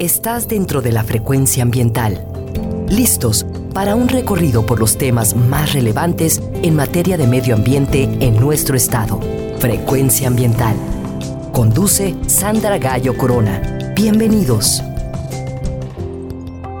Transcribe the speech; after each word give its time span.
Estás 0.00 0.48
dentro 0.48 0.82
de 0.82 0.90
la 0.90 1.04
frecuencia 1.04 1.62
ambiental. 1.62 2.26
Listos 2.88 3.46
para 3.72 3.94
un 3.94 4.08
recorrido 4.08 4.66
por 4.66 4.80
los 4.80 4.98
temas 4.98 5.36
más 5.36 5.72
relevantes 5.72 6.42
en 6.64 6.74
materia 6.74 7.16
de 7.16 7.28
medio 7.28 7.54
ambiente 7.54 8.02
en 8.20 8.34
nuestro 8.40 8.76
estado. 8.76 9.20
Frecuencia 9.60 10.26
ambiental. 10.26 10.74
Conduce 11.52 12.16
Sandra 12.26 12.78
Gallo 12.78 13.16
Corona. 13.16 13.92
Bienvenidos. 13.94 14.82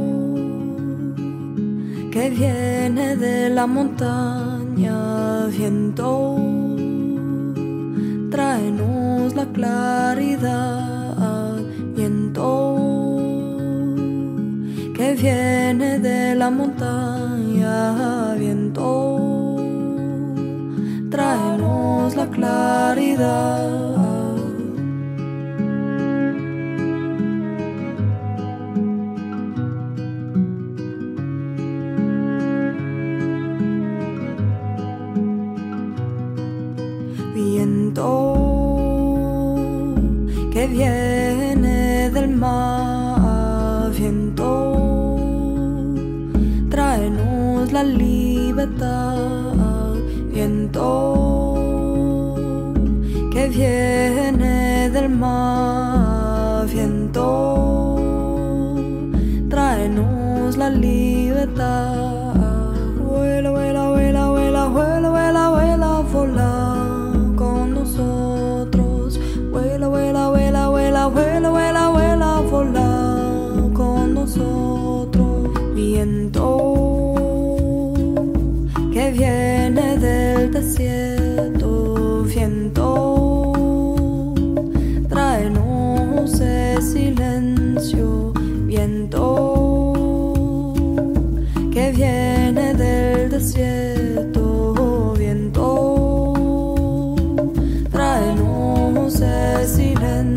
que 2.11 2.31
viene 2.31 3.17
de 3.17 3.51
la 3.51 3.67
montaña, 3.67 5.47
viento, 5.47 6.37
tráenos 8.31 9.35
la 9.35 9.47
claridad, 9.47 11.57
viento 11.95 13.17
que 14.97 15.15
viene 15.15 16.01
de 16.01 16.35
la 16.35 16.51
montaña, 16.51 18.35
viento, 18.35 19.57
tráenos 21.11 22.17
la 22.17 22.27
claridad. 22.27 23.98
Libertad, 48.79 49.95
viento, 50.33 51.55
que 53.33 53.49
viene 53.49 54.91
del 54.91 55.09
mar, 55.09 55.78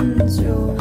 silencio. 0.02 0.81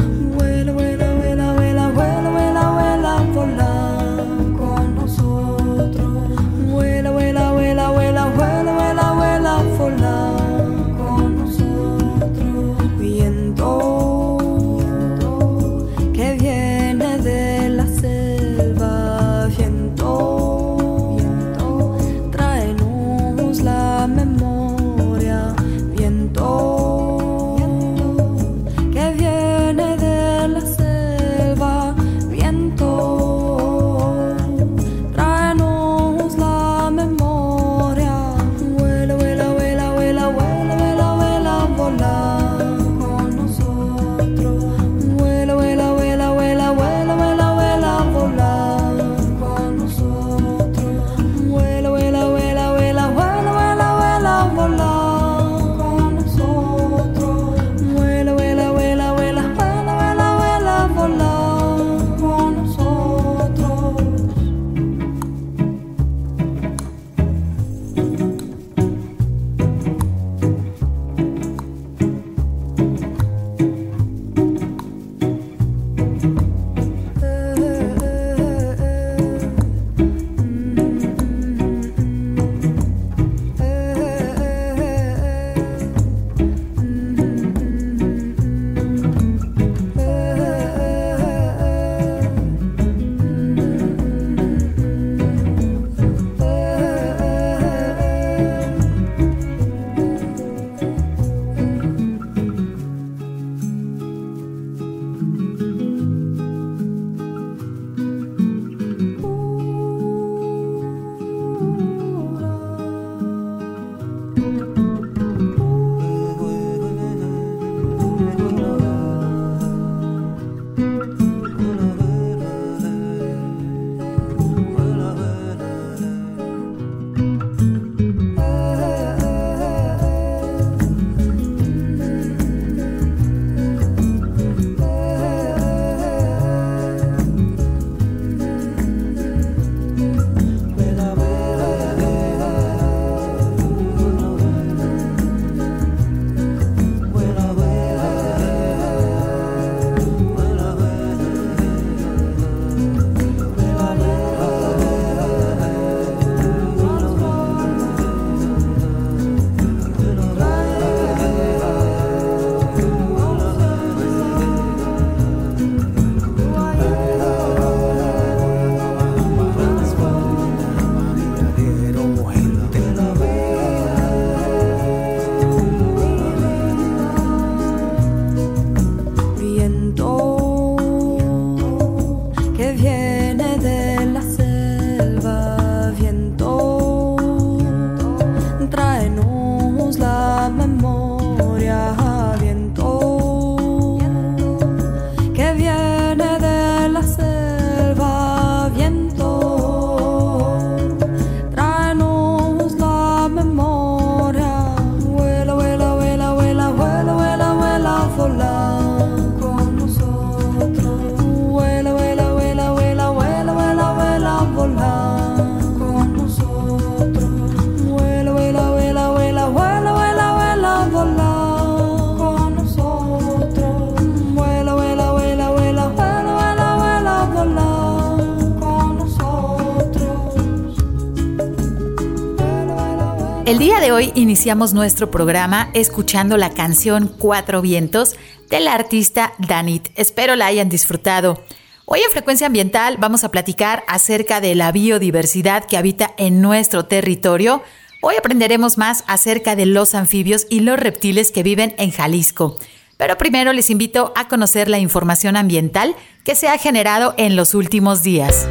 de 233.81 233.91
hoy 233.91 234.11
iniciamos 234.13 234.73
nuestro 234.73 235.09
programa 235.09 235.71
escuchando 235.73 236.37
la 236.37 236.51
canción 236.51 237.07
Cuatro 237.17 237.63
Vientos 237.63 238.15
de 238.47 238.59
la 238.59 238.75
artista 238.75 239.33
Danit. 239.39 239.89
Espero 239.95 240.35
la 240.35 240.45
hayan 240.45 240.69
disfrutado. 240.69 241.43
Hoy 241.85 242.01
en 242.01 242.11
Frecuencia 242.11 242.45
Ambiental 242.45 242.97
vamos 242.99 243.23
a 243.23 243.31
platicar 243.31 243.83
acerca 243.87 244.39
de 244.39 244.53
la 244.53 244.71
biodiversidad 244.71 245.65
que 245.65 245.77
habita 245.77 246.13
en 246.17 246.41
nuestro 246.41 246.85
territorio. 246.85 247.63
Hoy 248.03 248.13
aprenderemos 248.19 248.77
más 248.77 249.03
acerca 249.07 249.55
de 249.55 249.65
los 249.65 249.95
anfibios 249.95 250.45
y 250.47 250.59
los 250.59 250.79
reptiles 250.79 251.31
que 251.31 251.41
viven 251.41 251.73
en 251.79 251.89
Jalisco. 251.89 252.59
Pero 252.97 253.17
primero 253.17 253.51
les 253.51 253.71
invito 253.71 254.13
a 254.15 254.27
conocer 254.27 254.69
la 254.69 254.77
información 254.77 255.35
ambiental 255.35 255.95
que 256.23 256.35
se 256.35 256.49
ha 256.49 256.59
generado 256.59 257.15
en 257.17 257.35
los 257.35 257.55
últimos 257.55 258.03
días. 258.03 258.47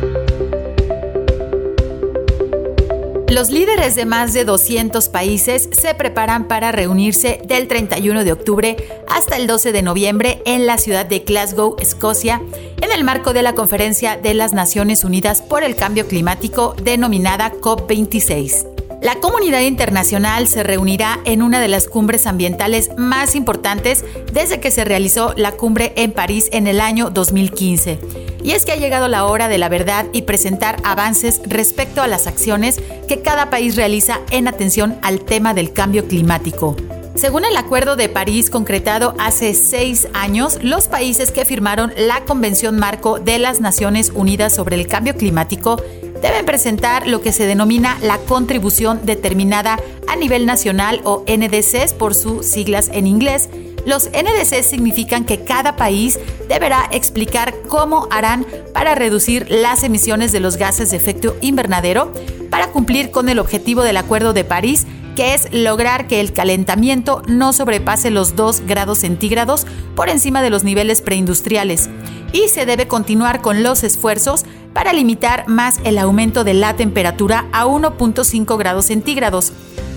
Los 3.31 3.50
líderes 3.50 3.94
de 3.94 4.06
más 4.06 4.32
de 4.32 4.44
200 4.44 5.09
países 5.09 5.69
se 5.71 5.94
preparan 5.94 6.49
para 6.49 6.73
reunirse 6.73 7.41
del 7.44 7.69
31 7.69 8.25
de 8.25 8.32
octubre 8.32 8.77
hasta 9.09 9.37
el 9.37 9.47
12 9.47 9.71
de 9.71 9.82
noviembre 9.82 10.43
en 10.47 10.67
la 10.67 10.79
ciudad 10.79 11.06
de 11.06 11.21
Glasgow, 11.21 11.77
Escocia, 11.79 12.43
en 12.82 12.91
el 12.91 13.05
marco 13.05 13.32
de 13.32 13.44
la 13.44 13.55
Conferencia 13.55 14.17
de 14.17 14.35
las 14.35 14.53
Naciones 14.53 15.05
Unidas 15.05 15.43
por 15.43 15.62
el 15.62 15.77
Cambio 15.77 16.09
Climático 16.09 16.75
denominada 16.82 17.53
COP26. 17.53 18.80
La 19.02 19.14
comunidad 19.14 19.61
internacional 19.61 20.47
se 20.47 20.62
reunirá 20.62 21.20
en 21.25 21.41
una 21.41 21.58
de 21.58 21.69
las 21.69 21.88
cumbres 21.88 22.26
ambientales 22.26 22.91
más 22.99 23.35
importantes 23.35 24.05
desde 24.31 24.61
que 24.61 24.70
se 24.70 24.85
realizó 24.85 25.32
la 25.38 25.52
cumbre 25.52 25.94
en 25.97 26.12
París 26.12 26.50
en 26.52 26.67
el 26.67 26.82
año 26.82 27.08
2015. 27.08 27.99
Y 28.43 28.52
es 28.52 28.67
que 28.67 28.73
ha 28.73 28.76
llegado 28.76 29.08
la 29.08 29.25
hora 29.25 29.49
de 29.49 29.56
la 29.56 29.70
verdad 29.70 30.05
y 30.12 30.23
presentar 30.23 30.76
avances 30.85 31.41
respecto 31.47 32.02
a 32.02 32.08
las 32.08 32.26
acciones 32.26 32.79
que 33.08 33.23
cada 33.23 33.49
país 33.49 33.75
realiza 33.75 34.20
en 34.31 34.49
atención 34.49 34.99
al 35.00 35.20
tema 35.20 35.55
del 35.55 35.73
cambio 35.73 36.06
climático. 36.06 36.76
Según 37.14 37.44
el 37.44 37.56
Acuerdo 37.56 37.96
de 37.96 38.08
París 38.08 38.50
concretado 38.50 39.14
hace 39.19 39.53
seis 39.55 40.08
años, 40.14 40.58
los 40.62 40.88
países 40.88 41.32
que 41.32 41.44
firmaron 41.44 41.93
la 41.96 42.25
Convención 42.25 42.79
Marco 42.79 43.19
de 43.19 43.38
las 43.38 43.61
Naciones 43.61 44.12
Unidas 44.14 44.55
sobre 44.55 44.76
el 44.76 44.87
Cambio 44.87 45.17
Climático 45.17 45.82
deben 46.22 46.46
presentar 46.46 47.06
lo 47.06 47.20
que 47.20 47.32
se 47.32 47.46
denomina 47.46 47.99
la 48.02 48.19
contribución 48.19 49.00
determinada 49.05 49.78
a 50.08 50.17
nivel 50.17 50.46
nacional 50.46 51.00
o 51.05 51.24
NDCs 51.27 51.94
por 51.94 52.15
sus 52.15 52.46
siglas 52.46 52.91
en 52.93 53.06
inglés. 53.06 53.48
Los 53.86 54.10
NDCs 54.10 54.67
significan 54.67 55.24
que 55.24 55.44
cada 55.44 55.77
país 55.77 56.19
deberá 56.48 56.89
explicar 56.93 57.55
cómo 57.69 58.08
harán 58.10 58.46
para 58.74 58.94
reducir 58.94 59.46
las 59.50 59.82
emisiones 59.84 60.32
de 60.32 60.41
los 60.41 60.56
gases 60.56 60.91
de 60.91 60.98
efecto 60.98 61.36
invernadero 61.41 62.12
para 62.50 62.72
cumplir 62.72 63.10
con 63.10 63.29
el 63.29 63.39
objetivo 63.39 63.82
del 63.82 63.96
Acuerdo 63.96 64.32
de 64.32 64.44
París 64.44 64.86
que 65.17 65.34
es 65.34 65.53
lograr 65.53 66.06
que 66.06 66.20
el 66.20 66.32
calentamiento 66.32 67.22
no 67.27 67.53
sobrepase 67.53 68.10
los 68.10 68.36
2 68.36 68.62
grados 68.67 68.98
centígrados 68.98 69.67
por 69.94 70.08
encima 70.08 70.41
de 70.43 70.50
los 70.50 70.65
niveles 70.65 71.03
preindustriales. 71.03 71.91
Y 72.32 72.48
se 72.48 72.65
debe 72.65 72.86
continuar 72.86 73.43
con 73.43 73.62
los 73.62 73.82
esfuerzos 73.82 74.44
para 74.72 74.93
limitar 74.93 75.48
más 75.48 75.81
el 75.84 75.98
aumento 75.98 76.44
de 76.44 76.55
la 76.55 76.77
temperatura 76.77 77.46
a 77.53 77.67
1.5 77.67 78.58
grados 78.58 78.86
centígrados. 78.86 79.53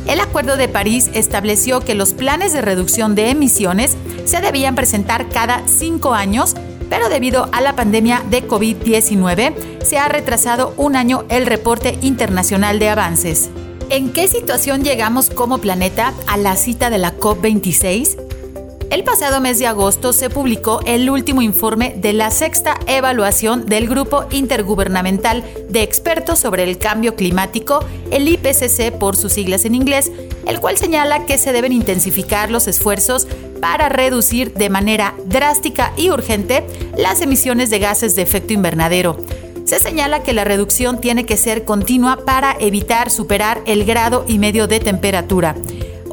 El 0.07 0.19
Acuerdo 0.19 0.57
de 0.57 0.67
París 0.67 1.09
estableció 1.13 1.79
que 1.79 1.95
los 1.95 2.13
planes 2.13 2.51
de 2.53 2.61
reducción 2.61 3.15
de 3.15 3.29
emisiones 3.29 3.95
se 4.25 4.41
debían 4.41 4.75
presentar 4.75 5.29
cada 5.29 5.65
cinco 5.67 6.13
años, 6.13 6.55
pero 6.89 7.09
debido 7.09 7.49
a 7.53 7.61
la 7.61 7.75
pandemia 7.75 8.21
de 8.29 8.47
COVID-19 8.47 9.53
se 9.83 9.97
ha 9.97 10.09
retrasado 10.09 10.73
un 10.77 10.95
año 10.95 11.23
el 11.29 11.45
reporte 11.45 11.97
internacional 12.01 12.79
de 12.79 12.89
avances. 12.89 13.49
¿En 13.89 14.11
qué 14.11 14.27
situación 14.27 14.83
llegamos 14.83 15.29
como 15.29 15.59
planeta 15.59 16.13
a 16.27 16.37
la 16.37 16.55
cita 16.55 16.89
de 16.89 16.97
la 16.97 17.15
COP26? 17.17 18.17
El 18.93 19.03
pasado 19.03 19.41
mes 19.41 19.57
de 19.57 19.65
agosto 19.65 20.13
se 20.13 20.29
publicó 20.29 20.79
el 20.85 21.09
último 21.09 21.41
informe 21.41 21.95
de 21.97 22.13
la 22.13 22.29
sexta 22.29 22.79
evaluación 22.85 23.65
del 23.65 23.89
Grupo 23.89 24.25
Intergubernamental 24.29 25.43
de 25.67 25.81
Expertos 25.81 26.37
sobre 26.37 26.61
el 26.61 26.77
Cambio 26.77 27.15
Climático, 27.15 27.83
el 28.11 28.27
IPCC 28.27 28.91
por 28.91 29.17
sus 29.17 29.33
siglas 29.33 29.65
en 29.65 29.73
inglés, 29.73 30.11
el 30.45 30.59
cual 30.59 30.77
señala 30.77 31.25
que 31.25 31.39
se 31.39 31.51
deben 31.51 31.71
intensificar 31.71 32.51
los 32.51 32.67
esfuerzos 32.67 33.27
para 33.59 33.89
reducir 33.89 34.53
de 34.53 34.69
manera 34.69 35.15
drástica 35.25 35.91
y 35.97 36.11
urgente 36.11 36.63
las 36.95 37.19
emisiones 37.21 37.71
de 37.71 37.79
gases 37.79 38.15
de 38.15 38.21
efecto 38.21 38.53
invernadero. 38.53 39.17
Se 39.65 39.79
señala 39.79 40.21
que 40.21 40.33
la 40.33 40.43
reducción 40.43 41.01
tiene 41.01 41.25
que 41.25 41.35
ser 41.35 41.65
continua 41.65 42.25
para 42.27 42.55
evitar 42.59 43.09
superar 43.09 43.59
el 43.65 43.85
grado 43.85 44.23
y 44.27 44.37
medio 44.37 44.67
de 44.67 44.79
temperatura. 44.79 45.55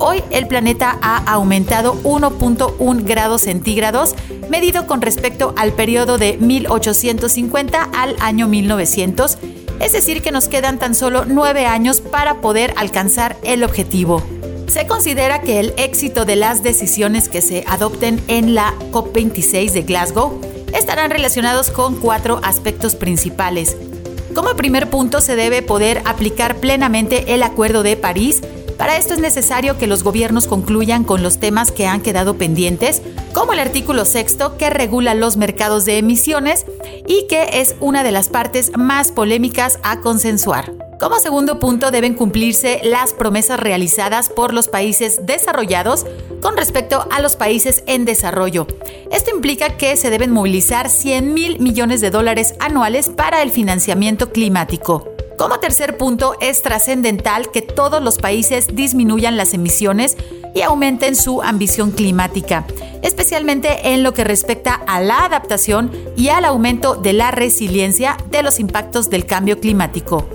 Hoy 0.02 0.24
el 0.30 0.46
planeta 0.46 0.98
ha 1.02 1.18
aumentado 1.30 1.94
1.1 2.04 3.04
grados 3.04 3.42
centígrados, 3.42 4.14
medido 4.48 4.86
con 4.86 5.02
respecto 5.02 5.52
al 5.58 5.74
periodo 5.74 6.16
de 6.16 6.38
1850 6.38 7.82
al 7.92 8.16
año 8.18 8.48
1900, 8.48 9.36
es 9.78 9.92
decir, 9.92 10.22
que 10.22 10.32
nos 10.32 10.48
quedan 10.48 10.78
tan 10.78 10.94
solo 10.94 11.26
nueve 11.26 11.66
años 11.66 12.00
para 12.00 12.40
poder 12.40 12.72
alcanzar 12.78 13.36
el 13.42 13.62
objetivo. 13.62 14.22
Se 14.68 14.86
considera 14.86 15.42
que 15.42 15.60
el 15.60 15.74
éxito 15.76 16.24
de 16.24 16.36
las 16.36 16.62
decisiones 16.62 17.28
que 17.28 17.42
se 17.42 17.64
adopten 17.68 18.22
en 18.26 18.54
la 18.54 18.72
COP26 18.92 19.72
de 19.72 19.82
Glasgow 19.82 20.40
estarán 20.72 21.10
relacionados 21.10 21.70
con 21.70 21.96
cuatro 21.96 22.40
aspectos 22.42 22.94
principales. 22.94 23.76
Como 24.34 24.56
primer 24.56 24.88
punto 24.88 25.20
se 25.20 25.36
debe 25.36 25.60
poder 25.60 26.00
aplicar 26.06 26.56
plenamente 26.56 27.34
el 27.34 27.42
Acuerdo 27.42 27.82
de 27.82 27.96
París, 27.96 28.40
para 28.80 28.96
esto 28.96 29.12
es 29.12 29.20
necesario 29.20 29.76
que 29.76 29.86
los 29.86 30.02
gobiernos 30.02 30.46
concluyan 30.46 31.04
con 31.04 31.22
los 31.22 31.38
temas 31.38 31.70
que 31.70 31.86
han 31.86 32.00
quedado 32.00 32.38
pendientes, 32.38 33.02
como 33.34 33.52
el 33.52 33.58
artículo 33.58 34.06
sexto 34.06 34.56
que 34.56 34.70
regula 34.70 35.12
los 35.12 35.36
mercados 35.36 35.84
de 35.84 35.98
emisiones 35.98 36.64
y 37.06 37.26
que 37.26 37.60
es 37.60 37.76
una 37.80 38.02
de 38.02 38.10
las 38.10 38.30
partes 38.30 38.72
más 38.78 39.12
polémicas 39.12 39.78
a 39.82 40.00
consensuar. 40.00 40.72
Como 40.98 41.18
segundo 41.18 41.58
punto, 41.58 41.90
deben 41.90 42.14
cumplirse 42.14 42.80
las 42.82 43.12
promesas 43.12 43.60
realizadas 43.60 44.30
por 44.30 44.54
los 44.54 44.68
países 44.68 45.26
desarrollados 45.26 46.06
con 46.40 46.56
respecto 46.56 47.06
a 47.10 47.20
los 47.20 47.36
países 47.36 47.84
en 47.86 48.06
desarrollo. 48.06 48.66
Esto 49.12 49.30
implica 49.30 49.76
que 49.76 49.94
se 49.96 50.08
deben 50.08 50.30
movilizar 50.30 50.88
100 50.88 51.34
mil 51.34 51.60
millones 51.60 52.00
de 52.00 52.08
dólares 52.08 52.54
anuales 52.60 53.10
para 53.10 53.42
el 53.42 53.50
financiamiento 53.50 54.32
climático. 54.32 55.09
Como 55.40 55.58
tercer 55.58 55.96
punto, 55.96 56.36
es 56.42 56.60
trascendental 56.60 57.50
que 57.50 57.62
todos 57.62 58.02
los 58.02 58.18
países 58.18 58.66
disminuyan 58.74 59.38
las 59.38 59.54
emisiones 59.54 60.18
y 60.54 60.60
aumenten 60.60 61.16
su 61.16 61.40
ambición 61.40 61.92
climática, 61.92 62.66
especialmente 63.00 63.94
en 63.94 64.02
lo 64.02 64.12
que 64.12 64.22
respecta 64.22 64.74
a 64.74 65.00
la 65.00 65.24
adaptación 65.24 65.92
y 66.14 66.28
al 66.28 66.44
aumento 66.44 66.94
de 66.94 67.14
la 67.14 67.30
resiliencia 67.30 68.18
de 68.30 68.42
los 68.42 68.60
impactos 68.60 69.08
del 69.08 69.24
cambio 69.24 69.58
climático. 69.60 70.28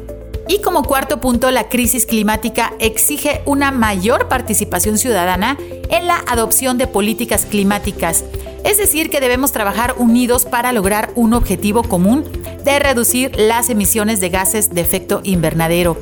Y 0.47 0.61
como 0.61 0.81
cuarto 0.81 1.21
punto, 1.21 1.51
la 1.51 1.69
crisis 1.69 2.07
climática 2.07 2.73
exige 2.79 3.43
una 3.45 3.69
mayor 3.69 4.27
participación 4.27 4.97
ciudadana 4.97 5.55
en 5.91 6.07
la 6.07 6.23
adopción 6.25 6.79
de 6.79 6.87
políticas 6.87 7.45
climáticas. 7.45 8.23
Es 8.63 8.79
decir, 8.79 9.11
que 9.11 9.19
debemos 9.19 9.51
trabajar 9.51 9.93
unidos 9.99 10.45
para 10.45 10.73
lograr 10.73 11.11
un 11.13 11.35
objetivo 11.35 11.83
común 11.83 12.23
de 12.65 12.79
reducir 12.79 13.31
las 13.37 13.69
emisiones 13.69 14.19
de 14.19 14.29
gases 14.29 14.71
de 14.71 14.81
efecto 14.81 15.21
invernadero. 15.23 15.97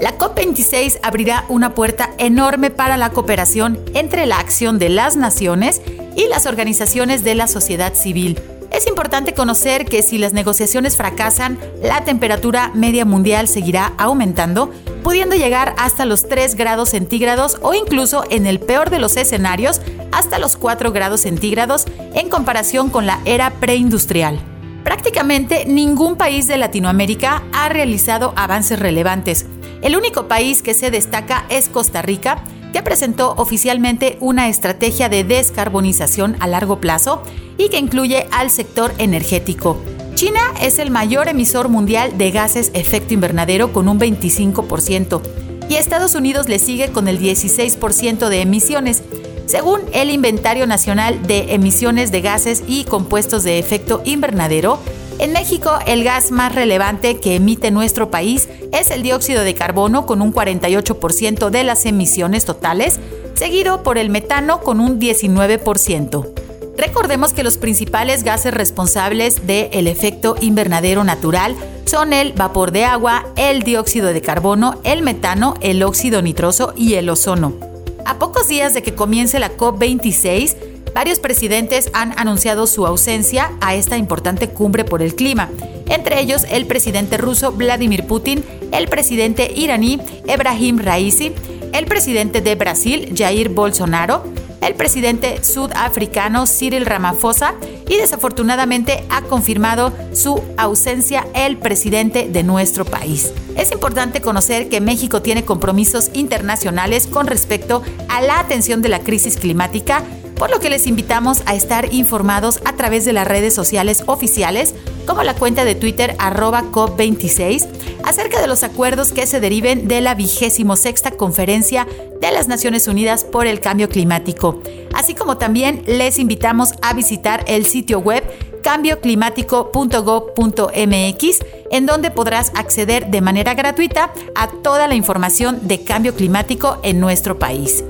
La 0.00 0.18
COP26 0.18 0.98
abrirá 1.02 1.44
una 1.48 1.74
puerta 1.74 2.10
enorme 2.18 2.70
para 2.70 2.96
la 2.96 3.10
cooperación 3.10 3.80
entre 3.94 4.26
la 4.26 4.38
acción 4.38 4.78
de 4.78 4.90
las 4.90 5.16
naciones 5.16 5.80
y 6.14 6.28
las 6.28 6.46
organizaciones 6.46 7.24
de 7.24 7.34
la 7.34 7.48
sociedad 7.48 7.94
civil. 7.94 8.38
Es 8.70 8.86
importante 8.86 9.32
conocer 9.32 9.86
que 9.86 10.02
si 10.02 10.18
las 10.18 10.32
negociaciones 10.32 10.96
fracasan, 10.96 11.58
la 11.82 12.04
temperatura 12.04 12.70
media 12.74 13.04
mundial 13.04 13.48
seguirá 13.48 13.94
aumentando, 13.96 14.70
pudiendo 15.02 15.36
llegar 15.36 15.74
hasta 15.78 16.04
los 16.04 16.28
3 16.28 16.54
grados 16.54 16.90
centígrados 16.90 17.58
o 17.62 17.74
incluso, 17.74 18.24
en 18.28 18.46
el 18.46 18.60
peor 18.60 18.90
de 18.90 18.98
los 18.98 19.16
escenarios, 19.16 19.80
hasta 20.12 20.38
los 20.38 20.56
4 20.56 20.92
grados 20.92 21.22
centígrados 21.22 21.86
en 22.14 22.28
comparación 22.28 22.90
con 22.90 23.06
la 23.06 23.20
era 23.24 23.50
preindustrial. 23.50 24.57
Prácticamente 24.88 25.66
ningún 25.66 26.16
país 26.16 26.46
de 26.46 26.56
Latinoamérica 26.56 27.42
ha 27.52 27.68
realizado 27.68 28.32
avances 28.36 28.78
relevantes. 28.78 29.44
El 29.82 29.94
único 29.94 30.28
país 30.28 30.62
que 30.62 30.72
se 30.72 30.90
destaca 30.90 31.44
es 31.50 31.68
Costa 31.68 32.00
Rica, 32.00 32.42
que 32.72 32.82
presentó 32.82 33.34
oficialmente 33.36 34.16
una 34.20 34.48
estrategia 34.48 35.10
de 35.10 35.24
descarbonización 35.24 36.36
a 36.40 36.46
largo 36.46 36.80
plazo 36.80 37.22
y 37.58 37.68
que 37.68 37.78
incluye 37.78 38.28
al 38.32 38.48
sector 38.48 38.94
energético. 38.96 39.78
China 40.14 40.40
es 40.62 40.78
el 40.78 40.90
mayor 40.90 41.28
emisor 41.28 41.68
mundial 41.68 42.16
de 42.16 42.30
gases 42.30 42.70
efecto 42.72 43.12
invernadero 43.12 43.74
con 43.74 43.90
un 43.90 44.00
25% 44.00 45.20
y 45.68 45.74
Estados 45.74 46.14
Unidos 46.14 46.48
le 46.48 46.58
sigue 46.58 46.92
con 46.92 47.08
el 47.08 47.20
16% 47.20 48.28
de 48.30 48.40
emisiones. 48.40 49.02
Según 49.48 49.80
el 49.94 50.10
Inventario 50.10 50.66
Nacional 50.66 51.26
de 51.26 51.54
Emisiones 51.54 52.12
de 52.12 52.20
Gases 52.20 52.62
y 52.66 52.84
Compuestos 52.84 53.44
de 53.44 53.58
Efecto 53.58 54.02
Invernadero, 54.04 54.78
En 55.20 55.32
México, 55.32 55.72
el 55.86 56.04
gas 56.04 56.30
más 56.30 56.54
relevante 56.54 57.18
que 57.18 57.34
emite 57.34 57.72
nuestro 57.72 58.08
país 58.08 58.48
es 58.72 58.92
el 58.92 59.02
dióxido 59.02 59.42
de 59.42 59.54
carbono 59.54 60.06
con 60.06 60.22
un 60.22 60.32
48% 60.32 61.50
de 61.50 61.64
las 61.64 61.86
emisiones 61.86 62.44
totales, 62.44 63.00
seguido 63.34 63.82
por 63.82 63.98
el 63.98 64.10
metano 64.10 64.60
con 64.60 64.78
un 64.78 65.00
19%. 65.00 66.28
Recordemos 66.76 67.32
que 67.32 67.42
los 67.42 67.56
principales 67.56 68.22
gases 68.22 68.54
responsables 68.54 69.44
del 69.44 69.88
efecto 69.88 70.36
invernadero 70.40 71.02
natural 71.02 71.56
son 71.84 72.12
el 72.12 72.32
vapor 72.34 72.70
de 72.70 72.84
agua, 72.84 73.26
el 73.34 73.64
dióxido 73.64 74.12
de 74.12 74.20
carbono, 74.20 74.78
el 74.84 75.02
metano, 75.02 75.54
el 75.62 75.82
óxido 75.82 76.22
nitroso 76.22 76.74
y 76.76 76.94
el 76.94 77.08
ozono. 77.08 77.67
A 78.08 78.18
pocos 78.18 78.48
días 78.48 78.72
de 78.72 78.82
que 78.82 78.94
comience 78.94 79.38
la 79.38 79.54
COP26, 79.54 80.56
varios 80.94 81.18
presidentes 81.18 81.90
han 81.92 82.18
anunciado 82.18 82.66
su 82.66 82.86
ausencia 82.86 83.52
a 83.60 83.74
esta 83.74 83.98
importante 83.98 84.48
cumbre 84.48 84.86
por 84.86 85.02
el 85.02 85.14
clima, 85.14 85.50
entre 85.90 86.18
ellos 86.18 86.46
el 86.50 86.64
presidente 86.64 87.18
ruso 87.18 87.52
Vladimir 87.52 88.06
Putin, 88.06 88.42
el 88.72 88.88
presidente 88.88 89.52
iraní 89.54 90.00
Ebrahim 90.26 90.78
Raisi, 90.78 91.34
el 91.74 91.84
presidente 91.84 92.40
de 92.40 92.54
Brasil 92.54 93.12
Jair 93.14 93.50
Bolsonaro, 93.50 94.24
el 94.60 94.74
presidente 94.74 95.42
sudafricano 95.44 96.46
Cyril 96.46 96.86
Ramaphosa 96.86 97.54
y 97.88 97.96
desafortunadamente 97.96 99.04
ha 99.10 99.22
confirmado 99.22 99.92
su 100.12 100.42
ausencia 100.56 101.26
el 101.34 101.56
presidente 101.56 102.28
de 102.28 102.42
nuestro 102.42 102.84
país. 102.84 103.32
Es 103.56 103.72
importante 103.72 104.20
conocer 104.20 104.68
que 104.68 104.80
México 104.80 105.22
tiene 105.22 105.44
compromisos 105.44 106.10
internacionales 106.12 107.06
con 107.06 107.26
respecto 107.26 107.82
a 108.08 108.20
la 108.20 108.38
atención 108.40 108.82
de 108.82 108.88
la 108.88 109.00
crisis 109.00 109.36
climática 109.36 110.02
por 110.38 110.50
lo 110.50 110.60
que 110.60 110.70
les 110.70 110.86
invitamos 110.86 111.42
a 111.46 111.54
estar 111.54 111.92
informados 111.92 112.60
a 112.64 112.74
través 112.74 113.04
de 113.04 113.12
las 113.12 113.26
redes 113.26 113.52
sociales 113.54 114.04
oficiales, 114.06 114.76
como 115.06 115.24
la 115.24 115.34
cuenta 115.34 115.64
de 115.64 115.74
Twitter 115.74 116.14
arroba 116.18 116.64
COP26, 116.70 117.66
acerca 118.04 118.40
de 118.40 118.46
los 118.46 118.62
acuerdos 118.62 119.12
que 119.12 119.26
se 119.26 119.40
deriven 119.40 119.88
de 119.88 120.00
la 120.00 120.14
vigésimo 120.14 120.76
sexta 120.76 121.10
conferencia 121.10 121.88
de 122.20 122.30
las 122.30 122.46
Naciones 122.48 122.88
Unidas 122.88 123.24
por 123.24 123.46
el 123.46 123.60
Cambio 123.60 123.88
Climático. 123.88 124.60
Así 124.94 125.14
como 125.14 125.38
también 125.38 125.82
les 125.86 126.18
invitamos 126.18 126.74
a 126.82 126.92
visitar 126.94 127.44
el 127.48 127.64
sitio 127.66 127.98
web 127.98 128.22
cambioclimático.gov.mx, 128.62 131.38
en 131.70 131.86
donde 131.86 132.10
podrás 132.10 132.50
acceder 132.54 133.08
de 133.08 133.20
manera 133.20 133.54
gratuita 133.54 134.12
a 134.34 134.48
toda 134.48 134.88
la 134.88 134.94
información 134.94 135.68
de 135.68 135.84
cambio 135.84 136.14
climático 136.14 136.78
en 136.82 136.98
nuestro 137.00 137.38
país. 137.38 137.84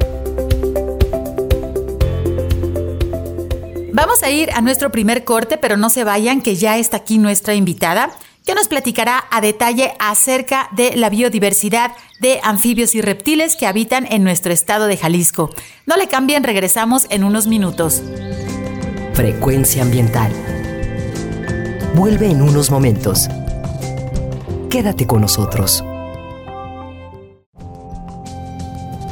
Vamos 3.99 4.23
a 4.23 4.31
ir 4.31 4.53
a 4.53 4.61
nuestro 4.61 4.93
primer 4.93 5.25
corte, 5.25 5.59
pero 5.59 5.77
no 5.77 5.91
se 5.91 6.05
vayan, 6.05 6.41
que 6.41 6.55
ya 6.55 6.79
está 6.79 6.99
aquí 6.99 7.19
nuestra 7.19 7.57
invitada, 7.57 8.13
que 8.47 8.55
nos 8.55 8.69
platicará 8.69 9.25
a 9.29 9.41
detalle 9.41 9.95
acerca 9.99 10.69
de 10.71 10.95
la 10.95 11.11
biodiversidad 11.11 11.91
de 12.21 12.39
anfibios 12.45 12.95
y 12.95 13.01
reptiles 13.01 13.57
que 13.57 13.67
habitan 13.67 14.07
en 14.09 14.23
nuestro 14.23 14.53
estado 14.53 14.87
de 14.87 14.97
Jalisco. 14.97 15.51
No 15.85 15.97
le 15.97 16.07
cambien, 16.07 16.45
regresamos 16.45 17.09
en 17.11 17.25
unos 17.25 17.49
minutos. 17.49 18.01
Frecuencia 19.15 19.83
ambiental. 19.83 20.31
Vuelve 21.97 22.31
en 22.31 22.41
unos 22.41 22.71
momentos. 22.71 23.27
Quédate 24.71 25.09
con 25.09 25.23
nosotros. 25.23 25.83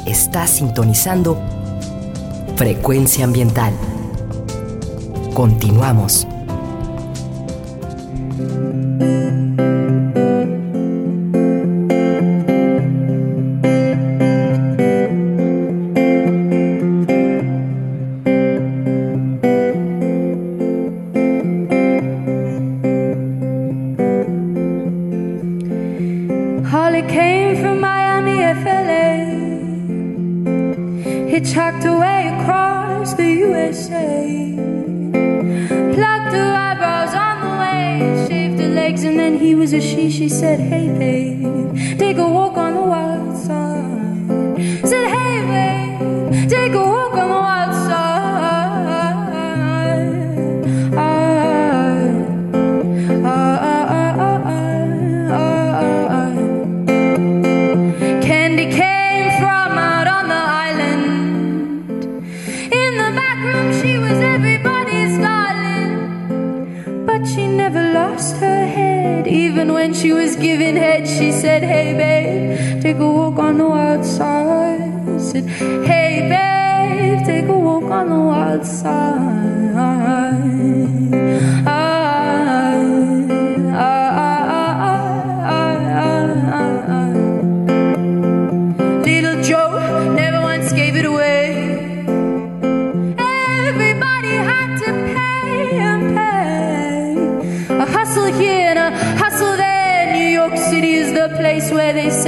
Estás 0.05 0.49
sintonizando 0.51 1.37
Frecuencia 2.55 3.25
ambiental. 3.25 3.73
Continuamos. 5.37 6.36
when 69.77 69.93
she 69.93 70.11
was 70.11 70.35
giving 70.35 70.75
head, 70.75 71.07
she 71.07 71.31
said, 71.31 71.61
Hey 71.61 71.93
babe, 71.93 72.81
take 72.81 72.97
a 72.97 73.11
walk 73.17 73.37
on 73.37 73.59
the 73.59 73.69
wild 73.75 74.03
side. 74.03 74.91
I 75.07 75.17
said, 75.19 75.45
Hey 75.89 76.13
babe, 76.33 77.19
take 77.27 77.45
a 77.45 77.59
walk 77.67 77.83
on 77.83 78.09
the 78.09 78.21
wild 78.29 78.65
side. 78.65 79.75
I 81.67 81.96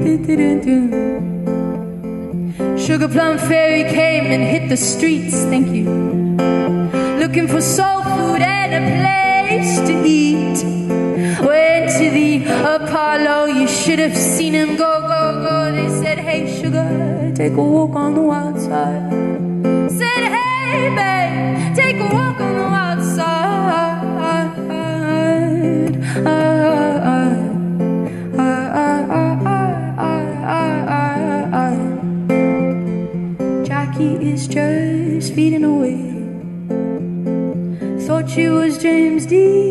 do 0.04 0.18
do 0.26 0.36
do 0.36 0.50
do 0.64 0.78
Sugar 2.76 3.08
plum 3.08 3.38
fairy 3.38 3.84
came 3.84 4.24
and 4.34 4.42
hit 4.42 4.68
the 4.68 4.76
streets. 4.76 5.44
Thank 5.44 5.68
you. 5.68 5.84
Looking 7.22 7.46
for 7.46 7.60
soul 7.60 8.02
food 8.02 8.42
and 8.42 8.70
a 8.74 8.82
place 8.98 9.78
to 9.86 9.92
eat. 10.04 10.69
Apollo, 13.00 13.46
you 13.46 13.66
should 13.66 13.98
have 13.98 14.14
seen 14.14 14.52
him 14.52 14.76
go, 14.76 15.00
go, 15.00 15.42
go. 15.42 15.72
They 15.72 15.88
said, 15.88 16.18
Hey, 16.18 16.60
sugar, 16.60 17.32
take 17.34 17.54
a 17.54 17.62
walk 17.62 17.96
on 17.96 18.14
the 18.14 18.20
wild 18.20 18.60
side. 18.60 19.10
Said, 19.90 20.24
Hey, 20.34 20.90
babe, 20.98 21.74
take 21.74 21.96
a 21.96 22.08
walk 22.14 22.38
on 22.40 22.54
the 22.60 22.68
wild 22.76 23.02
side. 23.02 23.40
Jackie 33.64 34.16
is 34.30 34.46
just 34.46 35.32
fading 35.34 35.64
away. 35.64 36.00
Thought 38.06 38.28
she 38.28 38.48
was 38.48 38.76
James 38.76 39.24
Dean 39.24 39.69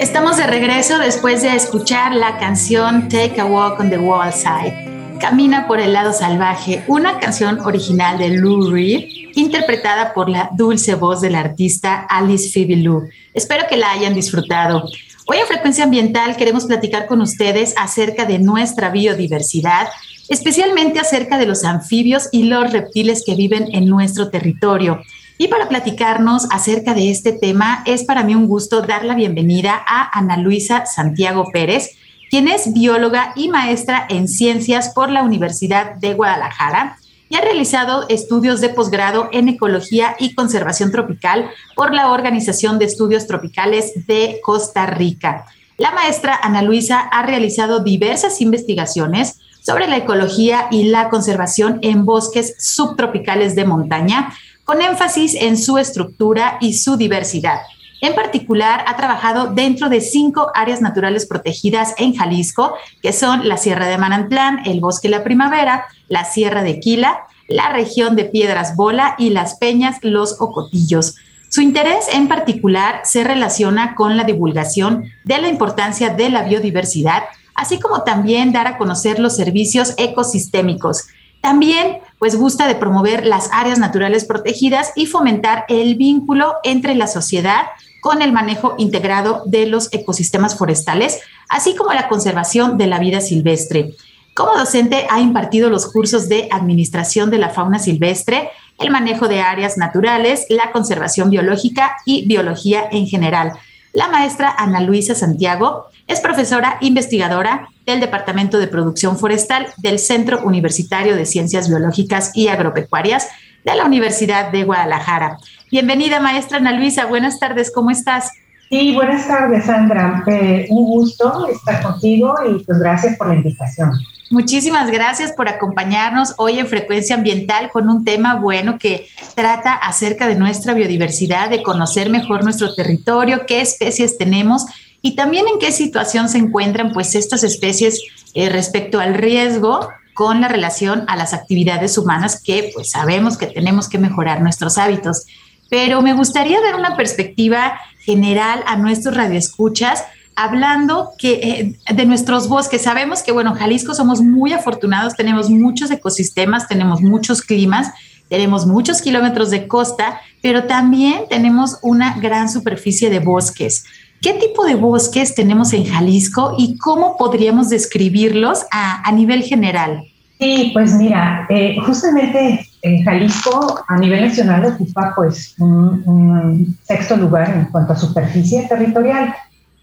Estamos 0.00 0.38
de 0.38 0.46
regreso 0.46 0.98
después 0.98 1.42
de 1.42 1.54
escuchar 1.54 2.14
la 2.14 2.38
canción 2.38 3.08
Take 3.08 3.40
a 3.40 3.44
Walk 3.44 3.78
on 3.78 3.90
the 3.90 3.98
Wall 3.98 4.32
Side. 4.32 5.18
Camina 5.20 5.66
por 5.66 5.80
el 5.80 5.92
lado 5.92 6.14
salvaje, 6.14 6.82
una 6.86 7.18
canción 7.18 7.60
original 7.60 8.16
de 8.16 8.30
Lou 8.30 8.70
Reed, 8.70 9.04
interpretada 9.34 10.14
por 10.14 10.30
la 10.30 10.48
dulce 10.56 10.94
voz 10.94 11.20
del 11.20 11.34
artista 11.34 12.06
Alice 12.08 12.50
Phoebe 12.50 12.76
Lou. 12.76 13.08
Espero 13.34 13.66
que 13.68 13.76
la 13.76 13.90
hayan 13.90 14.14
disfrutado. 14.14 14.84
Hoy 15.26 15.36
en 15.36 15.46
Frecuencia 15.46 15.84
Ambiental 15.84 16.36
queremos 16.36 16.64
platicar 16.64 17.06
con 17.06 17.20
ustedes 17.20 17.74
acerca 17.76 18.24
de 18.24 18.38
nuestra 18.38 18.88
biodiversidad 18.88 19.88
especialmente 20.28 21.00
acerca 21.00 21.38
de 21.38 21.46
los 21.46 21.64
anfibios 21.64 22.28
y 22.30 22.44
los 22.44 22.72
reptiles 22.72 23.22
que 23.24 23.34
viven 23.34 23.68
en 23.72 23.86
nuestro 23.86 24.30
territorio. 24.30 25.00
Y 25.40 25.46
para 25.46 25.68
platicarnos 25.68 26.48
acerca 26.50 26.94
de 26.94 27.12
este 27.12 27.32
tema, 27.32 27.84
es 27.86 28.02
para 28.02 28.24
mí 28.24 28.34
un 28.34 28.48
gusto 28.48 28.82
dar 28.82 29.04
la 29.04 29.14
bienvenida 29.14 29.80
a 29.86 30.18
Ana 30.18 30.36
Luisa 30.36 30.84
Santiago 30.84 31.46
Pérez, 31.52 31.92
quien 32.28 32.48
es 32.48 32.72
bióloga 32.72 33.32
y 33.36 33.48
maestra 33.48 34.04
en 34.08 34.26
ciencias 34.26 34.88
por 34.88 35.10
la 35.10 35.22
Universidad 35.22 35.94
de 35.94 36.14
Guadalajara 36.14 36.98
y 37.28 37.36
ha 37.36 37.40
realizado 37.40 38.06
estudios 38.08 38.60
de 38.60 38.70
posgrado 38.70 39.28
en 39.30 39.48
ecología 39.48 40.16
y 40.18 40.34
conservación 40.34 40.90
tropical 40.90 41.48
por 41.76 41.94
la 41.94 42.10
Organización 42.10 42.80
de 42.80 42.86
Estudios 42.86 43.28
Tropicales 43.28 44.08
de 44.08 44.40
Costa 44.42 44.86
Rica. 44.86 45.46
La 45.76 45.92
maestra 45.92 46.36
Ana 46.42 46.62
Luisa 46.62 46.98
ha 46.98 47.24
realizado 47.24 47.78
diversas 47.84 48.40
investigaciones 48.40 49.38
sobre 49.60 49.86
la 49.86 49.98
ecología 49.98 50.66
y 50.70 50.84
la 50.84 51.10
conservación 51.10 51.78
en 51.82 52.04
bosques 52.04 52.56
subtropicales 52.58 53.54
de 53.54 53.66
montaña, 53.66 54.32
con 54.68 54.82
énfasis 54.82 55.34
en 55.34 55.56
su 55.56 55.78
estructura 55.78 56.58
y 56.60 56.74
su 56.74 56.98
diversidad. 56.98 57.60
En 58.02 58.14
particular, 58.14 58.84
ha 58.86 58.98
trabajado 58.98 59.46
dentro 59.46 59.88
de 59.88 60.02
cinco 60.02 60.52
áreas 60.54 60.82
naturales 60.82 61.24
protegidas 61.24 61.94
en 61.96 62.14
Jalisco, 62.14 62.74
que 63.00 63.14
son 63.14 63.48
la 63.48 63.56
Sierra 63.56 63.86
de 63.86 63.96
Manantlán, 63.96 64.60
el 64.66 64.80
Bosque 64.80 65.08
La 65.08 65.24
Primavera, 65.24 65.86
la 66.08 66.26
Sierra 66.26 66.62
de 66.62 66.80
Quila, 66.80 67.20
la 67.48 67.72
región 67.72 68.14
de 68.14 68.26
Piedras 68.26 68.76
Bola 68.76 69.14
y 69.16 69.30
las 69.30 69.56
Peñas 69.56 69.96
Los 70.02 70.38
Ocotillos. 70.38 71.16
Su 71.48 71.62
interés 71.62 72.04
en 72.12 72.28
particular 72.28 73.00
se 73.04 73.24
relaciona 73.24 73.94
con 73.94 74.18
la 74.18 74.24
divulgación 74.24 75.10
de 75.24 75.38
la 75.38 75.48
importancia 75.48 76.10
de 76.10 76.28
la 76.28 76.42
biodiversidad, 76.42 77.22
así 77.54 77.80
como 77.80 78.02
también 78.02 78.52
dar 78.52 78.66
a 78.66 78.76
conocer 78.76 79.18
los 79.18 79.34
servicios 79.34 79.94
ecosistémicos, 79.96 81.06
también, 81.40 82.00
pues 82.18 82.36
gusta 82.36 82.66
de 82.66 82.74
promover 82.74 83.24
las 83.26 83.50
áreas 83.52 83.78
naturales 83.78 84.24
protegidas 84.24 84.92
y 84.96 85.06
fomentar 85.06 85.64
el 85.68 85.94
vínculo 85.96 86.54
entre 86.64 86.94
la 86.94 87.06
sociedad 87.06 87.66
con 88.00 88.22
el 88.22 88.32
manejo 88.32 88.74
integrado 88.78 89.42
de 89.46 89.66
los 89.66 89.92
ecosistemas 89.92 90.56
forestales, 90.56 91.20
así 91.48 91.74
como 91.74 91.92
la 91.92 92.08
conservación 92.08 92.78
de 92.78 92.86
la 92.86 92.98
vida 92.98 93.20
silvestre. 93.20 93.94
Como 94.34 94.56
docente 94.56 95.06
ha 95.10 95.20
impartido 95.20 95.68
los 95.68 95.90
cursos 95.90 96.28
de 96.28 96.48
Administración 96.52 97.30
de 97.30 97.38
la 97.38 97.50
Fauna 97.50 97.80
Silvestre, 97.80 98.50
el 98.78 98.90
manejo 98.90 99.26
de 99.26 99.40
áreas 99.40 99.76
naturales, 99.76 100.46
la 100.48 100.70
conservación 100.70 101.30
biológica 101.30 101.96
y 102.04 102.26
biología 102.26 102.84
en 102.92 103.08
general. 103.08 103.52
La 103.92 104.08
maestra 104.08 104.54
Ana 104.56 104.80
Luisa 104.80 105.14
Santiago 105.14 105.86
es 106.06 106.20
profesora 106.20 106.76
investigadora 106.80 107.68
del 107.86 108.00
Departamento 108.00 108.58
de 108.58 108.66
Producción 108.66 109.18
Forestal 109.18 109.68
del 109.78 109.98
Centro 109.98 110.42
Universitario 110.44 111.16
de 111.16 111.24
Ciencias 111.24 111.68
Biológicas 111.68 112.32
y 112.34 112.48
Agropecuarias 112.48 113.28
de 113.64 113.74
la 113.74 113.84
Universidad 113.84 114.52
de 114.52 114.64
Guadalajara. 114.64 115.38
Bienvenida, 115.70 116.20
maestra 116.20 116.58
Ana 116.58 116.72
Luisa. 116.72 117.06
Buenas 117.06 117.40
tardes, 117.40 117.72
¿cómo 117.72 117.90
estás? 117.90 118.32
Sí, 118.70 118.94
buenas 118.94 119.26
tardes, 119.26 119.64
Sandra. 119.64 120.22
Eh, 120.26 120.66
un 120.68 120.84
gusto 120.84 121.48
estar 121.48 121.82
contigo 121.82 122.34
y 122.50 122.62
pues 122.64 122.78
gracias 122.78 123.16
por 123.16 123.28
la 123.28 123.34
invitación. 123.34 123.92
Muchísimas 124.30 124.90
gracias 124.90 125.32
por 125.32 125.48
acompañarnos 125.48 126.34
hoy 126.36 126.58
en 126.58 126.66
Frecuencia 126.66 127.16
Ambiental 127.16 127.70
con 127.70 127.88
un 127.88 128.04
tema 128.04 128.34
bueno 128.34 128.78
que 128.78 129.08
trata 129.34 129.72
acerca 129.72 130.28
de 130.28 130.34
nuestra 130.34 130.74
biodiversidad, 130.74 131.48
de 131.48 131.62
conocer 131.62 132.10
mejor 132.10 132.44
nuestro 132.44 132.74
territorio, 132.74 133.46
qué 133.46 133.62
especies 133.62 134.18
tenemos 134.18 134.66
y 135.00 135.16
también 135.16 135.46
en 135.48 135.58
qué 135.58 135.72
situación 135.72 136.28
se 136.28 136.36
encuentran 136.36 136.92
pues 136.92 137.14
estas 137.14 137.44
especies 137.44 138.02
eh, 138.34 138.50
respecto 138.50 139.00
al 139.00 139.14
riesgo 139.14 139.88
con 140.12 140.42
la 140.42 140.48
relación 140.48 141.04
a 141.06 141.16
las 141.16 141.32
actividades 141.32 141.96
humanas 141.96 142.42
que 142.42 142.70
pues 142.74 142.90
sabemos 142.90 143.38
que 143.38 143.46
tenemos 143.46 143.88
que 143.88 143.98
mejorar 143.98 144.42
nuestros 144.42 144.76
hábitos. 144.76 145.24
Pero 145.70 146.02
me 146.02 146.12
gustaría 146.12 146.60
dar 146.60 146.74
una 146.74 146.96
perspectiva 146.96 147.80
general 148.08 148.64
a 148.66 148.76
nuestros 148.76 149.14
radioescuchas 149.14 150.04
hablando 150.34 151.10
que, 151.18 151.32
eh, 151.32 151.94
de 151.94 152.06
nuestros 152.06 152.48
bosques. 152.48 152.82
Sabemos 152.82 153.22
que, 153.22 153.32
bueno, 153.32 153.54
Jalisco 153.54 153.92
somos 153.92 154.22
muy 154.22 154.52
afortunados, 154.52 155.14
tenemos 155.14 155.50
muchos 155.50 155.90
ecosistemas, 155.90 156.68
tenemos 156.68 157.02
muchos 157.02 157.42
climas, 157.42 157.88
tenemos 158.28 158.64
muchos 158.64 159.02
kilómetros 159.02 159.50
de 159.50 159.66
costa, 159.66 160.20
pero 160.40 160.64
también 160.64 161.24
tenemos 161.28 161.78
una 161.82 162.18
gran 162.20 162.48
superficie 162.48 163.10
de 163.10 163.18
bosques. 163.18 163.84
¿Qué 164.22 164.34
tipo 164.34 164.64
de 164.64 164.76
bosques 164.76 165.34
tenemos 165.34 165.72
en 165.72 165.84
Jalisco 165.84 166.54
y 166.56 166.78
cómo 166.78 167.16
podríamos 167.16 167.68
describirlos 167.68 168.64
a, 168.70 169.10
nivel 169.12 169.42
general? 169.42 170.04
Sí, 170.38 170.70
pues 170.72 170.94
mira, 170.94 171.46
eh, 171.50 171.76
justamente 171.84 172.67
en 172.82 173.04
Jalisco 173.04 173.84
a 173.86 173.96
nivel 173.96 174.22
nacional 174.22 174.66
ocupa 174.66 175.12
pues 175.14 175.54
un, 175.58 176.76
sexto 176.84 177.16
lugar 177.16 177.50
en 177.50 177.64
cuanto 177.66 177.92
a 177.92 177.96
superficie 177.96 178.66
territorial. 178.68 179.34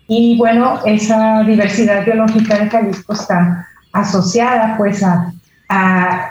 Y 0.07 0.37
bueno, 0.37 0.79
esa 0.85 1.43
diversidad 1.43 2.05
biológica 2.05 2.57
de 2.59 2.69
Jalisco 2.69 3.13
está 3.13 3.67
asociada 3.91 4.75
pues 4.77 5.03
a, 5.03 5.31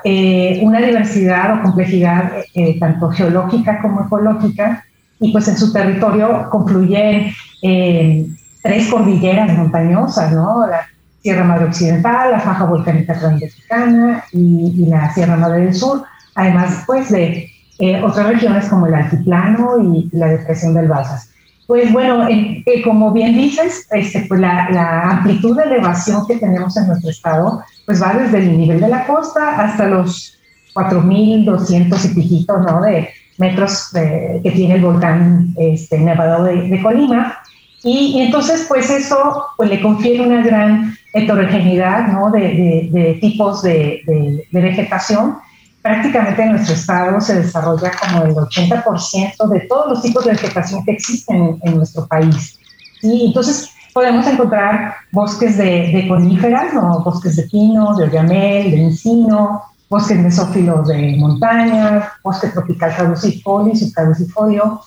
eh, 0.05 0.61
una 0.63 0.81
diversidad 0.81 1.59
o 1.59 1.63
complejidad 1.63 2.33
eh, 2.55 2.79
tanto 2.79 3.11
geológica 3.11 3.81
como 3.83 4.05
ecológica 4.07 4.85
y 5.19 5.33
pues 5.33 5.49
en 5.49 5.57
su 5.57 5.73
territorio 5.73 6.49
confluyen 6.51 7.33
eh, 7.63 8.27
tres 8.63 8.89
cordilleras 8.89 9.57
montañosas, 9.57 10.33
¿no? 10.33 10.67
La 10.67 10.87
Sierra 11.21 11.45
Madre 11.45 11.65
Occidental, 11.65 12.31
la 12.31 12.41
Faja 12.41 12.65
Volcánica 12.65 13.19
Transmexicana 13.19 14.25
y, 14.33 14.75
y 14.77 14.87
la 14.87 15.13
Sierra 15.13 15.37
Madre 15.37 15.63
del 15.63 15.75
Sur, 15.75 16.05
además 16.35 16.85
pues 16.87 17.11
de 17.11 17.51
eh, 17.79 18.03
otras 18.03 18.29
regiones 18.29 18.67
como 18.67 18.87
el 18.87 18.95
Altiplano 18.95 19.79
y 19.83 20.09
la 20.13 20.29
Depresión 20.29 20.75
del 20.75 20.89
Balsas. 20.89 21.31
Pues 21.67 21.93
bueno, 21.93 22.29
eh, 22.29 22.63
como 22.85 23.11
bien 23.13 23.37
dices, 23.37 23.87
este, 23.91 24.27
pues 24.29 24.41
la, 24.41 24.69
la, 24.71 25.11
amplitud 25.11 25.57
de 25.57 25.65
elevación 25.65 26.27
que 26.27 26.37
tenemos 26.37 26.77
en 26.77 26.89
nuestro 26.89 27.11
estado, 27.11 27.63
pues 27.87 28.03
va 28.03 28.13
desde 28.13 28.39
el 28.39 28.59
nivel 28.59 28.81
de 28.81 28.89
la 28.89 29.07
costa 29.07 29.63
hasta 29.65 29.87
los 29.87 30.39
4.200 30.75 32.05
y 32.05 32.15
piquitos, 32.15 32.63
¿no? 32.63 32.83
De, 32.83 33.09
metros 33.39 33.91
que 33.93 34.53
tiene 34.55 34.75
el 34.75 34.83
volcán 34.83 35.55
este, 35.57 35.99
Nevado 35.99 36.45
de, 36.45 36.81
Colima. 36.83 37.39
Y, 37.83 38.21
entonces, 38.21 38.65
pues 38.69 38.89
eso 38.89 39.47
pues, 39.57 39.69
le 39.69 39.81
confiere 39.83 40.27
una 40.27 40.43
gran 40.43 40.97
heterogeneidad 41.13 42.09
¿no? 42.09 42.31
de, 42.31 42.89
de, 42.91 43.19
tipos 43.21 43.63
de, 43.63 44.47
vegetación. 44.51 45.37
Prácticamente 45.85 46.43
en 46.43 46.53
nuestro 46.53 46.75
estado 46.75 47.21
se 47.21 47.43
desarrolla 47.43 47.93
como 48.01 48.25
el 48.25 48.35
80% 48.35 49.49
de 49.51 49.61
todos 49.69 49.91
los 49.91 50.01
tipos 50.01 50.25
de 50.25 50.31
vegetación 50.31 50.83
que 50.83 50.93
existen 50.93 51.61
en, 51.63 51.77
nuestro 51.77 52.07
país. 52.07 52.59
Y 53.03 53.27
entonces 53.27 53.69
podemos 53.93 54.27
encontrar 54.27 54.95
bosques 55.13 55.59
de, 55.59 56.07
coníferas, 56.09 56.73
¿no? 56.73 57.01
bosques 57.01 57.37
de 57.37 57.43
pino, 57.43 57.95
de 57.97 58.05
oyamel, 58.05 58.71
de 58.71 58.83
encino, 58.85 59.63
bosques 59.91 60.19
mesófilos 60.19 60.89
de 60.89 61.17
montaña, 61.19 62.15
bosque 62.23 62.49
tropical 62.49 62.97
caducifolio 62.97 63.77
subcaducifolio, 63.77 64.81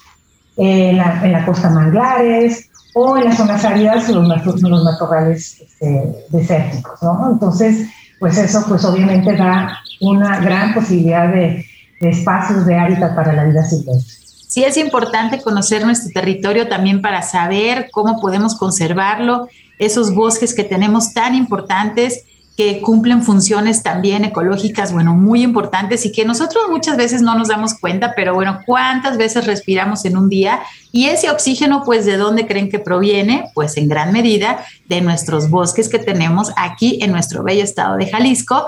en 0.57 0.97
la, 0.97 1.23
en 1.23 1.31
la 1.31 1.45
costa 1.45 1.69
manglares 1.69 2.71
o 2.95 3.17
en 3.17 3.25
las 3.25 3.37
zonas 3.37 3.63
áridas 3.63 4.09
los, 4.09 4.27
los 4.63 4.83
matorrales 4.83 5.61
este, 5.61 6.25
desérticos. 6.29 6.99
Entonces, 7.31 7.87
pues 8.19 8.35
eso 8.39 8.65
pues 8.67 8.83
obviamente 8.83 9.37
da 9.37 9.77
una 9.99 10.39
gran 10.39 10.73
posibilidad 10.73 11.31
de, 11.31 11.65
de 11.99 12.09
espacios 12.09 12.65
de 12.65 12.75
hábitat 12.75 13.15
para 13.15 13.33
la 13.33 13.45
vida 13.45 13.63
silvestre. 13.63 14.15
Sí 14.47 14.63
es 14.63 14.77
importante 14.77 15.41
conocer 15.41 15.85
nuestro 15.85 16.11
territorio 16.13 16.67
también 16.67 17.01
para 17.01 17.21
saber 17.21 17.89
cómo 17.91 18.19
podemos 18.19 18.55
conservarlo, 18.55 19.49
esos 19.77 20.15
bosques 20.15 20.53
que 20.55 20.63
tenemos 20.63 21.13
tan 21.13 21.35
importantes 21.35 22.23
que 22.57 22.81
cumplen 22.81 23.21
funciones 23.21 23.83
también 23.83 24.25
ecológicas, 24.25 24.91
bueno, 24.91 25.13
muy 25.13 25.43
importantes 25.43 26.07
y 26.07 26.11
que 26.11 26.25
nosotros 26.25 26.63
muchas 26.71 26.97
veces 26.97 27.21
no 27.21 27.37
nos 27.37 27.49
damos 27.49 27.75
cuenta, 27.75 28.13
pero 28.15 28.33
bueno, 28.33 28.61
¿cuántas 28.65 29.15
veces 29.15 29.45
respiramos 29.45 30.05
en 30.05 30.17
un 30.17 30.27
día? 30.27 30.61
Y 30.91 31.05
ese 31.05 31.29
oxígeno, 31.29 31.83
pues, 31.85 32.07
¿de 32.07 32.17
dónde 32.17 32.47
creen 32.47 32.71
que 32.71 32.79
proviene? 32.79 33.51
Pues 33.53 33.77
en 33.77 33.87
gran 33.87 34.11
medida 34.11 34.65
de 34.89 35.01
nuestros 35.01 35.51
bosques 35.51 35.87
que 35.87 35.99
tenemos 35.99 36.51
aquí 36.57 36.97
en 37.03 37.11
nuestro 37.11 37.43
bello 37.43 37.63
estado 37.63 37.95
de 37.95 38.07
Jalisco. 38.07 38.65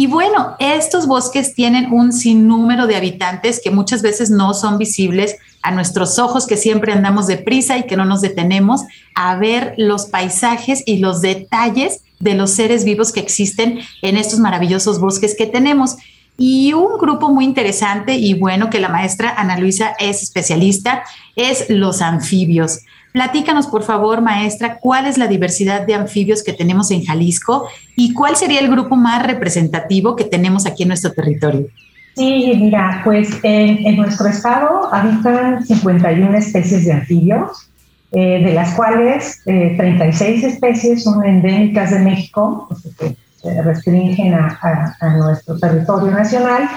Y 0.00 0.06
bueno, 0.06 0.54
estos 0.60 1.08
bosques 1.08 1.56
tienen 1.56 1.92
un 1.92 2.12
sinnúmero 2.12 2.86
de 2.86 2.94
habitantes 2.94 3.60
que 3.60 3.72
muchas 3.72 4.00
veces 4.00 4.30
no 4.30 4.54
son 4.54 4.78
visibles 4.78 5.34
a 5.60 5.72
nuestros 5.72 6.20
ojos, 6.20 6.46
que 6.46 6.56
siempre 6.56 6.92
andamos 6.92 7.26
deprisa 7.26 7.76
y 7.78 7.82
que 7.82 7.96
no 7.96 8.04
nos 8.04 8.20
detenemos 8.20 8.82
a 9.16 9.34
ver 9.34 9.74
los 9.76 10.06
paisajes 10.06 10.84
y 10.86 10.98
los 10.98 11.20
detalles 11.20 12.02
de 12.20 12.36
los 12.36 12.52
seres 12.52 12.84
vivos 12.84 13.10
que 13.10 13.18
existen 13.18 13.80
en 14.02 14.16
estos 14.16 14.38
maravillosos 14.38 15.00
bosques 15.00 15.34
que 15.36 15.46
tenemos. 15.46 15.96
Y 16.36 16.74
un 16.74 16.96
grupo 16.96 17.30
muy 17.30 17.44
interesante 17.44 18.14
y 18.14 18.34
bueno 18.34 18.70
que 18.70 18.78
la 18.78 18.90
maestra 18.90 19.34
Ana 19.36 19.58
Luisa 19.58 19.96
es 19.98 20.22
especialista 20.22 21.02
es 21.34 21.70
los 21.70 22.02
anfibios. 22.02 22.82
Platícanos, 23.12 23.66
por 23.66 23.82
favor, 23.82 24.20
maestra, 24.20 24.78
cuál 24.78 25.06
es 25.06 25.18
la 25.18 25.26
diversidad 25.26 25.86
de 25.86 25.94
anfibios 25.94 26.42
que 26.42 26.52
tenemos 26.52 26.90
en 26.90 27.04
Jalisco 27.04 27.68
y 27.96 28.12
cuál 28.12 28.36
sería 28.36 28.60
el 28.60 28.70
grupo 28.70 28.96
más 28.96 29.26
representativo 29.26 30.14
que 30.14 30.24
tenemos 30.24 30.66
aquí 30.66 30.82
en 30.82 30.88
nuestro 30.88 31.12
territorio. 31.12 31.66
Sí, 32.14 32.52
mira, 32.56 33.00
pues 33.04 33.30
en, 33.42 33.96
nuestro 33.96 34.28
estado 34.28 34.92
habitan 34.92 35.64
51 35.64 36.36
especies 36.36 36.84
de 36.84 36.92
anfibios, 36.92 37.70
eh, 38.10 38.42
de 38.44 38.52
las 38.54 38.74
cuales 38.74 39.40
36 39.44 40.42
eh, 40.42 40.46
especies 40.48 41.04
son 41.04 41.24
endémicas 41.24 41.92
de 41.92 42.00
México, 42.00 42.68
que 42.98 43.16
se 43.36 43.62
restringen 43.62 44.34
a 44.34 45.16
nuestro 45.16 45.58
territorio 45.58 46.10
nacional, 46.10 46.68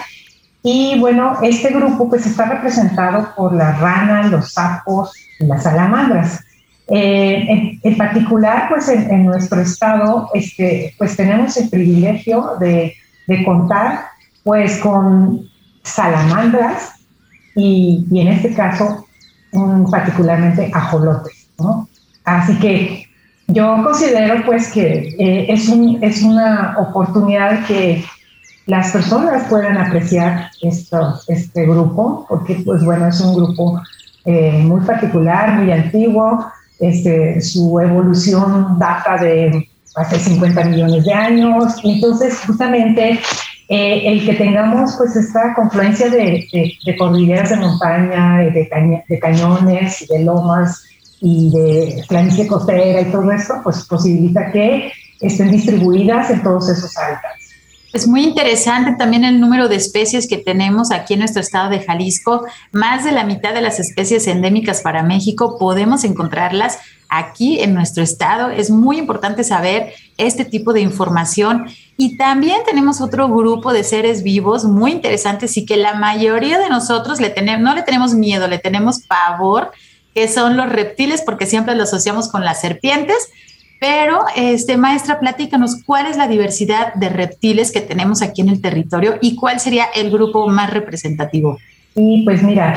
y 0.63 1.00
bueno, 1.00 1.38
este 1.41 1.69
grupo 1.69 2.10
pues 2.10 2.26
está 2.26 2.45
representado 2.45 3.34
por 3.36 3.54
las 3.54 3.80
ranas, 3.80 4.32
los 4.32 4.54
sapos 4.54 5.12
y 5.39 5.45
las 5.45 5.63
salamandras. 5.63 6.43
Eh, 6.88 7.80
en, 7.82 7.97
particular, 7.97 8.67
pues 8.69 8.89
en, 8.89 9.26
nuestro 9.26 9.62
estado, 9.62 10.30
este, 10.34 10.93
pues 10.97 11.15
tenemos 11.15 11.56
el 11.58 11.69
privilegio 11.69 12.58
de, 12.60 12.95
contar 13.45 14.08
pues 14.43 14.78
con 14.80 15.47
salamandras 15.84 16.95
y, 17.56 18.06
y 18.12 18.19
en 18.19 18.28
este 18.28 18.54
caso 18.54 19.06
particularmente 19.89 20.69
ajolotes, 20.74 21.47
¿no? 21.60 21.88
Así 22.24 22.58
que 22.60 23.06
yo 23.47 23.84
considero 23.84 24.45
pues 24.45 24.71
que 24.71 25.15
eh, 25.19 25.45
es, 25.50 25.67
un, 25.67 26.02
es 26.02 26.24
una 26.24 26.76
oportunidad 26.78 27.65
que 27.65 28.04
las 28.65 28.91
personas 28.91 29.47
puedan 29.50 29.78
apreciar 29.78 30.52
esto, 30.62 31.19
este 31.28 31.65
grupo, 31.65 32.26
porque 32.30 32.62
pues 32.65 32.84
bueno, 32.84 33.08
es 33.08 33.19
un 33.19 33.36
grupo 33.36 33.82
eh, 34.26 34.60
muy 34.63 34.82
particular, 34.82 35.54
muy 35.54 35.71
antiguo, 35.71 36.45
este, 36.80 37.41
su 37.41 37.80
evolución 37.80 38.78
data 38.78 39.17
de 39.17 39.67
hace 39.95 40.19
50 40.19 40.63
millones 40.65 41.06
de 41.06 41.13
años, 41.13 41.76
entonces 41.84 42.39
justamente 42.45 43.19
eh, 43.67 44.02
el 44.06 44.26
que 44.26 44.36
tengamos 44.36 44.95
pues 44.97 45.15
esta 45.15 45.54
confluencia 45.54 46.10
de, 46.10 46.47
cordilleras 46.97 47.50
de 47.50 47.56
montaña, 47.58 48.39
de, 48.39 49.04
de 49.08 49.19
cañones, 49.19 50.08
de 50.08 50.24
lomas 50.24 50.84
y 51.19 51.52
de 51.52 52.04
planicie 52.08 52.47
costera 52.47 53.02
y 53.02 53.12
todo 53.12 53.32
eso, 53.32 53.56
pues 53.63 53.86
posibilita 53.86 54.52
que 54.52 54.91
estén 55.19 55.52
distribuidas 55.52 56.30
en 56.32 56.41
todos 56.41 56.69
esos 56.69 56.97
hábitats. 56.97 57.40
Es 57.93 58.08
muy 58.08 58.23
interesante 58.23 58.95
también 58.97 59.25
el 59.25 59.41
número 59.41 59.67
de 59.67 59.75
especies 59.75 60.27
que 60.27 60.38
tenemos 60.38 60.91
aquí 60.91 61.13
en 61.13 61.19
nuestro 61.19 61.41
estado 61.41 61.69
de 61.69 61.82
Jalisco. 61.82 62.45
Más 62.71 63.04
de 63.04 63.12
la 63.12 63.25
mitad 63.25 63.54
de 63.54 63.60
las 63.60 63.82
especies 63.82 64.27
endémicas 64.27 64.82
para 64.82 65.04
México 65.04 65.58
podemos 65.60 66.06
encontrarlas 66.06 66.77
aquí 67.10 67.60
en 67.60 67.73
nuestro 67.73 68.01
estado. 68.01 68.49
Es 68.49 68.69
muy 68.69 68.97
importante 68.97 69.43
saber 69.43 69.91
este 70.17 70.45
tipo 70.45 70.71
de 70.71 70.80
información. 70.80 71.65
Y 71.97 72.15
también 72.15 72.62
tenemos 72.65 73.01
otro 73.01 73.27
grupo 73.27 73.73
de 73.73 73.84
seres 73.84 74.23
vivos 74.23 74.63
muy 74.63 74.91
interesantes 74.91 75.58
y 75.58 75.65
que 75.65 75.75
la 75.75 75.95
mayoría 75.95 76.60
de 76.60 76.69
nosotros 76.69 77.19
le 77.19 77.30
tenemos, 77.30 77.62
no 77.62 77.75
le 77.75 77.84
tenemos 77.84 78.13
miedo, 78.13 78.47
le 78.47 78.58
tenemos 78.58 78.99
pavor, 79.01 79.71
que 80.15 80.30
son 80.30 80.56
los 80.56 80.69
reptiles, 80.69 81.23
porque 81.25 81.45
siempre 81.45 81.75
lo 81.75 81.84
asociamos 81.84 82.30
con 82.30 82.45
las 82.45 82.62
serpientes 82.62 83.17
pero, 83.82 84.26
este, 84.36 84.78
maestra, 84.78 85.20
platícanos 85.20 85.82
cuál 85.84 86.06
es 86.06 86.15
la 86.15 86.28
diversidad 86.28 86.94
de 86.94 87.10
reptiles 87.10 87.72
que 87.72 87.82
tenemos 87.82 88.22
aquí 88.22 88.41
en 88.41 88.50
el 88.50 88.62
territorio 88.62 89.15
y 89.22 89.36
cuál 89.36 89.60
sería 89.60 89.86
el 89.96 90.12
grupo 90.12 90.48
más 90.50 90.70
representativo. 90.70 91.58
Sí, 91.96 92.22
pues 92.24 92.44
mira, 92.44 92.76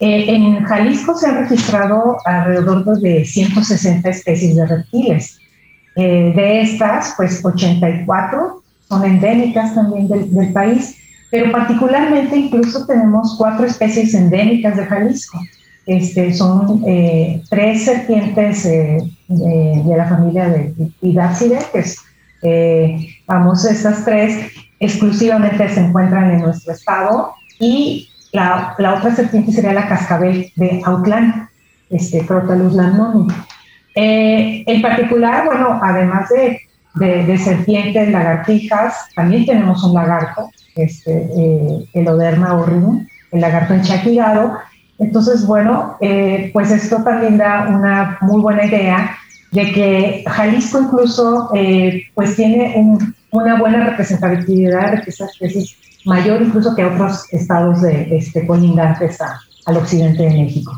eh, 0.00 0.24
en 0.26 0.64
Jalisco 0.64 1.16
se 1.16 1.28
han 1.28 1.38
registrado 1.42 2.16
alrededor 2.24 2.84
de 2.98 3.24
160 3.24 4.10
especies 4.10 4.56
de 4.56 4.66
reptiles. 4.66 5.38
Eh, 5.94 6.32
de 6.34 6.62
estas, 6.62 7.14
pues 7.16 7.44
84 7.44 8.60
son 8.88 9.04
endémicas 9.04 9.72
también 9.72 10.08
del, 10.08 10.34
del 10.34 10.52
país, 10.52 10.96
pero 11.30 11.52
particularmente 11.52 12.36
incluso 12.36 12.84
tenemos 12.86 13.36
cuatro 13.38 13.66
especies 13.66 14.14
endémicas 14.14 14.76
de 14.76 14.84
Jalisco. 14.84 15.38
Este, 15.86 16.32
son 16.34 16.82
eh, 16.86 17.42
tres 17.48 17.84
serpientes 17.84 18.64
eh, 18.66 18.98
de, 19.28 19.96
la 19.96 20.06
familia 20.06 20.48
de 20.48 20.74
es, 21.72 21.96
eh, 22.42 23.08
vamos, 23.26 23.64
estas 23.64 24.04
tres 24.04 24.52
exclusivamente 24.78 25.68
se 25.68 25.80
encuentran 25.80 26.30
en 26.30 26.42
nuestro 26.42 26.74
estado 26.74 27.34
y 27.58 28.08
la, 28.32 28.74
la 28.78 28.94
otra 28.94 29.14
serpiente 29.14 29.52
sería 29.52 29.72
la 29.72 29.88
cascabel 29.88 30.52
de 30.56 30.80
Autlán, 30.84 31.48
este, 31.88 32.24
Crotalus 32.26 32.74
lamnoni. 32.74 33.32
en 33.94 34.82
particular, 34.82 35.46
bueno, 35.46 35.80
además 35.82 36.28
de, 36.28 36.60
de, 37.24 37.38
serpientes, 37.38 38.10
lagartijas, 38.10 38.94
también 39.14 39.44
tenemos 39.46 39.82
un 39.82 39.94
lagarto, 39.94 40.50
este, 40.76 41.28
el 41.92 42.08
Oderma 42.08 42.54
horrium, 42.54 43.06
el 43.32 43.40
lagarto 43.40 43.74
enchaquigado, 43.74 44.58
entonces, 45.00 45.46
bueno, 45.46 45.96
eh, 46.00 46.50
pues 46.52 46.70
esto 46.70 47.02
también 47.02 47.38
da 47.38 47.68
una 47.68 48.18
muy 48.20 48.42
buena 48.42 48.66
idea 48.66 49.16
de 49.50 49.72
que 49.72 50.24
Jalisco 50.26 50.82
incluso 50.82 51.50
eh, 51.54 52.04
pues 52.14 52.36
tiene 52.36 52.76
una 53.30 53.58
buena 53.58 53.84
representatividad 53.86 54.92
de 54.92 55.10
estas 55.10 55.30
especies 55.30 55.74
mayor 56.04 56.42
incluso 56.42 56.74
que 56.76 56.84
otros 56.84 57.24
estados 57.32 57.80
de, 57.80 58.14
este, 58.16 58.46
colindantes 58.46 59.18
al 59.64 59.76
occidente 59.78 60.22
de 60.22 60.30
México. 60.30 60.72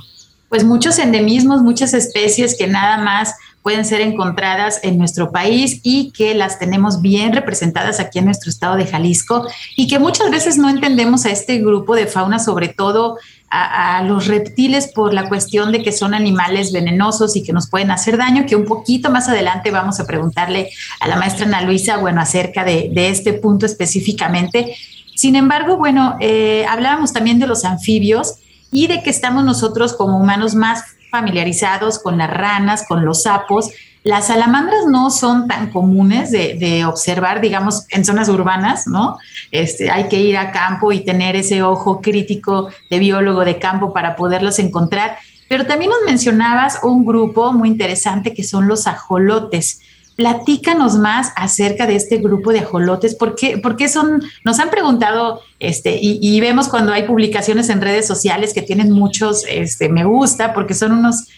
Pues 0.49 0.65
muchos 0.65 0.99
endemismos, 1.01 1.63
muchas 1.63 1.93
especies 1.93 2.57
que 2.57 2.69
nada 2.69 2.99
más 2.99 3.35
pueden 3.63 3.85
ser 3.85 4.01
encontradas 4.01 4.81
en 4.83 4.99
nuestro 4.99 5.31
país 5.33 5.81
y 5.83 6.11
que 6.11 6.35
las 6.35 6.59
tenemos 6.59 7.01
bien 7.01 7.33
representadas 7.33 8.01
aquí 8.01 8.19
en 8.19 8.27
nuestro 8.27 8.51
estado 8.51 8.77
de 8.77 8.87
Jalisco 8.87 9.47
y 9.77 9.87
que 9.87 9.99
muchas 9.99 10.31
veces 10.31 10.59
no 10.59 10.69
entendemos 10.69 11.25
a 11.25 11.31
este 11.31 11.59
grupo 11.59 11.95
de 11.95 12.07
fauna, 12.07 12.39
sobre 12.39 12.69
todo 12.69 13.19
a, 13.55 14.03
los 14.03 14.29
reptiles 14.29 14.91
por 14.95 15.13
la 15.13 15.29
cuestión 15.29 15.73
de 15.73 15.83
que 15.83 15.93
son 15.93 16.15
animales 16.15 16.73
venenosos 16.73 17.37
y 17.37 17.43
que 17.43 17.53
nos 17.53 17.69
pueden 17.69 17.91
hacer 17.91 18.17
daño, 18.17 18.47
que 18.47 18.57
un 18.57 18.65
poquito 18.65 19.11
más 19.11 19.29
adelante 19.29 19.71
vamos 19.71 20.01
a 20.01 20.07
preguntarle 20.07 20.71
a 21.01 21.09
la 21.09 21.17
maestra 21.17 21.45
Ana 21.45 21.61
Luisa, 21.61 21.99
bueno, 21.99 22.23
acerca 22.23 22.65
de, 22.65 22.91
este 22.95 23.35
punto 23.35 23.67
específicamente. 23.67 24.75
Sin 25.15 25.37
embargo, 25.37 25.77
bueno, 25.77 26.17
eh, 26.21 26.65
hablábamos 26.67 27.13
también 27.13 27.39
de 27.39 27.47
los 27.47 27.67
anfibios 27.67 28.37
y 28.71 28.87
de 28.87 29.03
que 29.03 29.11
estamos 29.11 29.45
nosotros 29.45 29.93
como 29.93 30.17
humanos 30.17 30.55
más 30.55 30.83
familiarizados 31.11 31.99
con 31.99 32.17
las 32.17 32.31
ranas, 32.31 32.87
con 32.89 33.05
los 33.05 33.25
sapos. 33.25 33.69
Las 34.05 34.27
salamandras 34.27 34.87
no 34.89 35.11
son 35.11 35.47
tan 35.47 35.71
comunes 35.71 36.33
de, 36.33 36.85
observar, 36.85 37.41
digamos, 37.41 37.87
en 37.91 38.05
zonas 38.05 38.29
urbanas, 38.29 38.89
¿no? 38.89 39.19
Este, 39.53 39.91
hay 39.93 40.09
que 40.09 40.21
ir 40.21 40.37
a 40.37 40.51
campo 40.51 40.91
y 40.91 41.05
tener 41.05 41.37
ese 41.37 41.63
ojo 41.63 42.01
crítico 42.01 42.69
de 42.91 42.99
biólogo 42.99 43.45
de 43.45 43.61
campo 43.61 43.93
para 43.93 44.17
poderlos 44.17 44.59
encontrar. 44.59 45.19
Pero 45.49 45.67
también 45.67 45.91
nos 45.91 46.01
mencionabas 46.05 46.81
un 46.83 47.05
grupo 47.05 47.53
muy 47.53 47.69
interesante 47.69 48.35
que 48.35 48.43
son 48.43 48.67
los 48.67 48.89
ajolotes. 48.89 49.81
Platícanos 50.17 50.97
más 50.97 51.33
acerca 51.37 51.87
de 51.87 51.95
este 51.95 52.17
grupo 52.19 52.53
de 52.53 52.61
ajolotes, 52.61 53.15
¿por 53.15 53.37
qué, 53.37 53.89
son, 53.89 54.23
nos 54.45 54.59
han 54.59 54.71
preguntado, 54.71 55.43
este, 55.61 55.99
y, 56.01 56.41
vemos 56.41 56.69
cuando 56.69 56.93
hay 56.93 57.05
publicaciones 57.05 57.69
en 57.69 57.81
redes 57.81 58.07
sociales 58.07 58.53
que 58.53 58.63
tienen 58.63 58.91
muchos 58.91 59.45
este, 59.49 59.89
me 59.89 60.05
gusta, 60.05 60.53
porque 60.55 60.75
son 60.75 60.93
unos, 60.93 61.29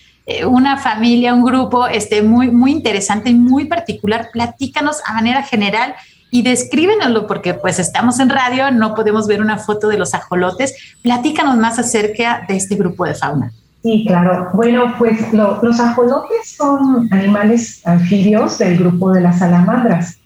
una 0.46 0.78
familia, 0.78 1.34
un 1.34 1.44
grupo 1.44 1.86
este, 1.86 2.22
muy, 2.22 2.50
muy 2.50 2.72
interesante 2.72 3.30
y 3.30 3.34
muy 3.34 3.66
particular. 3.66 4.28
Platícanos 4.32 5.02
a 5.06 5.14
manera 5.14 5.42
general 5.42 5.94
y 6.30 6.42
descríbenoslo, 6.42 7.28
porque 7.28 7.54
pues 7.54 7.78
estamos 7.78 8.18
en 8.18 8.28
radio, 8.28 8.72
no 8.72 8.94
podemos 8.96 9.28
ver 9.28 9.40
una 9.40 9.58
foto 9.58 9.86
de 9.86 9.98
los 9.98 10.14
ajolotes. 10.14 10.96
Platícanos 11.00 11.56
más 11.58 11.78
acerca 11.78 12.44
de 12.48 12.56
este 12.56 12.74
grupo 12.74 13.04
de 13.04 13.14
fauna. 13.14 13.52
Sí, 13.84 14.04
claro. 14.06 14.48
Bueno, 14.54 14.94
pues 14.98 15.32
los 15.32 15.78
ajolotes 15.78 16.56
son 16.56 17.06
animales 17.12 17.86
anfibios 17.86 18.56
del 18.58 18.78
grupo 18.78 19.12
de 19.12 19.20
las 19.20 19.40
salamandras, 19.40 20.18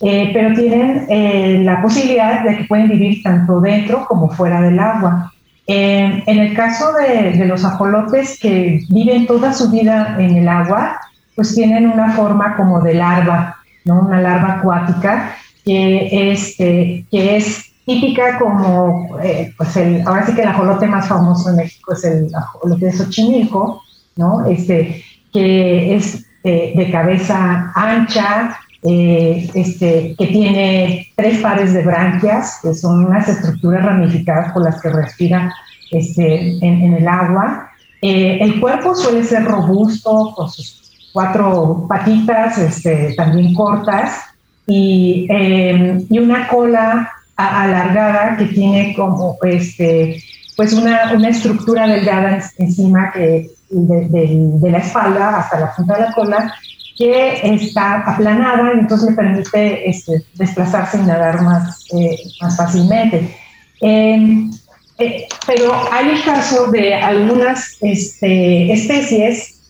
eh, 0.00 0.30
pero 0.34 0.52
tienen 0.52 1.06
eh, 1.08 1.62
la 1.64 1.80
posibilidad 1.80 2.42
de 2.42 2.58
que 2.58 2.64
pueden 2.64 2.88
vivir 2.88 3.22
tanto 3.22 3.60
dentro 3.60 4.04
como 4.06 4.28
fuera 4.30 4.60
del 4.60 4.80
agua. 4.80 5.32
Eh, 5.66 6.22
en 6.26 6.38
el 6.38 6.54
caso 6.54 6.92
de, 6.92 7.46
los 7.46 7.64
ajolotes 7.64 8.38
que 8.38 8.80
viven 8.90 9.26
toda 9.26 9.52
su 9.52 9.70
vida 9.70 10.16
en 10.18 10.36
el 10.36 10.48
agua, 10.48 11.00
pues 11.34 11.54
tienen 11.54 11.88
una 11.88 12.12
forma 12.12 12.56
como 12.56 12.80
de 12.80 12.94
larva, 12.94 13.56
¿no? 13.84 14.00
una 14.00 14.20
larva 14.20 14.54
acuática 14.54 15.36
que, 15.64 16.32
este, 16.32 17.06
que 17.10 17.36
es 17.36 17.72
típica 17.86 18.38
como, 18.38 19.18
eh, 19.22 19.52
pues 19.56 19.76
el, 19.76 20.06
ahora 20.06 20.26
sí 20.26 20.34
que 20.34 20.42
el 20.42 20.48
ajolote 20.48 20.86
más 20.86 21.08
famoso 21.08 21.50
en 21.50 21.56
México 21.56 21.92
es 21.92 22.04
el 22.04 22.34
ajolote 22.34 22.86
de 22.86 22.92
Xochimilco, 22.92 23.82
¿no? 24.16 24.46
Este, 24.46 25.02
que 25.32 25.94
es 25.94 26.24
eh, 26.44 26.72
de 26.76 26.90
cabeza 26.90 27.72
ancha, 27.74 28.58
eh, 28.86 29.50
este, 29.54 30.14
que 30.18 30.26
tiene 30.26 31.08
tres 31.16 31.40
pares 31.40 31.72
de 31.72 31.82
branquias, 31.82 32.58
que 32.62 32.74
son 32.74 33.06
unas 33.06 33.26
estructuras 33.28 33.84
ramificadas 33.84 34.52
por 34.52 34.62
las 34.62 34.80
que 34.80 34.90
respira 34.90 35.54
este, 35.90 36.58
en, 36.64 36.94
el 36.94 37.08
agua. 37.08 37.70
Eh, 38.02 38.38
el 38.42 38.60
cuerpo 38.60 38.94
suele 38.94 39.24
ser 39.24 39.44
robusto, 39.44 40.34
con 40.36 40.50
sus 40.50 41.10
cuatro 41.14 41.86
patitas 41.88 42.58
este, 42.58 43.14
también 43.16 43.54
cortas 43.54 44.20
y, 44.66 45.26
em, 45.30 46.04
y 46.10 46.18
una 46.18 46.48
cola 46.48 47.10
alargada 47.36 48.36
que 48.36 48.46
tiene 48.46 48.94
como 48.94 49.38
este, 49.44 50.22
pues 50.56 50.72
una, 50.72 51.12
una 51.14 51.28
estructura 51.30 51.86
delgada 51.86 52.42
encima 52.58 53.10
que, 53.12 53.48
de, 53.70 54.70
la 54.70 54.78
espalda 54.78 55.38
hasta 55.38 55.60
la 55.60 55.74
punta 55.74 55.94
de 55.94 56.00
la 56.00 56.12
cola 56.12 56.54
que 56.96 57.40
está 57.54 58.00
aplanada 58.00 58.72
entonces 58.72 59.10
le 59.10 59.16
permite 59.16 59.88
este, 59.88 60.24
desplazarse 60.34 60.98
y 60.98 61.02
nadar 61.02 61.42
más, 61.42 61.84
eh, 61.92 62.16
más 62.40 62.56
fácilmente. 62.56 63.36
Em, 63.80 64.50
eh, 64.98 65.26
pero 65.46 65.72
hay 65.92 66.10
el 66.10 66.22
caso 66.22 66.70
de 66.70 66.94
algunas 66.94 67.76
este, 67.80 68.72
especies 68.72 69.60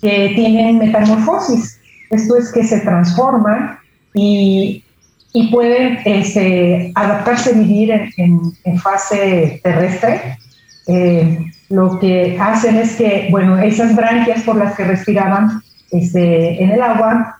que 0.00 0.32
tienen 0.36 0.78
metamorfosis. 0.78 1.80
Esto 2.10 2.36
es 2.36 2.52
que 2.52 2.62
se 2.62 2.80
transforman 2.80 3.78
y, 4.14 4.84
y 5.32 5.48
pueden 5.50 5.98
este, 6.04 6.92
adaptarse 6.94 7.50
a 7.50 7.54
vivir 7.54 7.90
en, 8.16 8.40
en, 8.64 8.78
fase 8.78 9.60
terrestre. 9.64 10.38
Eh, 10.86 11.38
lo 11.68 11.98
que 11.98 12.38
hacen 12.40 12.76
es 12.76 12.96
que, 12.96 13.28
bueno, 13.30 13.58
esas 13.58 13.94
branquias 13.94 14.42
por 14.44 14.56
las 14.56 14.74
que 14.74 14.84
respiraban 14.84 15.62
este, 15.90 16.62
en 16.62 16.70
el 16.70 16.82
agua 16.82 17.38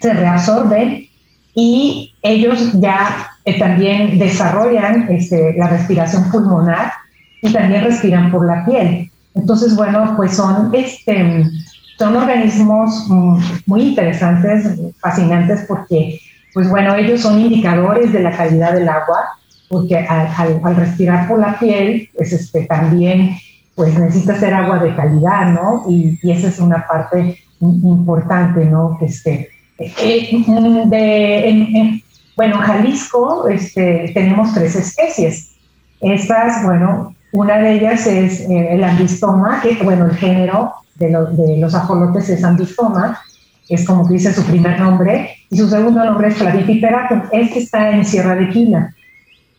se 0.00 0.12
reabsorben 0.12 1.08
y 1.54 2.14
ellos 2.22 2.72
ya 2.80 3.30
eh, 3.44 3.58
también 3.58 4.18
desarrollan 4.18 5.06
este, 5.10 5.54
la 5.56 5.68
respiración 5.68 6.30
pulmonar 6.30 6.92
y 7.42 7.52
también 7.52 7.84
respiran 7.84 8.30
por 8.30 8.46
la 8.46 8.64
piel. 8.64 9.10
Entonces, 9.34 9.74
bueno, 9.74 10.14
pues 10.16 10.36
son, 10.36 10.72
este, 10.74 11.44
son 11.98 12.16
organismos 12.16 13.06
mm, 13.08 13.38
muy 13.66 13.82
interesantes, 13.82 14.78
fascinantes, 15.00 15.64
porque, 15.66 16.20
pues 16.54 16.68
bueno, 16.68 16.94
ellos 16.94 17.20
son 17.20 17.40
indicadores 17.40 18.12
de 18.12 18.20
la 18.20 18.36
calidad 18.36 18.74
del 18.74 18.88
agua, 18.88 19.38
porque 19.68 19.96
al, 19.96 20.76
respirar 20.76 21.26
por 21.28 21.38
la 21.38 21.58
piel, 21.58 22.08
pues 22.14 22.32
este, 22.32 22.66
también 22.66 23.36
pues 23.74 23.98
necesita 23.98 24.38
ser 24.38 24.52
agua 24.52 24.78
de 24.78 24.94
calidad, 24.94 25.50
¿no? 25.50 25.84
Y, 25.88 26.18
y 26.22 26.30
esa 26.30 26.48
es 26.48 26.58
una 26.58 26.86
parte 26.86 27.38
importante, 27.62 28.64
¿no? 28.64 28.96
Que 28.98 29.06
este, 29.06 29.50
eh, 29.78 30.44
de, 30.86 31.48
en, 31.48 32.02
bueno, 32.36 32.56
en 32.56 32.62
Jalisco 32.62 33.48
este, 33.48 34.10
tenemos 34.14 34.52
tres 34.54 34.76
especies. 34.76 35.52
Estas, 36.00 36.64
bueno, 36.64 37.14
una 37.32 37.58
de 37.58 37.74
ellas 37.74 38.06
es 38.06 38.40
eh, 38.40 38.74
el 38.74 38.84
ambistoma, 38.84 39.60
que, 39.62 39.76
bueno, 39.82 40.06
el 40.06 40.16
género 40.16 40.72
de, 40.96 41.08
de, 41.08 41.56
los 41.58 41.74
ajolotes 41.74 42.28
es 42.28 42.44
ambistoma, 42.44 43.20
es 43.68 43.86
como 43.86 44.06
que 44.06 44.14
dice 44.14 44.32
su 44.32 44.44
primer 44.44 44.78
nombre, 44.80 45.36
y 45.48 45.56
su 45.56 45.68
segundo 45.68 46.04
nombre 46.04 46.28
es 46.28 46.36
Flavipipera, 46.36 47.28
este 47.32 47.60
está 47.60 47.90
en 47.90 48.04
Sierra 48.04 48.34
de 48.34 48.48
Quila. 48.50 48.94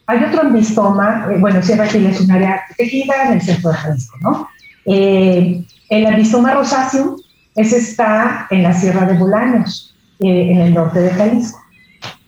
Hay 0.06 0.24
otro 0.26 0.42
ambistoma, 0.42 1.28
eh, 1.32 1.38
bueno, 1.40 1.62
Sierra 1.62 1.86
de 1.86 1.90
Quila 1.90 2.10
es 2.10 2.20
un 2.20 2.32
área 2.32 2.62
protegida 2.68 3.14
en 3.28 3.34
el 3.34 3.42
centro 3.42 3.72
de 3.72 3.78
Jalisco, 3.78 4.18
¿no? 4.22 4.48
el 4.86 6.06
ambistoma 6.06 6.54
rosáceo, 6.54 7.16
ese 7.56 7.78
está 7.78 8.48
en 8.50 8.64
la 8.64 8.74
Sierra 8.74 9.06
de 9.06 9.18
Bolaños, 9.18 9.96
eh, 10.20 10.52
en 10.52 10.62
el 10.62 10.74
norte 10.74 11.00
de 11.00 11.10
Jalisco. 11.12 11.60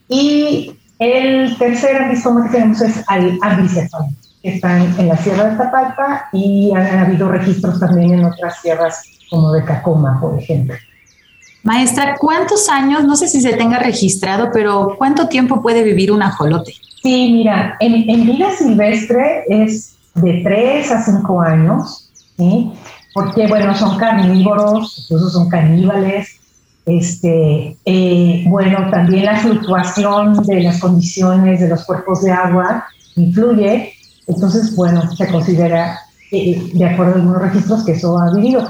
Y 0.07 0.77
el 0.99 1.57
tercer 1.57 2.03
ambistoma 2.03 2.45
que 2.45 2.51
tenemos 2.51 2.81
es 2.81 3.03
el 3.15 3.39
ambicefalo, 3.41 4.07
que 4.41 4.55
está 4.55 4.77
en, 4.77 5.07
la 5.07 5.17
Sierra 5.17 5.49
de 5.49 5.57
Tapalpa 5.57 6.29
y 6.31 6.71
han, 6.75 6.99
habido 6.99 7.29
registros 7.29 7.79
también 7.79 8.13
en 8.13 8.25
otras 8.25 8.61
sierras 8.61 9.03
como 9.29 9.51
de 9.51 9.63
Cacoma, 9.63 10.19
por 10.21 10.39
ejemplo. 10.39 10.75
Maestra, 11.63 12.15
¿cuántos 12.19 12.69
años, 12.69 13.03
no 13.05 13.15
sé 13.15 13.27
si 13.27 13.41
se 13.41 13.53
tenga 13.53 13.79
registrado, 13.79 14.51
pero 14.53 14.95
cuánto 14.99 15.27
tiempo 15.27 15.63
puede 15.63 15.83
vivir 15.83 16.11
un 16.11 16.21
ajolote? 16.21 16.73
Sí, 17.01 17.31
mira, 17.33 17.75
en, 17.79 18.07
en 18.07 18.25
vida 18.27 18.51
silvestre 18.55 19.43
es 19.49 19.95
de 20.13 20.41
3 20.43 20.91
a 20.91 21.03
5 21.03 21.41
años, 21.41 22.11
¿sí? 22.37 22.71
Porque 23.15 23.47
bueno, 23.47 23.73
son 23.73 23.97
carnívoros, 23.97 25.05
incluso 25.05 25.29
son 25.29 25.47
caníbales. 25.47 26.37
Este, 26.85 27.77
eh, 27.85 28.43
bueno, 28.45 28.89
también 28.91 29.23
la 29.23 29.37
fluctuación 29.37 30.43
de 30.43 30.59
las 30.59 30.81
condiciones 30.81 31.61
de 31.61 31.69
los 31.69 31.85
cuerpos 31.85 32.23
de 32.23 32.31
agua 32.33 32.85
influye. 33.15 33.93
Entonces, 34.27 34.75
bueno, 34.75 35.09
se 35.15 35.29
considera, 35.29 35.97
eh, 36.29 36.61
de 36.73 36.85
acuerdo 36.85 37.13
a 37.13 37.15
algunos 37.15 37.41
registros, 37.41 37.85
que 37.85 37.93
eso 37.93 38.19
ha 38.19 38.35
vivido. 38.35 38.67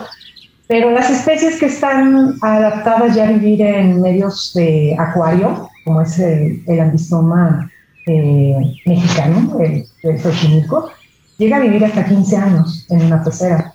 Pero 0.67 0.91
las 0.91 1.09
especies 1.09 1.59
que 1.59 1.65
están 1.65 2.35
adaptadas 2.43 3.15
ya 3.15 3.27
a 3.27 3.31
vivir 3.31 3.63
en 3.63 3.99
medios 3.99 4.53
de 4.53 4.95
acuario, 4.99 5.71
como 5.83 6.01
es 6.03 6.19
el, 6.19 6.63
el 6.67 6.79
ambistoma 6.81 7.71
eh, 8.05 8.75
mexicano, 8.85 9.57
el, 9.59 9.87
el 10.03 10.21
llega 11.39 11.57
a 11.57 11.61
vivir 11.61 11.83
hasta 11.83 12.05
15 12.05 12.37
años 12.37 12.85
en 12.91 13.05
una 13.07 13.23
pecera. 13.23 13.74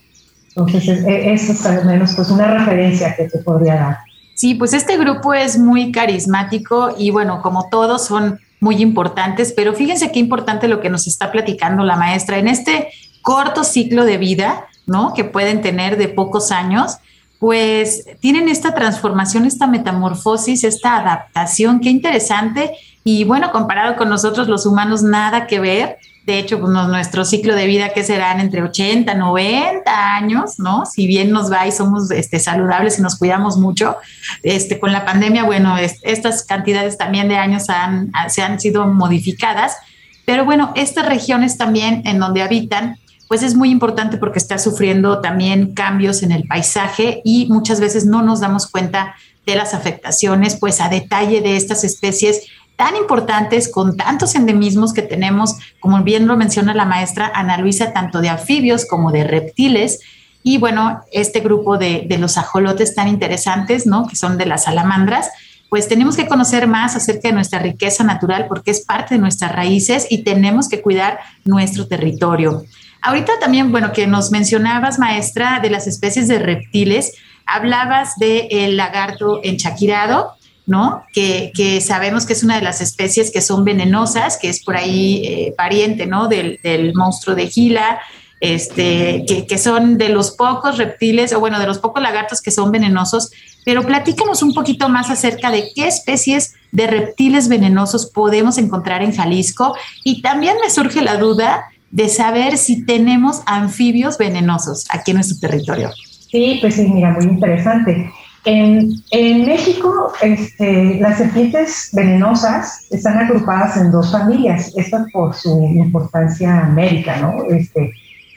Entonces, 0.56 1.04
eso 1.06 1.52
es 1.52 1.66
al 1.66 1.84
menos 1.84 2.14
pues 2.14 2.30
una 2.30 2.46
referencia 2.46 3.14
que 3.14 3.24
te 3.24 3.38
podría 3.38 3.74
dar. 3.74 3.98
Sí, 4.34 4.54
pues 4.54 4.72
este 4.72 4.96
grupo 4.96 5.34
es 5.34 5.58
muy 5.58 5.92
carismático 5.92 6.94
y 6.96 7.10
bueno, 7.10 7.40
como 7.42 7.68
todos 7.68 8.06
son 8.06 8.40
muy 8.58 8.76
importantes, 8.76 9.52
pero 9.54 9.74
fíjense 9.74 10.12
qué 10.12 10.18
importante 10.18 10.68
lo 10.68 10.80
que 10.80 10.90
nos 10.90 11.06
está 11.06 11.30
platicando 11.30 11.84
la 11.84 11.96
maestra 11.96 12.38
en 12.38 12.48
este 12.48 12.88
corto 13.22 13.64
ciclo 13.64 14.04
de 14.04 14.18
vida, 14.18 14.66
¿no? 14.86 15.14
Que 15.14 15.24
pueden 15.24 15.62
tener 15.62 15.96
de 15.96 16.08
pocos 16.08 16.52
años, 16.52 16.98
pues 17.38 18.04
tienen 18.20 18.48
esta 18.48 18.74
transformación, 18.74 19.46
esta 19.46 19.66
metamorfosis, 19.66 20.64
esta 20.64 20.96
adaptación, 20.96 21.80
qué 21.80 21.88
interesante. 21.90 22.72
Y 23.02 23.24
bueno, 23.24 23.50
comparado 23.50 23.96
con 23.96 24.08
nosotros 24.08 24.48
los 24.48 24.66
humanos, 24.66 25.02
nada 25.02 25.46
que 25.46 25.58
ver 25.60 25.98
de 26.30 26.38
hecho, 26.38 26.60
pues, 26.60 26.72
nuestro 26.72 27.24
ciclo 27.24 27.56
de 27.56 27.66
vida 27.66 27.92
que 27.92 28.04
serán 28.04 28.38
entre 28.38 28.62
80, 28.62 29.14
90 29.14 30.14
años, 30.14 30.60
¿no? 30.60 30.86
Si 30.86 31.08
bien 31.08 31.32
nos 31.32 31.50
va 31.50 31.66
y 31.66 31.72
somos 31.72 32.10
este, 32.12 32.38
saludables 32.38 32.98
y 32.98 33.02
nos 33.02 33.18
cuidamos 33.18 33.56
mucho, 33.56 33.96
este, 34.44 34.78
con 34.78 34.92
la 34.92 35.04
pandemia, 35.04 35.42
bueno, 35.42 35.76
estas 35.76 36.44
cantidades 36.44 36.96
también 36.96 37.28
de 37.28 37.36
años 37.36 37.68
han, 37.68 38.12
se 38.28 38.42
han 38.42 38.60
sido 38.60 38.86
modificadas, 38.86 39.76
pero 40.24 40.44
bueno, 40.44 40.72
estas 40.76 41.06
regiones 41.06 41.58
también 41.58 42.02
en 42.04 42.20
donde 42.20 42.42
habitan, 42.42 42.96
pues 43.26 43.42
es 43.42 43.56
muy 43.56 43.70
importante 43.70 44.16
porque 44.16 44.38
está 44.38 44.58
sufriendo 44.58 45.20
también 45.20 45.74
cambios 45.74 46.22
en 46.22 46.30
el 46.30 46.46
paisaje 46.46 47.22
y 47.24 47.46
muchas 47.48 47.80
veces 47.80 48.06
no 48.06 48.22
nos 48.22 48.38
damos 48.38 48.68
cuenta 48.68 49.16
de 49.46 49.56
las 49.56 49.74
afectaciones, 49.74 50.56
pues 50.56 50.80
a 50.80 50.88
detalle 50.88 51.40
de 51.40 51.56
estas 51.56 51.82
especies 51.82 52.42
tan 52.80 52.96
importantes, 52.96 53.70
con 53.70 53.94
tantos 53.94 54.34
endemismos 54.34 54.94
que 54.94 55.02
tenemos, 55.02 55.56
como 55.80 56.02
bien 56.02 56.26
lo 56.26 56.38
menciona 56.38 56.72
la 56.72 56.86
maestra 56.86 57.30
Ana 57.34 57.58
Luisa, 57.58 57.92
tanto 57.92 58.22
de 58.22 58.30
anfibios 58.30 58.86
como 58.86 59.12
de 59.12 59.22
reptiles. 59.22 60.00
Y 60.42 60.56
bueno, 60.56 61.02
este 61.12 61.40
grupo 61.40 61.76
de, 61.76 62.06
los 62.18 62.38
ajolotes 62.38 62.94
tan 62.94 63.06
interesantes, 63.06 63.86
¿no? 63.86 64.06
Que 64.06 64.16
son 64.16 64.38
de 64.38 64.46
las 64.46 64.64
salamandras, 64.64 65.28
pues 65.68 65.88
tenemos 65.88 66.16
que 66.16 66.26
conocer 66.26 66.66
más 66.68 66.96
acerca 66.96 67.28
de 67.28 67.34
nuestra 67.34 67.58
riqueza 67.58 68.02
natural 68.02 68.46
porque 68.48 68.70
es 68.70 68.80
parte 68.80 69.16
de 69.16 69.20
nuestras 69.20 69.52
raíces 69.52 70.06
y 70.08 70.24
tenemos 70.24 70.66
que 70.66 70.80
cuidar 70.80 71.18
nuestro 71.44 71.86
territorio. 71.86 72.64
Ahorita 73.02 73.32
también, 73.40 73.72
bueno, 73.72 73.92
que 73.92 74.06
nos 74.06 74.30
mencionabas, 74.30 74.98
maestra, 74.98 75.60
de 75.60 75.68
las 75.68 75.86
especies 75.86 76.28
de 76.28 76.38
reptiles, 76.38 77.12
hablabas 77.44 78.16
del 78.16 78.78
lagarto 78.78 79.40
enchaquirado, 79.44 80.39
¿no? 80.70 81.02
Que, 81.12 81.82
sabemos 81.84 82.24
que 82.24 82.32
es 82.32 82.44
una 82.44 82.54
de 82.54 82.62
las 82.62 82.80
especies 82.80 83.32
que 83.32 83.42
son 83.42 83.64
venenosas, 83.64 84.38
que 84.38 84.48
es 84.48 84.64
por 84.64 84.76
ahí 84.76 85.22
eh, 85.26 85.54
pariente, 85.56 86.06
¿no? 86.06 86.28
Del, 86.28 86.60
monstruo 86.94 87.34
de 87.34 87.48
Gila, 87.48 87.98
este, 88.38 89.24
que, 89.48 89.58
son 89.58 89.98
de 89.98 90.10
los 90.10 90.30
pocos 90.30 90.78
reptiles, 90.78 91.32
o 91.32 91.40
bueno, 91.40 91.58
de 91.58 91.66
los 91.66 91.78
pocos 91.78 92.00
lagartos 92.00 92.40
que 92.40 92.52
son 92.52 92.70
venenosos, 92.70 93.32
pero 93.64 93.84
platícanos 93.84 94.42
un 94.44 94.54
poquito 94.54 94.88
más 94.88 95.10
acerca 95.10 95.50
de 95.50 95.70
qué 95.74 95.88
especies 95.88 96.54
de 96.70 96.86
reptiles 96.86 97.48
venenosos 97.48 98.06
podemos 98.06 98.56
encontrar 98.56 99.02
en 99.02 99.12
Jalisco 99.12 99.74
y 100.04 100.22
también 100.22 100.54
me 100.62 100.70
surge 100.70 101.02
la 101.02 101.16
duda 101.16 101.64
de 101.90 102.08
saber 102.08 102.56
si 102.56 102.86
tenemos 102.86 103.42
anfibios 103.46 104.16
venenosos 104.16 104.86
aquí 104.90 105.10
en 105.10 105.16
nuestro 105.16 105.40
territorio. 105.40 105.90
Sí, 106.30 106.58
pues 106.60 106.76
sí, 106.76 106.86
mira, 106.86 107.10
muy 107.10 107.24
interesante. 107.24 108.08
En, 108.44 109.46
México, 109.46 110.12
este, 110.22 110.98
las 110.98 111.18
serpientes 111.18 111.90
venenosas 111.92 112.86
están 112.90 113.18
agrupadas 113.18 113.76
en 113.76 113.90
dos 113.90 114.10
familias, 114.10 114.72
esto 114.76 115.04
por 115.12 115.34
su 115.34 115.62
importancia 115.74 116.62
médica, 116.64 117.20
¿no? 117.20 117.44
Este, 117.50 117.92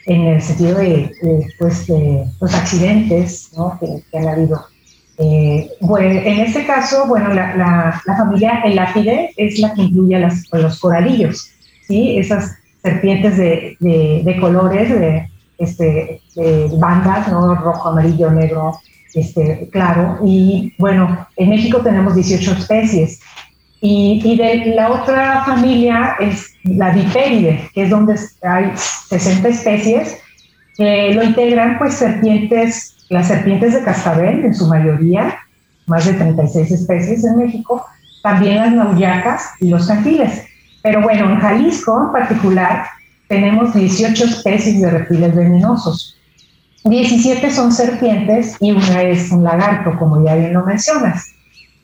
en 0.06 0.22
el 0.24 0.42
sentido 0.42 0.76
de, 0.76 1.10
pues, 1.58 1.86
de 1.86 2.24
los 2.38 2.54
accidentes 2.54 3.50
¿no? 3.56 3.78
que, 3.80 4.18
han 4.18 4.28
habido. 4.28 4.66
Eh, 5.16 5.70
bueno, 5.80 6.20
en 6.20 6.40
este 6.40 6.66
caso, 6.66 7.06
bueno, 7.06 7.32
la, 7.32 7.56
la, 7.56 8.02
la 8.04 8.16
familia 8.16 8.60
Elapide 8.64 9.30
es 9.36 9.58
la 9.58 9.72
que 9.72 9.82
incluye 9.82 10.16
a, 10.16 10.30
los 10.58 10.80
coralillos, 10.80 11.50
¿sí? 11.86 12.18
Esas 12.18 12.56
serpientes 12.82 13.38
de, 13.38 13.76
de, 13.80 14.22
de 14.24 14.40
colores, 14.40 14.90
de, 14.90 15.30
este, 15.56 16.20
bandas, 16.78 17.28
¿no? 17.28 17.54
Rojo, 17.54 17.88
amarillo, 17.88 18.30
negro, 18.30 18.78
este, 19.14 19.68
claro. 19.70 20.18
Y 20.24 20.74
bueno, 20.78 21.26
en 21.36 21.50
México 21.50 21.80
tenemos 21.80 22.14
18 22.14 22.52
especies. 22.52 23.20
Y, 23.80 24.20
y, 24.24 24.36
de 24.36 24.74
la 24.74 24.90
otra 24.90 25.44
familia 25.44 26.16
es 26.18 26.54
la 26.64 26.90
Vipéride, 26.90 27.68
que 27.74 27.82
es 27.82 27.90
donde 27.90 28.18
hay 28.42 28.72
60 28.74 29.48
especies 29.48 30.16
que 30.76 31.12
lo 31.14 31.22
integran 31.22 31.78
pues 31.78 31.94
serpientes, 31.94 32.96
las 33.10 33.28
serpientes 33.28 33.74
de 33.74 33.84
cascabel 33.84 34.44
en 34.44 34.54
su 34.54 34.66
mayoría, 34.66 35.38
más 35.86 36.06
de 36.06 36.14
36 36.14 36.70
especies 36.70 37.24
en 37.24 37.36
México, 37.36 37.84
también 38.22 38.56
las 38.56 38.72
nauyacas 38.72 39.50
y 39.60 39.68
los 39.68 39.86
cantiles. 39.86 40.44
Pero 40.82 41.02
bueno, 41.02 41.30
en 41.30 41.40
Jalisco 41.40 42.06
en 42.06 42.12
particular 42.12 42.86
tenemos 43.28 43.74
18 43.74 44.24
especies 44.24 44.80
de 44.80 44.90
reptiles 44.90 45.34
venenosos. 45.34 46.18
17 46.84 47.50
son 47.50 47.72
serpientes 47.72 48.56
y 48.60 48.72
una 48.72 49.02
es 49.02 49.30
un 49.30 49.42
lagarto, 49.42 49.96
como 49.98 50.22
ya 50.24 50.34
bien 50.36 50.52
lo 50.52 50.64
mencionas. 50.64 51.34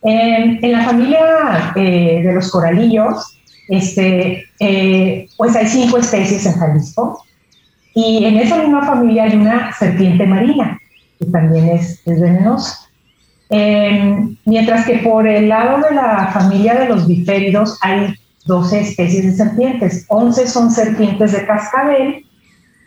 En, 0.02 0.60
la 0.70 0.84
familia 0.84 1.72
eh, 1.74 2.22
de 2.22 2.32
los 2.32 2.50
coralillos, 2.50 3.38
este, 3.68 4.44
eh, 4.60 5.26
pues 5.36 5.56
hay 5.56 5.66
cinco 5.66 5.98
especies 5.98 6.44
en 6.46 6.52
Jalisco. 6.52 7.24
Y 7.94 8.24
en 8.24 8.36
esa 8.36 8.56
misma 8.56 8.86
familia 8.86 9.24
hay 9.24 9.36
una 9.36 9.72
serpiente 9.72 10.26
marina, 10.26 10.78
que 11.18 11.26
también 11.26 11.70
es, 11.70 12.00
es 12.06 12.20
venenosa. 12.20 12.78
Em, 13.48 14.36
mientras 14.44 14.86
que 14.86 14.98
por 14.98 15.26
el 15.26 15.48
lado 15.48 15.78
de 15.88 15.94
la 15.94 16.30
familia 16.32 16.74
de 16.74 16.88
los 16.88 17.08
biféridos 17.08 17.78
hay 17.82 18.14
12 18.44 18.80
especies 18.80 19.24
de 19.24 19.44
serpientes. 19.44 20.04
11 20.08 20.46
son 20.46 20.70
serpientes 20.70 21.32
de 21.32 21.46
cascabel 21.46 22.24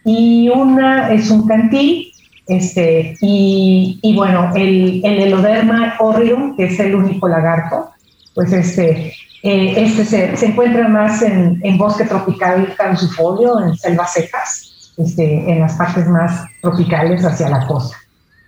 y 0.05 0.49
una 0.49 1.11
es 1.11 1.29
un 1.29 1.47
cantil. 1.47 2.09
Este, 2.45 3.15
y, 3.21 3.99
y 4.01 4.15
bueno, 4.15 4.51
el, 4.53 5.01
el 5.05 5.19
Eloderma 5.19 5.95
horridum, 5.99 6.57
que 6.57 6.65
es 6.65 6.79
el 6.79 6.93
único 6.93 7.29
lagarto, 7.29 7.89
pues 8.35 8.51
este, 8.51 9.13
eh, 9.43 9.73
este 9.77 10.03
se, 10.03 10.35
se, 10.35 10.47
encuentra 10.47 10.89
más 10.89 11.21
en, 11.21 11.61
en 11.63 11.77
bosque 11.77 12.03
tropical 12.03 12.75
caducifolio, 12.75 13.61
en 13.61 13.77
selvas 13.77 14.11
secas, 14.11 14.93
este, 14.97 15.49
en 15.49 15.61
las 15.61 15.73
partes 15.75 16.05
más 16.07 16.45
tropicales 16.61 17.23
hacia 17.23 17.49
la 17.49 17.65
costa. 17.65 17.95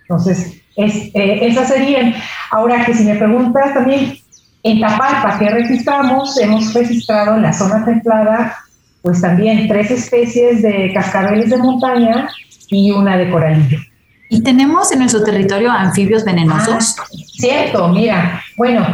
Entonces, 0.02 0.60
es, 0.76 0.94
eh, 1.14 1.46
esas 1.46 1.68
serían. 1.68 2.14
Ahora 2.50 2.84
que 2.84 2.94
si 2.94 3.04
me 3.04 3.16
preguntas 3.16 3.72
también, 3.72 4.18
en 4.62 4.80
Tapalpa, 4.80 5.38
que 5.38 5.48
registramos? 5.48 6.36
Hemos 6.38 6.74
registrado 6.74 7.36
en 7.36 7.42
la 7.42 7.52
zona 7.52 7.84
templada, 7.84 8.56
pues 9.06 9.20
también 9.20 9.68
tres 9.68 9.92
especies 9.92 10.62
de 10.62 10.90
cascabeles 10.92 11.48
de 11.48 11.58
montaña 11.58 12.28
y 12.70 12.90
una 12.90 13.16
de 13.16 13.30
coralillo. 13.30 13.78
¿Y 14.28 14.42
tenemos 14.42 14.90
en 14.90 14.98
nuestro 14.98 15.22
territorio 15.22 15.70
anfibios 15.70 16.24
venenosos? 16.24 16.96
Ah, 16.98 17.04
cierto, 17.38 17.88
mira, 17.90 18.42
bueno, 18.56 18.84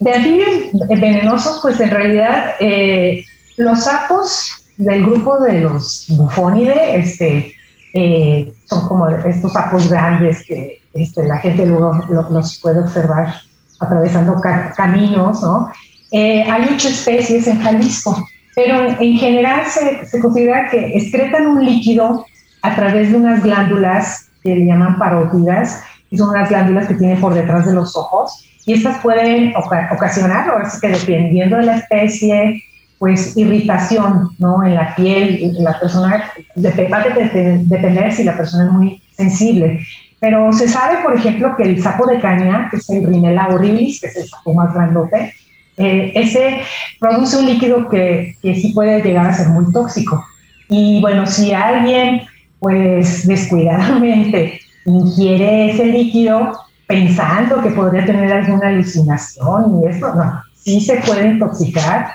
de 0.00 0.14
anfibios 0.14 0.88
venenosos, 0.88 1.58
pues 1.60 1.78
en 1.80 1.90
realidad 1.90 2.54
eh, 2.60 3.26
los 3.58 3.84
sapos 3.84 4.70
del 4.78 5.04
grupo 5.04 5.38
de 5.38 5.60
los 5.60 6.06
bufónidae, 6.16 7.00
este, 7.00 7.52
eh, 7.92 8.50
son 8.70 8.88
como 8.88 9.06
estos 9.10 9.52
sapos 9.52 9.90
grandes 9.90 10.46
que 10.46 10.80
este, 10.94 11.26
la 11.26 11.36
gente 11.40 11.66
luego 11.66 11.92
los 12.30 12.58
puede 12.62 12.80
observar 12.80 13.34
atravesando 13.80 14.40
caminos, 14.74 15.42
¿no? 15.42 15.70
Eh, 16.10 16.42
hay 16.42 16.70
ocho 16.72 16.88
especies 16.88 17.46
en 17.46 17.60
Jalisco, 17.60 18.26
pero 18.58 18.88
en 18.98 19.16
general 19.18 19.66
se, 19.66 20.04
se, 20.04 20.18
considera 20.18 20.68
que 20.68 20.96
excretan 20.98 21.46
un 21.46 21.64
líquido 21.64 22.26
a 22.62 22.74
través 22.74 23.12
de 23.12 23.16
unas 23.16 23.40
glándulas 23.40 24.30
que 24.42 24.52
le 24.56 24.66
llaman 24.66 24.98
parótidas, 24.98 25.80
que 26.10 26.18
son 26.18 26.30
unas 26.30 26.48
glándulas 26.48 26.88
que 26.88 26.94
tienen 26.94 27.20
por 27.20 27.34
detrás 27.34 27.66
de 27.66 27.74
los 27.74 27.96
ojos, 27.96 28.44
y 28.66 28.72
estas 28.72 28.98
pueden 28.98 29.54
ocasionar, 29.92 30.50
o 30.50 30.60
es 30.60 30.80
que 30.80 30.88
dependiendo 30.88 31.56
de 31.56 31.66
la 31.66 31.76
especie, 31.76 32.60
pues 32.98 33.36
irritación, 33.36 34.30
¿no? 34.40 34.64
En 34.64 34.74
la 34.74 34.92
piel, 34.96 35.54
la 35.60 35.78
persona, 35.78 36.24
va 36.56 36.96
a 36.98 37.04
depender 37.04 38.12
si 38.12 38.24
la 38.24 38.36
persona 38.36 38.64
es 38.64 38.72
muy 38.72 39.02
sensible. 39.16 39.86
Pero 40.18 40.52
se 40.52 40.66
sabe, 40.66 40.98
por 41.04 41.14
ejemplo, 41.14 41.54
que 41.56 41.62
el 41.62 41.80
sapo 41.80 42.08
de 42.08 42.18
caña, 42.18 42.66
que 42.72 42.78
es 42.78 42.90
el 42.90 43.06
Rhinella 43.06 43.46
horribilis, 43.50 44.00
que 44.00 44.08
es 44.08 44.16
el 44.16 44.28
sapo 44.28 44.52
más 44.52 44.74
grandote, 44.74 45.32
eh, 45.78 46.12
ese 46.14 46.60
produce 46.98 47.36
un 47.36 47.46
líquido 47.46 47.88
que, 47.88 48.36
que 48.42 48.54
sí 48.54 48.72
puede 48.72 49.00
llegar 49.02 49.26
a 49.26 49.34
ser 49.34 49.48
muy 49.48 49.72
tóxico. 49.72 50.24
Y 50.68 51.00
bueno, 51.00 51.26
si 51.26 51.52
alguien, 51.52 52.22
pues 52.58 53.26
descuidadamente 53.26 54.60
ingiere 54.84 55.70
ese 55.70 55.86
líquido 55.86 56.52
pensando 56.86 57.62
que 57.62 57.70
podría 57.70 58.04
tener 58.04 58.32
alguna 58.32 58.68
alucinación 58.68 59.80
y 59.82 59.86
eso, 59.88 60.14
no, 60.14 60.42
sí 60.54 60.80
se 60.80 60.96
puede 60.96 61.28
intoxicar. 61.28 62.12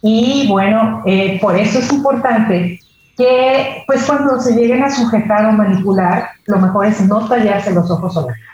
Y 0.00 0.46
bueno, 0.48 1.02
eh, 1.06 1.38
por 1.40 1.56
eso 1.56 1.78
es 1.78 1.92
importante 1.92 2.80
que 3.16 3.82
pues 3.86 4.04
cuando 4.04 4.40
se 4.40 4.54
lleguen 4.54 4.82
a 4.82 4.90
sujetar 4.90 5.46
o 5.46 5.52
manipular, 5.52 6.30
lo 6.46 6.58
mejor 6.58 6.86
es 6.86 7.00
no 7.02 7.28
tallarse 7.28 7.72
los 7.72 7.90
ojos 7.90 8.16
o 8.16 8.20
la 8.22 8.32
cara. 8.32 8.51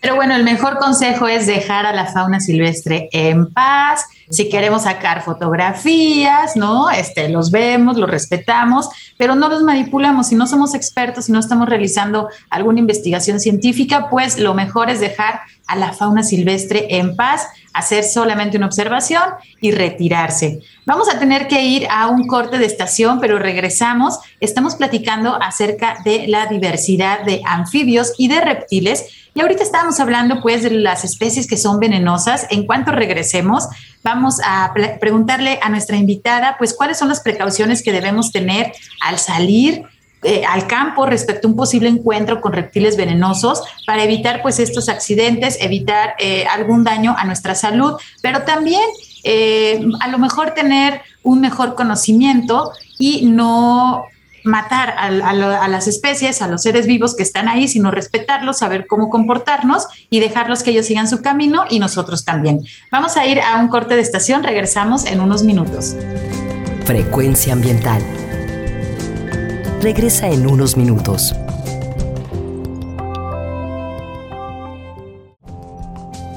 Pero 0.00 0.14
bueno, 0.16 0.34
el 0.36 0.44
mejor 0.44 0.78
consejo 0.78 1.26
es 1.26 1.46
dejar 1.46 1.86
a 1.86 1.92
la 1.92 2.06
fauna 2.06 2.40
silvestre 2.40 3.08
en 3.12 3.52
paz. 3.52 4.06
Si 4.30 4.48
queremos 4.48 4.82
sacar 4.82 5.22
fotografías, 5.22 6.56
¿no? 6.56 6.90
Este, 6.90 7.28
los 7.28 7.50
vemos, 7.50 7.96
los 7.96 8.10
respetamos, 8.10 8.88
pero 9.16 9.34
no 9.34 9.48
los 9.48 9.62
manipulamos. 9.62 10.28
Si 10.28 10.34
no 10.34 10.46
somos 10.46 10.74
expertos, 10.74 11.26
si 11.26 11.32
no 11.32 11.38
estamos 11.38 11.68
realizando 11.68 12.28
alguna 12.50 12.80
investigación 12.80 13.40
científica, 13.40 14.08
pues 14.10 14.38
lo 14.38 14.54
mejor 14.54 14.90
es 14.90 15.00
dejar 15.00 15.40
a 15.66 15.76
la 15.76 15.92
fauna 15.92 16.22
silvestre 16.22 16.86
en 16.96 17.16
paz, 17.16 17.48
hacer 17.72 18.04
solamente 18.04 18.56
una 18.56 18.66
observación 18.66 19.22
y 19.60 19.72
retirarse. 19.72 20.60
Vamos 20.86 21.12
a 21.12 21.18
tener 21.18 21.48
que 21.48 21.62
ir 21.62 21.86
a 21.90 22.06
un 22.06 22.26
corte 22.26 22.58
de 22.58 22.66
estación, 22.66 23.20
pero 23.20 23.38
regresamos. 23.38 24.18
Estamos 24.40 24.76
platicando 24.76 25.34
acerca 25.40 25.98
de 26.04 26.28
la 26.28 26.46
diversidad 26.46 27.24
de 27.24 27.42
anfibios 27.44 28.12
y 28.16 28.28
de 28.28 28.40
reptiles. 28.40 29.04
Y 29.34 29.40
ahorita 29.40 29.62
estábamos 29.62 30.00
hablando 30.00 30.40
pues 30.40 30.62
de 30.62 30.70
las 30.70 31.04
especies 31.04 31.46
que 31.46 31.56
son 31.56 31.80
venenosas. 31.80 32.46
En 32.50 32.64
cuanto 32.64 32.92
regresemos, 32.92 33.64
vamos 34.06 34.38
a 34.44 34.72
preguntarle 35.00 35.58
a 35.60 35.68
nuestra 35.68 35.96
invitada 35.96 36.54
pues 36.58 36.74
cuáles 36.74 36.96
son 36.96 37.08
las 37.08 37.18
precauciones 37.18 37.82
que 37.82 37.90
debemos 37.90 38.30
tener 38.30 38.72
al 39.00 39.18
salir 39.18 39.82
eh, 40.22 40.44
al 40.48 40.68
campo 40.68 41.06
respecto 41.06 41.48
a 41.48 41.50
un 41.50 41.56
posible 41.56 41.88
encuentro 41.88 42.40
con 42.40 42.52
reptiles 42.52 42.96
venenosos 42.96 43.62
para 43.84 44.04
evitar 44.04 44.42
pues 44.42 44.60
estos 44.60 44.88
accidentes, 44.88 45.58
evitar 45.60 46.14
eh, 46.20 46.46
algún 46.46 46.84
daño 46.84 47.16
a 47.18 47.24
nuestra 47.24 47.56
salud, 47.56 47.94
pero 48.22 48.42
también 48.42 48.88
eh, 49.24 49.84
a 50.00 50.08
lo 50.08 50.18
mejor 50.18 50.52
tener 50.52 51.02
un 51.24 51.40
mejor 51.40 51.74
conocimiento 51.74 52.70
y 52.98 53.26
no 53.26 54.04
matar 54.46 54.94
a, 54.96 55.10
las 55.68 55.88
especies, 55.88 56.40
a 56.40 56.48
los 56.48 56.62
seres 56.62 56.86
vivos 56.86 57.14
que 57.14 57.22
están 57.22 57.48
ahí, 57.48 57.68
sino 57.68 57.90
respetarlos, 57.90 58.58
saber 58.58 58.86
cómo 58.86 59.10
comportarnos 59.10 59.86
y 60.08 60.20
dejarlos 60.20 60.62
que 60.62 60.70
ellos 60.70 60.86
sigan 60.86 61.08
su 61.08 61.20
camino 61.20 61.64
y 61.68 61.78
nosotros 61.78 62.24
también. 62.24 62.64
Vamos 62.90 63.16
a 63.16 63.26
ir 63.26 63.40
a 63.40 63.58
un 63.58 63.68
corte 63.68 63.96
de 63.96 64.02
estación, 64.02 64.42
regresamos 64.42 65.04
en 65.04 65.20
unos 65.20 65.42
minutos. 65.42 65.96
Frecuencia 66.84 67.52
ambiental 67.52 68.02
regresa 69.86 70.28
en 70.28 70.48
unos 70.48 70.76
minutos. 70.76 71.32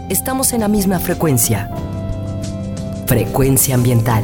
Estamos 0.08 0.54
en 0.54 0.60
la 0.62 0.68
misma 0.68 1.00
frecuencia. 1.00 1.72
Frecuencia 3.08 3.74
ambiental. 3.74 4.24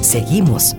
Seguimos 0.00 0.76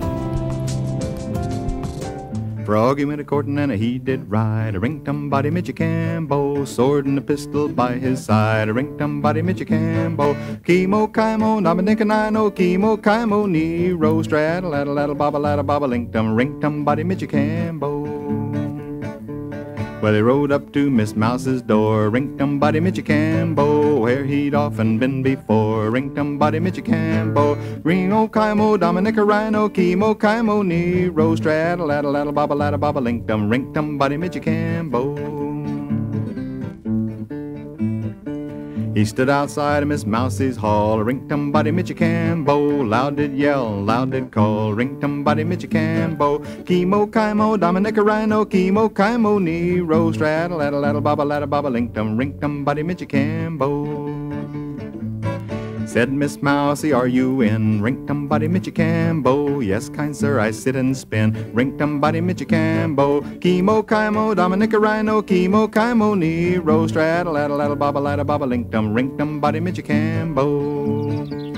Froggy 2.64 3.04
went 3.04 3.20
a 3.20 3.24
courting 3.24 3.58
and 3.58 3.72
he 3.72 3.98
did 3.98 4.30
ride. 4.30 4.74
A 4.74 4.80
ring 4.80 5.04
tum 5.04 5.30
body 5.30 5.50
Michicambo, 5.50 6.66
sword 6.66 7.06
and 7.06 7.18
a 7.18 7.20
pistol 7.20 7.68
by 7.68 7.94
his 7.94 8.24
side. 8.24 8.68
A 8.68 8.72
ring 8.72 8.96
tum 8.98 9.20
body 9.20 9.42
Michicambo, 9.42 10.34
chemo 10.62 11.10
kaimo, 11.10 11.60
namadinkanino, 11.60 12.50
chemo 12.50 12.96
kaimo, 12.96 13.48
Nero, 13.48 14.22
straddle, 14.22 14.74
addle, 14.74 14.98
addle, 14.98 15.14
baba, 15.14 15.38
ladder, 15.38 15.62
baba, 15.62 15.86
link 15.86 16.12
tum, 16.12 16.34
ring 16.34 16.60
tum 16.60 16.84
body 16.84 17.02
Michicambo. 17.02 18.19
Well, 20.00 20.14
he 20.14 20.22
rode 20.22 20.50
up 20.50 20.72
to 20.72 20.90
Miss 20.90 21.14
Mouse's 21.14 21.60
door, 21.60 22.08
ring-tum 22.08 22.58
body 22.58 22.80
Michicambo, 22.80 24.00
where 24.00 24.24
he'd 24.24 24.54
often 24.54 24.98
been 24.98 25.22
before, 25.22 25.90
ring-tum 25.90 26.38
body 26.38 26.58
Michicambo, 26.58 27.84
Reno, 27.84 28.26
Kimo, 28.26 28.78
Dominica, 28.78 29.22
Rhino, 29.22 29.68
Chemo, 29.68 30.18
Kimo, 30.18 30.62
Nero, 30.62 31.36
straddle, 31.36 31.92
addle, 31.92 32.16
addle, 32.16 32.32
baba, 32.32 32.54
ladder, 32.54 32.78
baba, 32.78 32.98
link-tum, 32.98 33.50
ring-tum 33.50 33.98
body 33.98 34.16
Michicambo. 34.16 35.29
He 38.92 39.04
stood 39.04 39.30
outside 39.30 39.84
of 39.84 39.88
Miss 39.88 40.04
Mousie's 40.04 40.56
hall, 40.56 40.98
ring-tum 40.98 41.52
buddy 41.52 41.70
Michicambo, 41.70 42.88
loud 42.88 43.16
did 43.16 43.32
yell, 43.36 43.70
loud 43.84 44.10
did 44.10 44.32
call, 44.32 44.72
ring-tum 44.72 45.22
buddy 45.22 45.44
Michicambo, 45.44 46.44
Chemo, 46.64 47.06
Kimo, 47.06 47.56
Dominica 47.56 48.02
Rhino, 48.02 48.44
Chemo, 48.44 48.92
Kimo, 48.92 49.38
Nero, 49.38 50.10
straddle, 50.10 50.58
laddle, 50.58 50.80
laddle, 50.80 51.00
baba, 51.00 51.22
ladder, 51.22 51.46
baba, 51.46 51.68
ling-tum, 51.68 52.16
ring-tum 52.16 52.64
buddy 52.64 52.82
Michicambo. 52.82 53.99
Said 55.90 56.12
Miss 56.12 56.40
Mousie, 56.40 56.92
are 56.92 57.08
you 57.08 57.40
in? 57.40 57.82
Ring-tum 57.82 58.28
buddy 58.28 58.46
Michicambo. 58.46 59.58
Yes, 59.58 59.88
kind 59.88 60.14
sir, 60.14 60.38
I 60.38 60.52
sit 60.52 60.76
and 60.76 60.96
spin. 60.96 61.34
Ring-tum 61.52 61.98
buddy 62.00 62.20
Michicambo. 62.20 63.22
Chemo, 63.40 63.82
Kimo, 63.82 64.32
Dominica 64.36 64.78
Rhino, 64.78 65.20
Chemo, 65.20 65.66
Kimo, 65.66 66.14
Nero, 66.14 66.86
straddle, 66.86 67.32
laddle, 67.32 67.56
laddle, 67.56 67.74
baba, 67.74 67.98
ladder, 67.98 68.22
baba, 68.22 68.44
ling-tum, 68.44 68.94
ring-tum 68.94 69.40
buddy 69.40 69.58
Michicambo. 69.58 71.50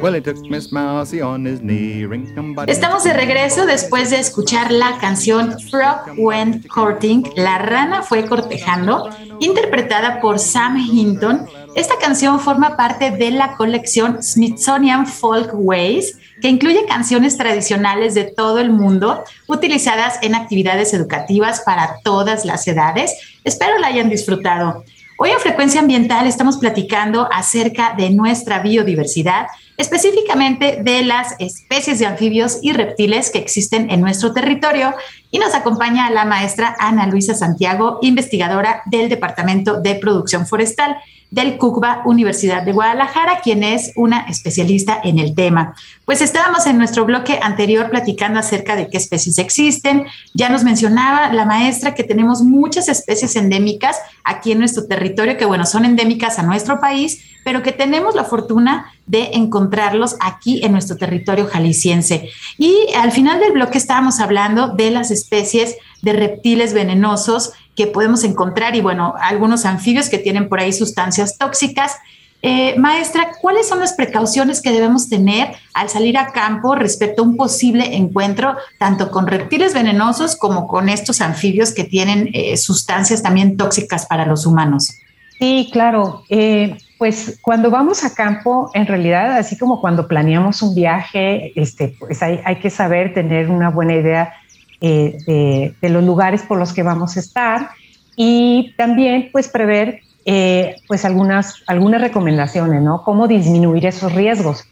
Well, 0.00 0.14
he 0.14 0.20
took 0.20 0.38
Miss 0.48 0.70
Mousie 0.70 1.20
on 1.20 1.44
his 1.44 1.60
knee. 1.60 2.04
Ring-tum 2.06 2.54
buddy 2.54 2.70
Estamos 2.70 3.02
de 3.02 3.12
regreso 3.12 3.66
después 3.66 4.10
de 4.10 4.20
escuchar 4.20 4.70
la 4.70 4.98
canción 5.00 5.58
Frog 5.68 6.16
Went 6.16 6.68
Courting, 6.68 7.32
La 7.34 7.58
rana 7.58 8.02
fue 8.02 8.24
cortejando, 8.24 9.10
interpretada 9.40 10.20
por 10.20 10.38
Sam 10.38 10.76
Hinton. 10.76 11.48
Esta 11.76 11.98
canción 11.98 12.40
forma 12.40 12.76
parte 12.76 13.12
de 13.12 13.30
la 13.30 13.56
colección 13.56 14.22
Smithsonian 14.22 15.06
Folk 15.06 15.50
Ways, 15.54 16.18
que 16.42 16.48
incluye 16.48 16.84
canciones 16.86 17.36
tradicionales 17.36 18.14
de 18.14 18.24
todo 18.24 18.58
el 18.58 18.70
mundo 18.70 19.22
utilizadas 19.46 20.18
en 20.22 20.34
actividades 20.34 20.92
educativas 20.94 21.60
para 21.60 22.00
todas 22.02 22.44
las 22.44 22.66
edades. 22.66 23.14
Espero 23.44 23.78
la 23.78 23.86
hayan 23.86 24.10
disfrutado. 24.10 24.84
Hoy 25.16 25.30
en 25.30 25.38
Frecuencia 25.38 25.80
Ambiental 25.80 26.26
estamos 26.26 26.56
platicando 26.56 27.28
acerca 27.30 27.94
de 27.96 28.10
nuestra 28.10 28.60
biodiversidad, 28.60 29.46
específicamente 29.80 30.80
de 30.82 31.02
las 31.02 31.34
especies 31.38 31.98
de 31.98 32.06
anfibios 32.06 32.58
y 32.60 32.72
reptiles 32.72 33.30
que 33.30 33.38
existen 33.38 33.90
en 33.90 34.02
nuestro 34.02 34.32
territorio. 34.32 34.94
Y 35.30 35.38
nos 35.38 35.54
acompaña 35.54 36.10
la 36.10 36.26
maestra 36.26 36.76
Ana 36.78 37.06
Luisa 37.06 37.34
Santiago, 37.34 37.98
investigadora 38.02 38.82
del 38.86 39.08
Departamento 39.08 39.80
de 39.80 39.94
Producción 39.94 40.46
Forestal 40.46 40.98
del 41.30 41.58
CUCBA 41.58 42.02
Universidad 42.04 42.62
de 42.62 42.72
Guadalajara, 42.72 43.40
quien 43.40 43.62
es 43.62 43.92
una 43.94 44.26
especialista 44.28 45.00
en 45.02 45.18
el 45.18 45.34
tema. 45.34 45.74
Pues 46.04 46.20
estábamos 46.22 46.66
en 46.66 46.76
nuestro 46.76 47.04
bloque 47.04 47.38
anterior 47.40 47.88
platicando 47.88 48.40
acerca 48.40 48.74
de 48.74 48.88
qué 48.88 48.96
especies 48.96 49.38
existen. 49.38 50.06
Ya 50.34 50.48
nos 50.48 50.64
mencionaba 50.64 51.32
la 51.32 51.44
maestra 51.44 51.94
que 51.94 52.02
tenemos 52.02 52.42
muchas 52.42 52.88
especies 52.88 53.36
endémicas 53.36 53.96
aquí 54.24 54.52
en 54.52 54.58
nuestro 54.58 54.86
territorio, 54.86 55.36
que 55.36 55.44
bueno, 55.44 55.64
son 55.66 55.84
endémicas 55.84 56.38
a 56.38 56.42
nuestro 56.42 56.80
país, 56.80 57.22
pero 57.44 57.62
que 57.62 57.72
tenemos 57.72 58.14
la 58.14 58.24
fortuna 58.24 58.92
de 59.06 59.30
encontrarlos 59.32 60.16
aquí 60.20 60.64
en 60.64 60.72
nuestro 60.72 60.96
territorio 60.96 61.46
jalisciense. 61.46 62.30
Y 62.58 62.76
al 62.96 63.12
final 63.12 63.40
del 63.40 63.52
bloque 63.52 63.78
estábamos 63.78 64.20
hablando 64.20 64.68
de 64.68 64.90
las 64.90 65.10
especies 65.10 65.76
de 66.02 66.12
reptiles 66.12 66.74
venenosos 66.74 67.52
que 67.74 67.86
podemos 67.86 68.24
encontrar 68.24 68.76
y 68.76 68.80
bueno, 68.80 69.14
algunos 69.20 69.64
anfibios 69.64 70.08
que 70.08 70.18
tienen 70.18 70.48
por 70.48 70.60
ahí 70.60 70.72
sustancias 70.72 71.38
tóxicas. 71.38 71.96
Eh, 72.42 72.74
maestra, 72.78 73.32
¿cuáles 73.40 73.68
son 73.68 73.80
las 73.80 73.92
precauciones 73.92 74.62
que 74.62 74.70
debemos 74.70 75.10
tener 75.10 75.54
al 75.74 75.90
salir 75.90 76.16
a 76.16 76.28
campo 76.28 76.74
respecto 76.74 77.22
a 77.22 77.26
un 77.26 77.36
posible 77.36 77.96
encuentro 77.96 78.56
tanto 78.78 79.10
con 79.10 79.26
reptiles 79.26 79.74
venenosos 79.74 80.36
como 80.36 80.66
con 80.66 80.88
estos 80.88 81.20
anfibios 81.20 81.74
que 81.74 81.84
tienen 81.84 82.30
eh, 82.32 82.56
sustancias 82.56 83.22
también 83.22 83.56
tóxicas 83.58 84.06
para 84.06 84.24
los 84.24 84.46
humanos? 84.46 84.99
Sí, 85.40 85.70
claro. 85.72 86.22
Eh, 86.28 86.76
pues 86.98 87.38
cuando 87.40 87.70
vamos 87.70 88.04
a 88.04 88.14
campo, 88.14 88.70
en 88.74 88.86
realidad, 88.86 89.38
así 89.38 89.56
como 89.56 89.80
cuando 89.80 90.06
planeamos 90.06 90.60
un 90.60 90.74
viaje, 90.74 91.58
este, 91.58 91.96
pues 91.98 92.22
hay, 92.22 92.40
hay 92.44 92.56
que 92.56 92.68
saber 92.68 93.14
tener 93.14 93.48
una 93.48 93.70
buena 93.70 93.94
idea 93.94 94.34
eh, 94.82 95.72
de, 95.80 95.88
los 95.88 96.04
lugares 96.04 96.42
por 96.42 96.58
los 96.58 96.74
que 96.74 96.82
vamos 96.82 97.16
a 97.16 97.20
estar 97.20 97.70
y 98.16 98.74
también 98.76 99.30
pues 99.32 99.48
prever 99.48 100.00
eh, 100.26 100.76
pues 100.86 101.06
algunas, 101.06 101.62
algunas 101.66 102.02
recomendaciones, 102.02 102.82
¿no? 102.82 103.02
Cómo 103.02 103.26
disminuir 103.26 103.86
esos 103.86 104.14
riesgos, 104.14 104.64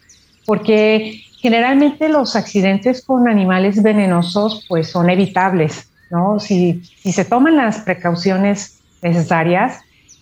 porque 0.45 1.23
generalmente 1.41 2.09
los 2.09 2.35
accidentes 2.35 3.03
con 3.03 3.27
animales 3.27 3.81
venenosos 3.81 4.65
pues 4.69 4.87
son 4.91 5.09
evitables, 5.09 5.89
¿no? 6.11 6.39
Si, 6.39 6.83
si 6.83 7.11
se 7.11 7.25
toman 7.25 7.55
las 7.55 7.79
precauciones 7.79 8.79
necesarias, 9.01 9.79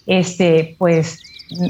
este, 0.07 0.75
pues 0.79 1.21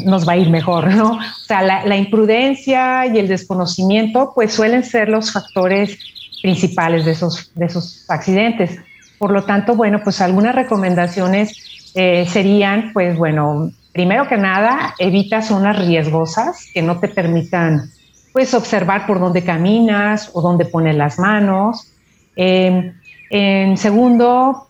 nos 0.05 0.27
va 0.27 0.33
a 0.33 0.37
ir 0.37 0.49
mejor, 0.49 0.93
¿no? 0.93 1.13
O 1.13 1.45
sea, 1.45 1.61
la, 1.61 1.97
imprudencia 1.97 3.05
y 3.07 3.17
el 3.19 3.27
desconocimiento, 3.27 4.31
pues 4.33 4.53
suelen 4.53 4.83
ser 4.83 5.09
los 5.09 5.31
factores 5.31 5.97
principales 6.41 7.05
de 7.05 7.11
esos, 7.11 7.51
de 7.55 7.65
esos 7.65 8.05
accidentes. 8.07 8.79
Por 9.17 9.31
lo 9.31 9.43
tanto, 9.43 9.75
bueno, 9.75 10.01
pues 10.03 10.21
algunas 10.21 10.55
recomendaciones 10.55 11.91
eh, 11.95 12.25
serían, 12.27 12.91
pues 12.93 13.17
bueno, 13.17 13.71
primero 13.91 14.27
que 14.27 14.37
nada, 14.37 14.93
evita 14.99 15.41
zonas 15.41 15.79
riesgosas 15.79 16.67
que 16.73 16.81
no 16.81 16.99
te 16.99 17.07
permitan, 17.07 17.89
pues, 18.33 18.53
observar 18.53 19.07
por 19.07 19.19
dónde 19.19 19.43
caminas 19.43 20.29
o 20.33 20.41
dónde 20.41 20.65
pones 20.65 20.95
las 20.95 21.17
manos. 21.17 21.91
Em, 22.35 22.93
en 23.31 23.77
segundo, 23.77 24.66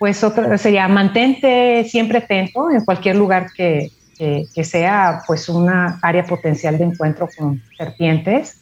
pues 0.00 0.24
otro 0.24 0.56
sería 0.56 0.88
mantente 0.88 1.84
siempre 1.84 2.18
atento 2.18 2.70
en 2.70 2.82
cualquier 2.86 3.16
lugar 3.16 3.48
que, 3.54 3.90
que, 4.16 4.64
sea, 4.64 5.20
pues, 5.26 5.46
una 5.50 5.98
área 6.00 6.24
potencial 6.24 6.78
de 6.78 6.84
encuentro 6.84 7.28
con 7.36 7.62
serpientes. 7.76 8.58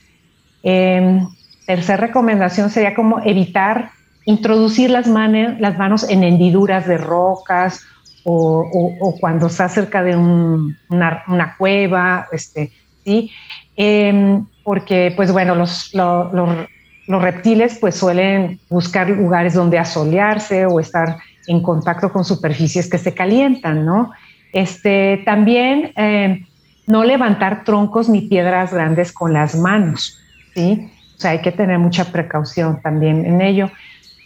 Eh, 0.65 1.21
tercera 1.65 2.07
recomendación 2.09 2.71
sería 2.71 2.93
como 2.93 3.21
evitar 3.25 3.93
introducir 4.25 4.91
las, 4.91 5.07
las 5.07 5.79
manos 5.79 6.11
en 6.11 6.25
hendiduras 6.25 6.89
de 6.89 6.99
rocas 6.99 7.83
o, 8.25 9.15
cuando 9.21 9.47
está 9.47 9.69
cerca 9.69 10.03
de 10.03 10.17
una, 10.17 11.55
cueva, 11.57 12.27
este, 12.33 12.73
¿sí? 13.05 13.31
Em, 13.77 14.45
porque, 14.65 15.13
pues 15.15 15.31
bueno, 15.31 15.55
los, 15.55 15.95
los, 15.95 17.23
reptiles 17.23 17.79
pues 17.79 17.95
suelen 17.95 18.61
buscar 18.69 19.09
lugares 19.09 19.55
donde 19.55 19.79
asolearse 19.79 20.67
o 20.67 20.79
estar 20.79 21.17
en 21.49 21.63
contacto 21.63 22.13
con 22.13 22.25
superficies 22.25 22.89
que 22.89 22.99
se 22.99 23.15
calientan, 23.15 23.85
¿no? 23.85 24.13
Este, 24.53 25.23
también 25.25 25.93
em, 25.97 26.47
no 26.87 27.05
levantar 27.05 27.65
troncos 27.65 28.09
ni 28.09 28.23
piedras 28.23 28.73
grandes 28.73 29.13
con 29.13 29.33
las 29.33 29.57
manos, 29.57 30.19
¿sí? 30.55 30.91
O 31.17 31.21
sea, 31.21 31.33
hay 31.33 31.41
que 31.41 31.51
tener 31.51 31.79
mucha 31.79 32.05
precaución 32.13 32.81
también 32.81 33.27
en 33.27 33.41
ello. 33.41 33.71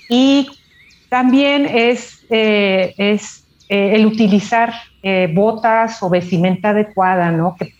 Y 0.08 0.48
también 1.08 1.66
es, 1.66 2.24
eh, 2.28 2.94
es 2.98 3.44
eh, 3.68 3.94
el 3.94 4.06
utilizar 4.06 4.74
eh, 5.02 5.30
botas 5.32 6.02
o 6.02 6.10
vestimenta 6.10 6.70
adecuada, 6.70 7.30
¿no? 7.30 7.56
Que, 7.56 7.72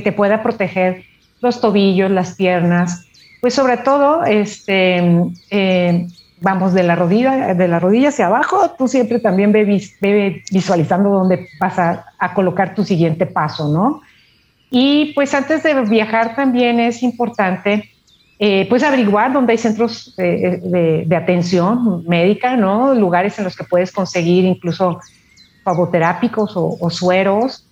te 0.00 0.12
pueda 0.12 0.40
proteger 0.40 1.02
los 1.40 1.60
tobillos, 1.60 2.12
las 2.12 2.36
piernas, 2.36 3.08
pues 3.40 3.54
sobre 3.54 3.76
todo, 3.78 4.24
este, 4.24 5.02
vamos, 6.40 6.72
de 6.72 6.82
la, 6.82 6.96
rodilla, 6.96 7.54
de 7.54 7.68
la 7.68 7.78
rodilla 7.78 8.08
hacia 8.08 8.26
abajo, 8.26 8.72
tú 8.78 8.88
siempre 8.88 9.20
también 9.20 9.52
ve, 9.52 10.42
visualizando 10.50 11.10
dónde 11.10 11.48
vas 11.60 11.78
a, 11.78 12.06
a 12.18 12.34
colocar 12.34 12.74
tu 12.74 12.84
siguiente 12.84 13.26
paso, 13.26 13.68
¿no? 13.68 14.00
Y 14.70 15.12
pues 15.14 15.34
antes 15.34 15.62
de 15.62 15.74
viajar 15.82 16.36
también 16.36 16.78
es 16.78 17.02
importante 17.02 17.90
eh, 18.42 18.66
pues 18.70 18.82
averiguar 18.82 19.34
dónde 19.34 19.52
hay 19.52 19.58
centros 19.58 20.14
de, 20.16 21.06
atención 21.14 22.02
médica, 22.08 22.56
¿no? 22.56 22.94
Lugares 22.94 23.36
en 23.36 23.44
los 23.44 23.54
que 23.54 23.64
puedes 23.64 23.92
conseguir 23.92 24.46
incluso 24.46 24.98
favoterápicos 25.62 26.52
o, 26.54 26.88
sueros 26.88 27.66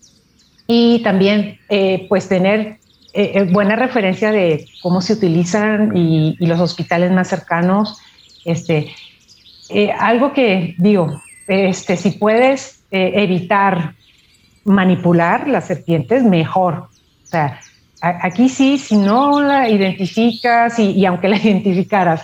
y 0.67 1.03
también 1.03 1.59
eh, 1.71 2.05
pues 2.11 2.29
tener 2.29 2.81
eh, 3.15 3.49
buena 3.51 3.77
referencia 3.77 4.31
de 4.31 4.69
cómo 4.83 5.01
se 5.01 5.15
utilizan 5.15 5.97
y, 5.97 6.37
los 6.41 6.61
hospitales 6.61 7.13
más 7.13 7.29
cercanos. 7.29 7.99
Este, 8.45 8.95
algo 9.99 10.33
que 10.33 10.75
digo, 10.79 11.23
este, 11.47 11.97
si 11.97 12.13
puedes 12.13 12.83
evitar 12.91 13.95
manipular 14.65 15.49
las 15.49 15.67
serpientes, 15.67 16.23
mejor. 16.23 16.89
O 17.25 17.27
sea, 17.27 17.61
Aquí 18.01 18.49
sí, 18.49 18.79
si 18.79 18.97
no 18.97 19.41
la 19.41 19.69
identificas 19.69 20.79
y, 20.79 21.05
aunque 21.05 21.29
la 21.29 21.37
identificaras, 21.43 22.23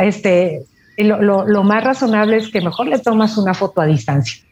este, 0.00 0.64
lo, 0.96 1.46
lo, 1.46 1.62
más 1.64 1.84
razonable 1.84 2.38
es 2.38 2.50
que 2.50 2.60
mejor 2.60 2.86
le 2.86 2.98
tomas 2.98 3.36
una 3.36 3.52
foto 3.52 3.82
a 3.82 3.86
distancia. 3.86 4.42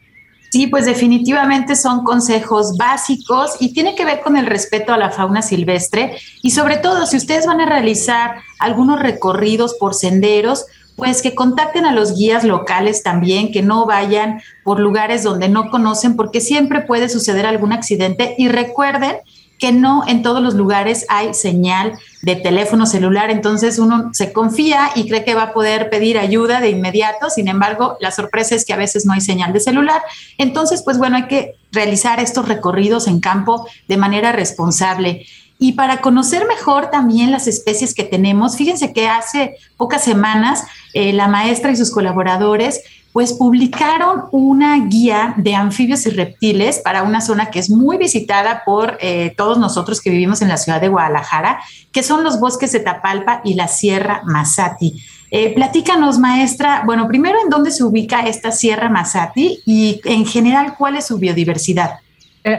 Sí, 0.51 0.67
pues 0.67 0.85
definitivamente 0.85 1.75
son 1.75 2.03
consejos 2.03 2.77
básicos 2.77 3.55
y 3.59 3.73
tiene 3.73 3.95
que 3.95 4.03
ver 4.03 4.19
con 4.19 4.35
el 4.35 4.45
respeto 4.45 4.93
a 4.93 4.97
la 4.97 5.09
fauna 5.09 5.41
silvestre 5.41 6.17
y 6.41 6.51
sobre 6.51 6.77
todo 6.77 7.05
si 7.05 7.15
ustedes 7.15 7.45
van 7.47 7.61
a 7.61 7.65
realizar 7.65 8.35
algunos 8.59 8.99
recorridos 9.01 9.75
por 9.79 9.95
senderos, 9.95 10.65
pues 10.95 11.21
que 11.21 11.35
contacten 11.35 11.85
a 11.85 11.93
los 11.93 12.15
guías 12.15 12.43
locales 12.43 13.03
también, 13.03 13.51
que 13.51 13.61
no 13.61 13.85
vayan 13.85 14.41
por 14.63 14.79
lugares 14.79 15.23
donde 15.23 15.49
no 15.49 15.69
conocen, 15.69 16.15
porque 16.15 16.41
siempre 16.41 16.81
puede 16.81 17.09
suceder 17.09 17.45
algún 17.45 17.73
accidente. 17.73 18.35
Y 18.37 18.49
recuerden 18.49 19.17
que 19.61 19.71
no 19.71 20.03
en 20.07 20.23
todos 20.23 20.41
los 20.41 20.55
lugares 20.55 21.05
hay 21.07 21.35
señal 21.35 21.93
de 22.23 22.35
teléfono 22.35 22.87
celular, 22.87 23.29
entonces 23.29 23.77
uno 23.77 24.09
se 24.11 24.33
confía 24.33 24.89
y 24.95 25.07
cree 25.07 25.23
que 25.23 25.35
va 25.35 25.43
a 25.43 25.53
poder 25.53 25.91
pedir 25.91 26.17
ayuda 26.17 26.59
de 26.59 26.71
inmediato, 26.71 27.29
sin 27.29 27.47
embargo, 27.47 27.95
la 27.99 28.09
sorpresa 28.09 28.55
es 28.55 28.65
que 28.65 28.73
a 28.73 28.77
veces 28.77 29.05
no 29.05 29.13
hay 29.13 29.21
señal 29.21 29.53
de 29.53 29.59
celular, 29.59 30.01
entonces, 30.39 30.81
pues 30.81 30.97
bueno, 30.97 31.15
hay 31.15 31.27
que 31.27 31.55
realizar 31.71 32.19
estos 32.19 32.47
recorridos 32.47 33.07
en 33.07 33.19
campo 33.19 33.67
de 33.87 33.97
manera 33.97 34.31
responsable. 34.31 35.27
Y 35.63 35.73
para 35.73 36.01
conocer 36.01 36.47
mejor 36.47 36.89
también 36.89 37.29
las 37.29 37.45
especies 37.45 37.93
que 37.93 38.03
tenemos, 38.03 38.57
fíjense 38.57 38.93
que 38.93 39.07
hace 39.07 39.57
pocas 39.77 40.03
semanas 40.03 40.63
eh, 40.95 41.13
la 41.13 41.27
maestra 41.27 41.69
y 41.69 41.75
sus 41.75 41.91
colaboradores 41.91 42.81
pues 43.13 43.33
publicaron 43.33 44.23
una 44.31 44.87
guía 44.87 45.35
de 45.37 45.53
anfibios 45.53 46.07
y 46.07 46.09
reptiles 46.09 46.79
para 46.79 47.03
una 47.03 47.21
zona 47.21 47.51
que 47.51 47.59
es 47.59 47.69
muy 47.69 47.97
visitada 47.99 48.63
por 48.65 48.97
eh, 49.01 49.35
todos 49.37 49.59
nosotros 49.59 50.01
que 50.01 50.09
vivimos 50.09 50.41
en 50.41 50.47
la 50.47 50.57
ciudad 50.57 50.81
de 50.81 50.87
Guadalajara, 50.87 51.59
que 51.91 52.01
son 52.01 52.23
los 52.23 52.39
bosques 52.39 52.71
de 52.71 52.79
Tapalpa 52.79 53.41
y 53.43 53.53
la 53.53 53.67
Sierra 53.67 54.23
Masati. 54.25 54.99
Eh, 55.29 55.53
platícanos, 55.53 56.17
maestra, 56.17 56.81
bueno, 56.87 57.07
primero 57.07 57.37
en 57.39 57.51
dónde 57.51 57.69
se 57.69 57.83
ubica 57.83 58.21
esta 58.21 58.51
Sierra 58.51 58.89
Masati 58.89 59.59
y 59.67 60.01
en 60.05 60.25
general 60.25 60.73
cuál 60.75 60.95
es 60.95 61.05
su 61.05 61.19
biodiversidad. 61.19 61.99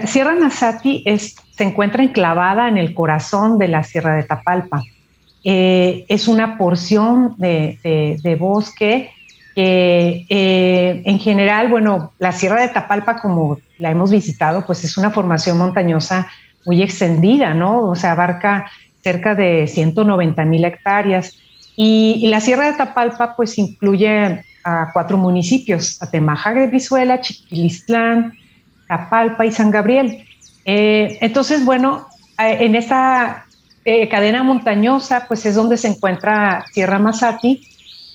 Sierra 0.07 0.37
Masati 0.37 1.03
se 1.63 1.69
encuentra 1.69 2.03
enclavada 2.03 2.69
en 2.69 2.77
el 2.77 2.93
corazón 2.93 3.57
de 3.59 3.69
la 3.69 3.85
Sierra 3.85 4.17
de 4.17 4.25
Tapalpa. 4.25 4.83
es 5.45 6.29
una 6.29 6.59
porción 6.59 7.37
de 7.39 8.37
bosque 8.39 9.11
que 9.55 10.27
eh, 10.29 11.03
en 11.05 11.19
general, 11.19 11.69
bueno, 11.69 12.13
la 12.19 12.33
Sierra 12.33 12.61
de 12.61 12.69
Tapalpa, 12.69 13.21
como 13.21 13.59
la 13.79 13.91
hemos 13.91 14.11
visitado, 14.11 14.65
pues 14.67 14.85
es 14.85 14.97
una 14.97 15.11
formación 15.11 15.59
montañosa 15.59 16.29
muy 16.65 16.83
extendida, 16.83 17.53
¿no? 17.55 17.89
O 17.89 17.95
sea, 17.95 18.13
abarca 18.13 18.71
cerca 19.03 19.35
de 19.35 19.67
190 19.67 20.45
mil 20.45 20.65
hectáreas. 20.65 21.37
Y, 21.77 22.27
la 22.29 22.41
Sierra 22.41 22.71
de 22.71 22.79
Tapalpa, 22.79 23.37
pues 23.37 23.59
incluye 23.59 24.45
a 24.65 24.91
cuatro 24.93 25.19
municipios, 25.19 26.01
Atemajac 26.01 26.55
de 26.55 27.21
Chiquilistlán, 27.21 28.35
Tapalpa 28.89 29.45
y 29.45 29.53
San 29.53 29.71
Gabriel. 29.71 30.25
Eh, 30.65 31.19
entonces, 31.21 31.65
bueno, 31.65 32.07
eh, 32.39 32.59
en 32.61 32.75
esta 32.75 33.47
cadena 34.11 34.45
montañosa, 34.45 35.25
pues 35.27 35.45
es 35.45 35.57
donde 35.57 35.77
se 35.77 35.89
encuentra 35.89 36.65
Sierra 36.73 37.01
Masati, 37.01 37.67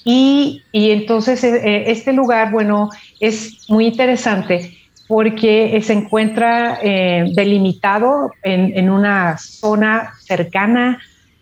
y, 0.09 0.63
entonces 0.71 1.43
eh, 1.43 1.61
eh, 1.65 1.83
este 1.87 2.13
lugar, 2.13 2.49
bueno, 2.49 2.89
es 3.19 3.69
muy 3.69 3.87
interesante 3.87 4.77
porque 5.05 5.77
se 5.83 5.91
encuentra 5.91 6.79
eh, 6.81 7.29
delimitado 7.33 8.31
en, 8.41 8.89
una 8.89 9.37
zona 9.37 10.13
cercana 10.21 11.01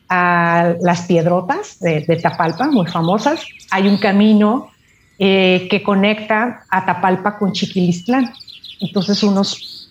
a 0.10 0.74
las 0.82 1.02
piedrotas 1.02 1.80
de, 1.80 2.20
Tapalpa, 2.22 2.66
muy 2.72 2.88
famosas. 2.88 3.46
Hay 3.70 3.88
un 3.88 3.98
camino 3.98 4.72
que 5.20 5.82
conecta 5.84 6.64
a 6.70 6.86
Tapalpa 6.86 7.38
con 7.38 7.54
Chiquilistlán. 7.54 8.34
Entonces 8.82 9.22
uno 9.22 9.44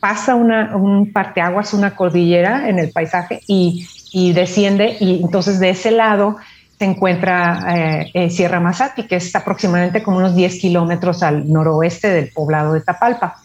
pasa 0.05 0.35
una, 0.35 0.77
un 0.77 1.15
parteaguas, 1.15 1.73
una 1.73 1.97
cordillera 1.97 2.69
en 2.69 2.79
el 2.79 2.93
paisaje 2.93 3.41
y, 3.47 3.89
y 4.13 4.35
desciende 4.35 4.99
y 5.01 5.23
entonces 5.23 5.59
de 5.59 5.71
ese 5.71 5.93
lado 5.93 6.37
se 6.79 6.85
encuentra 6.85 7.65
eh, 7.75 8.11
eh, 8.13 8.29
Sierra 8.29 8.61
Masati, 8.61 9.05
que 9.05 9.17
es 9.17 9.35
aproximadamente 9.35 10.03
como 10.03 10.19
unos 10.19 10.37
10 10.37 10.61
kilómetros 10.61 11.23
al 11.23 11.51
noroeste 11.51 12.09
del 12.09 12.31
poblado 12.33 12.75
de 12.75 12.83
Tapalpa. 12.83 13.37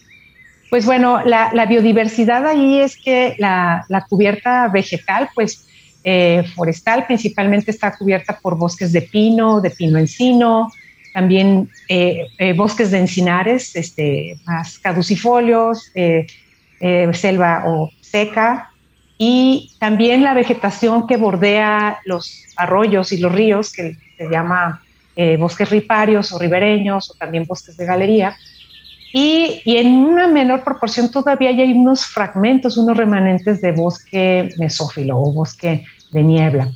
Pues 0.69 0.85
bueno, 0.85 1.21
la, 1.23 1.65
biodiversidad 1.65 2.45
ahí 2.45 2.79
es 2.81 2.97
que 2.97 3.35
la, 3.37 3.85
cubierta 4.09 4.67
vegetal, 4.67 5.29
pues 5.33 5.65
eh, 6.03 6.43
forestal, 6.55 7.05
principalmente 7.07 7.71
está 7.71 7.95
cubierta 7.95 8.37
por 8.37 8.57
bosques 8.57 8.91
de 8.91 9.03
pino, 9.03 9.61
de 9.61 9.69
pino 9.69 9.97
encino, 9.97 10.73
también 11.13 11.69
bosques 12.57 12.91
de 12.91 12.99
encinares, 12.99 13.77
este, 13.77 14.35
más 14.45 14.77
caducifolios, 14.77 15.89
selva 17.13 17.63
o 17.67 17.91
seca, 18.01 18.69
y 19.17 19.73
también 19.79 20.23
la 20.23 20.33
vegetación 20.33 21.05
que 21.05 21.17
bordea 21.17 21.99
los 22.05 22.45
arroyos 22.55 23.11
y 23.11 23.17
los 23.17 23.31
ríos, 23.31 23.73
que 23.73 23.97
se 24.17 24.29
llama 24.29 24.81
eh, 25.15 25.35
bosques 25.35 25.69
riparios 25.69 26.31
o 26.31 26.39
ribereños 26.39 27.11
o 27.11 27.13
también 27.15 27.45
bosques 27.45 27.75
de 27.75 27.85
galería. 27.85 28.37
Y, 29.11 29.61
y, 29.65 29.77
en 29.77 29.87
una 29.87 30.27
menor 30.27 30.63
proporción 30.63 31.11
todavía 31.11 31.49
hay 31.49 31.73
unos 31.73 32.05
fragmentos, 32.05 32.77
unos 32.77 32.95
remanentes 32.95 33.59
de 33.59 33.73
bosque 33.73 34.49
mesófilo 34.57 35.19
o 35.19 35.33
bosque 35.33 35.83
de 36.11 36.23
niebla. 36.23 36.69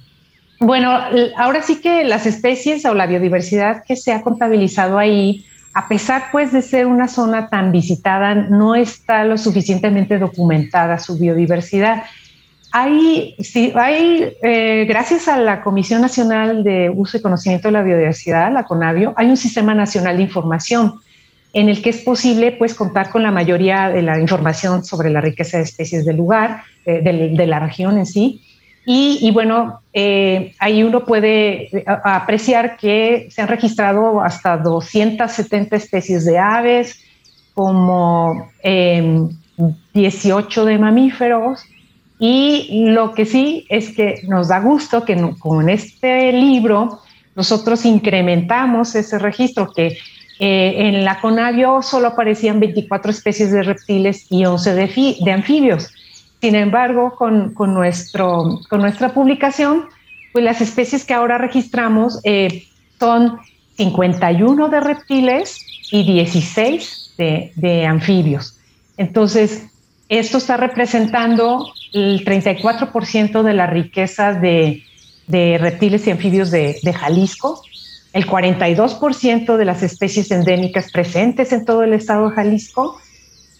Bueno, 0.59 0.91
ahora 1.37 1.61
sí 1.61 1.79
que 1.79 2.03
las 2.03 2.25
especies 2.25 2.85
o 2.85 2.93
la 2.93 3.05
biodiversidad 3.05 3.83
que 3.85 3.95
se 3.95 4.11
ha 4.11 4.21
contabilizado 4.21 4.97
ahí, 4.97 5.45
a 5.73 5.87
pesar 5.87 6.25
pues 6.31 6.51
de 6.51 6.61
ser 6.61 6.85
una 6.85 7.07
zona 7.07 7.49
tan 7.49 7.71
visitada, 7.71 8.35
no 8.35 8.75
está 8.75 9.23
lo 9.25 9.37
suficientemente 9.37 10.19
documentada 10.19 10.99
su 10.99 11.17
biodiversidad. 11.17 12.03
Hay, 12.71 13.35
sí, 13.39 13.71
hay 13.75 14.33
eh, 14.41 14.85
gracias 14.87 15.27
a 15.27 15.37
la 15.37 15.61
Comisión 15.61 16.01
Nacional 16.01 16.63
de 16.63 16.91
Uso 16.93 17.17
y 17.17 17.21
Conocimiento 17.21 17.67
de 17.67 17.73
la 17.73 17.83
Biodiversidad, 17.83 18.51
la 18.51 18.63
CONABIO, 18.63 19.13
hay 19.15 19.29
un 19.29 19.37
sistema 19.37 19.73
nacional 19.73 20.17
de 20.17 20.23
información 20.23 20.95
en 21.53 21.69
el 21.69 21.81
que 21.81 21.91
es 21.91 21.99
posible 21.99 22.51
pues, 22.51 22.73
contar 22.73 23.09
con 23.11 23.21
la 23.21 23.31
mayoría 23.31 23.89
de 23.89 24.01
la 24.01 24.19
información 24.19 24.83
sobre 24.83 25.11
la 25.11 25.21
riqueza 25.21 25.57
de 25.57 25.63
especies 25.63 26.03
del 26.03 26.17
lugar, 26.17 26.63
eh, 26.85 27.01
de, 27.01 27.47
la 27.47 27.59
región 27.59 27.97
en 27.97 28.07
sí. 28.07 28.41
Y, 28.85 29.31
bueno, 29.31 29.81
eh, 29.93 30.53
ahí 30.59 30.83
uno 30.83 31.05
puede 31.05 31.69
apreciar 31.85 32.75
que 32.75 33.27
se 33.31 33.41
han 33.41 33.47
registrado 33.47 34.19
hasta 34.21 34.57
270 34.57 35.75
especies 35.75 36.25
de 36.25 36.37
aves, 36.37 36.99
como 37.53 38.51
18 39.93 40.65
de 40.65 40.77
mamíferos, 40.77 41.63
y 42.19 42.85
lo 42.89 43.13
que 43.13 43.25
sí 43.25 43.65
es 43.69 43.95
que 43.95 44.21
nos 44.27 44.47
da 44.47 44.59
gusto 44.59 45.03
que 45.03 45.33
con 45.39 45.69
este 45.69 46.31
libro 46.31 46.99
nosotros 47.35 47.85
incrementamos 47.85 48.95
ese 48.95 49.19
registro 49.19 49.71
que 49.73 49.97
eh, 50.39 50.73
en 50.77 51.05
la 51.05 51.19
Conavio 51.19 51.81
solo 51.81 52.07
aparecían 52.07 52.59
24 52.59 53.11
especies 53.11 53.51
de 53.51 53.63
reptiles 53.63 54.25
y 54.29 54.45
11 54.45 54.73
de, 54.73 55.31
anfibios. 55.31 55.91
Sin 56.43 56.55
embargo, 56.55 57.15
con, 57.15 57.53
nuestro, 57.73 58.59
con 58.69 58.81
nuestra 58.81 59.13
publicación, 59.13 59.85
pues 60.33 60.43
las 60.43 60.59
especies 60.59 61.05
que 61.05 61.13
ahora 61.13 61.37
registramos 61.37 62.19
eh, 62.25 62.65
son 62.99 63.37
51 63.77 64.67
de 64.67 64.79
reptiles 64.81 65.65
y 65.89 66.03
16 66.03 67.13
de, 67.17 67.53
de 67.55 67.85
anfibios. 67.85 68.59
Entonces, 68.97 69.67
esto 70.09 70.37
está 70.37 70.57
representando 70.57 71.65
el 71.93 72.25
34% 72.25 73.41
de 73.41 73.53
la 73.53 73.67
riqueza 73.67 74.33
de, 74.33 74.83
reptiles 75.29 76.05
y 76.07 76.11
anfibios 76.11 76.51
de, 76.51 76.93
Jalisco, 76.93 77.63
el 78.11 78.27
42% 78.27 79.55
de 79.55 79.63
las 79.63 79.81
especies 79.81 80.29
endémicas 80.29 80.91
presentes 80.91 81.53
en 81.53 81.63
todo 81.63 81.83
el 81.83 81.93
estado 81.93 82.27
de 82.27 82.35
Jalisco 82.35 82.99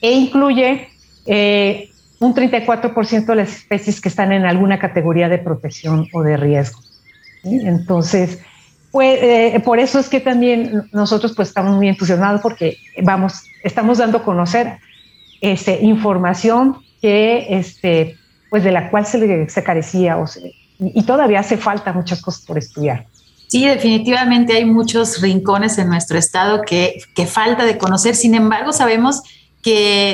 e 0.02 0.12
incluye 0.12 0.90
eh, 1.26 1.93
un 2.24 2.34
34% 2.34 3.26
de 3.26 3.36
las 3.36 3.50
especies 3.50 4.00
que 4.00 4.10
están 4.10 4.32
en 4.32 4.46
alguna 4.46 4.80
categoría 4.80 5.30
de 5.30 5.38
protección 5.38 6.08
o 6.14 6.24
de 6.24 6.38
riesgo. 6.38 6.80
Entonces, 7.44 8.40
pues, 8.92 9.20
eh, 9.22 9.62
por 9.66 9.80
eso 9.80 10.00
es 10.00 10.08
que 10.08 10.20
también 10.20 10.90
nosotros 10.92 11.34
pues, 11.36 11.50
estamos 11.50 11.76
muy 11.76 11.88
entusiasmados 11.88 12.42
porque 12.42 12.78
vamos, 13.02 13.44
estamos 13.64 13.98
dando 13.98 14.20
a 14.20 14.24
conocer 14.24 14.78
este, 15.42 15.80
información 15.82 16.78
que, 17.02 17.58
este, 17.58 18.18
pues 18.50 18.64
de 18.64 18.72
la 18.72 18.90
cual 18.90 19.06
se, 19.06 19.50
se 19.50 19.64
carecía 19.64 20.18
o 20.18 20.26
y 20.80 21.04
todavía 21.04 21.40
hace 21.40 21.58
falta 21.58 21.94
muchas 21.94 22.22
cosas 22.22 22.46
por 22.46 22.58
estudiar. 22.58 23.08
Sí, 23.48 23.66
definitivamente 23.68 24.54
hay 24.54 24.66
muchos 24.66 25.22
rincones 25.22 25.78
en 25.78 25.88
nuestro 25.88 26.18
estado 26.18 26.62
que, 26.62 27.02
que 27.16 27.26
falta 27.26 27.66
de 27.66 27.78
conocer. 27.78 28.16
Sin 28.16 28.34
embargo, 28.34 28.74
sabemos 28.74 29.22
que 29.24 29.43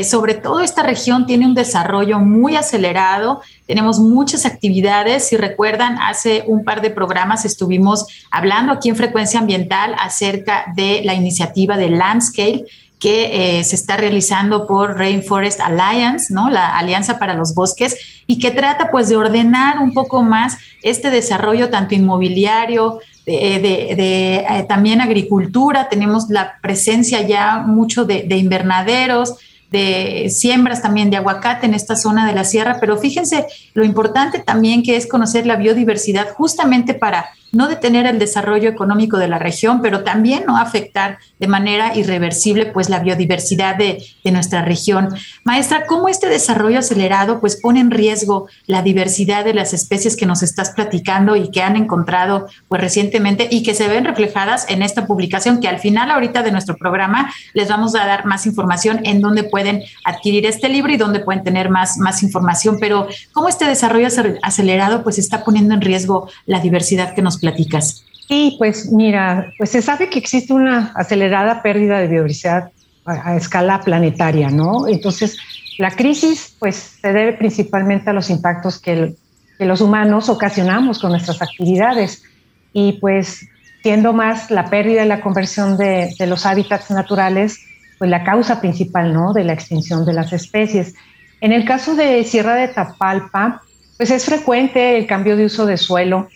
sobre 0.03 0.35
todo 0.35 0.61
esta 0.61 0.83
región 0.83 1.25
tiene 1.25 1.45
un 1.45 1.55
desarrollo 1.55 2.19
muy 2.19 2.55
acelerado, 2.55 3.41
tenemos 3.65 3.99
muchas 3.99 4.45
actividades. 4.45 5.27
Si 5.27 5.37
recuerdan, 5.37 5.97
hace 5.99 6.43
un 6.45 6.63
par 6.63 6.81
de 6.81 6.91
programas 6.91 7.45
estuvimos 7.45 8.05
hablando 8.29 8.71
aquí 8.71 8.89
en 8.89 8.95
Frecuencia 8.95 9.39
Ambiental 9.39 9.95
acerca 9.99 10.65
de 10.75 11.01
la 11.03 11.15
iniciativa 11.15 11.77
de 11.77 11.89
Landscale, 11.89 12.65
que 12.99 13.59
eh, 13.59 13.63
se 13.63 13.75
está 13.75 13.97
realizando 13.97 14.67
por 14.67 14.97
Rainforest 14.97 15.61
Alliance, 15.61 16.33
¿no? 16.33 16.49
La 16.49 16.77
Alianza 16.77 17.17
para 17.17 17.33
los 17.33 17.55
Bosques, 17.55 18.23
y 18.27 18.39
que 18.39 18.51
trata 18.51 18.91
pues 18.91 19.09
de 19.09 19.15
ordenar 19.15 19.79
un 19.79 19.93
poco 19.93 20.21
más 20.21 20.57
este 20.83 21.09
desarrollo 21.09 21.69
tanto 21.69 21.95
inmobiliario, 21.95 22.99
de, 23.25 23.59
eh, 23.61 24.65
también 24.67 25.01
agricultura, 25.01 25.87
tenemos 25.87 26.29
la 26.29 26.57
presencia 26.61 27.21
ya 27.21 27.59
mucho 27.59 28.03
de 28.05 28.35
invernaderos, 28.35 29.35
de 29.71 30.29
siembras 30.29 30.81
también 30.81 31.09
de 31.09 31.17
aguacate 31.17 31.65
en 31.65 31.73
esta 31.73 31.95
zona 31.95 32.25
de 32.25 32.33
la 32.33 32.43
sierra, 32.43 32.77
pero 32.79 32.97
fíjense 32.97 33.45
lo 33.73 33.83
importante 33.83 34.39
también 34.39 34.83
que 34.83 34.95
es 34.95 35.07
conocer 35.07 35.45
la 35.45 35.57
biodiversidad 35.57 36.29
justamente 36.33 36.93
para 36.93 37.29
no 37.51 37.67
detener 37.67 38.05
el 38.05 38.19
desarrollo 38.19 38.69
económico 38.69 39.17
de 39.17 39.27
la 39.27 39.39
región, 39.39 39.81
pero 39.81 40.03
también 40.03 40.43
no 40.45 40.57
afectar 40.57 41.17
de 41.39 41.47
manera 41.47 41.95
irreversible 41.95 42.67
pues 42.67 42.89
la 42.89 42.99
biodiversidad 42.99 43.75
de, 43.75 44.03
nuestra 44.29 44.61
región. 44.61 45.09
Maestra, 45.43 45.87
¿cómo 45.87 46.07
este 46.07 46.29
desarrollo 46.29 46.77
acelerado 46.77 47.39
pues 47.39 47.55
pone 47.59 47.79
en 47.79 47.89
riesgo 47.89 48.47
la 48.67 48.83
diversidad 48.83 49.43
de 49.43 49.55
las 49.55 49.73
especies 49.73 50.15
que 50.15 50.27
nos 50.27 50.43
estás 50.43 50.69
platicando 50.69 51.35
y 51.35 51.49
que 51.49 51.63
han 51.63 51.75
encontrado 51.75 52.45
pues 52.67 52.79
recientemente 52.79 53.47
y 53.49 53.63
que 53.63 53.73
se 53.73 53.87
ven 53.87 54.05
reflejadas 54.05 54.69
en 54.69 54.83
esta 54.83 55.07
publicación 55.07 55.59
que 55.59 55.67
al 55.67 55.79
final 55.79 56.11
ahorita 56.11 56.43
de 56.43 56.51
nuestro 56.51 56.77
programa 56.77 57.33
les 57.55 57.69
vamos 57.69 57.95
a 57.95 58.05
dar 58.05 58.25
más 58.25 58.45
información 58.45 58.99
en 59.03 59.19
dónde 59.19 59.43
pueden 59.43 59.81
adquirir 60.05 60.45
este 60.45 60.69
libro 60.69 60.93
y 60.93 60.97
dónde 60.97 61.21
pueden 61.21 61.43
tener 61.43 61.71
más, 61.71 61.97
más 61.97 62.21
información, 62.21 62.77
pero 62.79 63.07
cómo 63.33 63.49
este 63.49 63.65
desarrollo 63.65 64.09
acelerado 64.43 65.01
pues 65.01 65.17
está 65.17 65.43
poniendo 65.43 65.73
en 65.73 65.81
riesgo 65.81 66.29
la 66.45 66.59
diversidad 66.59 67.15
que 67.15 67.23
nos 67.23 67.38
platicas? 67.39 68.03
Sí, 68.29 68.55
pues 68.59 68.91
mira, 68.91 69.51
pues 69.57 69.71
se 69.71 69.81
sabe 69.81 70.07
que 70.07 70.19
existe 70.19 70.53
una 70.53 70.93
acelerada 70.95 71.63
pérdida 71.63 71.97
de 71.97 72.07
biodiversidad 72.07 72.69
a, 73.05 73.35
escala 73.35 73.81
planetaria, 73.81 74.51
¿no? 74.51 74.87
Entonces, 74.87 75.37
la 75.79 75.91
crisis 75.91 76.55
pues 76.59 76.97
se 77.01 77.11
debe 77.11 77.33
principalmente 77.33 78.11
a 78.11 78.13
los 78.13 78.29
impactos 78.29 78.79
que, 78.79 79.15
los 79.57 79.81
humanos 79.81 80.29
ocasionamos 80.29 80.99
con 80.99 81.11
nuestras 81.11 81.41
actividades 81.41 82.23
y 82.71 82.93
pues 82.93 83.45
siendo 83.83 84.13
más 84.13 84.49
la 84.51 84.69
pérdida 84.69 85.03
y 85.03 85.07
la 85.09 85.19
conversión 85.19 85.75
de, 85.75 86.13
de, 86.17 86.27
los 86.27 86.45
hábitats 86.45 86.89
naturales, 86.91 87.59
pues 87.97 88.09
la 88.09 88.23
causa 88.23 88.61
principal, 88.61 89.13
¿no? 89.13 89.33
De 89.33 89.43
la 89.43 89.51
extinción 89.51 90.05
de 90.05 90.13
las 90.13 90.31
especies. 90.31 90.93
En 91.41 91.51
el 91.51 91.65
caso 91.65 91.95
de 91.95 92.23
Sierra 92.23 92.55
de 92.55 92.69
Tapalpa, 92.69 93.61
pues 93.97 94.11
es 94.11 94.23
frecuente 94.23 94.97
el 94.97 95.07
cambio 95.07 95.35
de 95.35 95.45
uso 95.45 95.65
de 95.65 95.75
suelo 95.75 96.29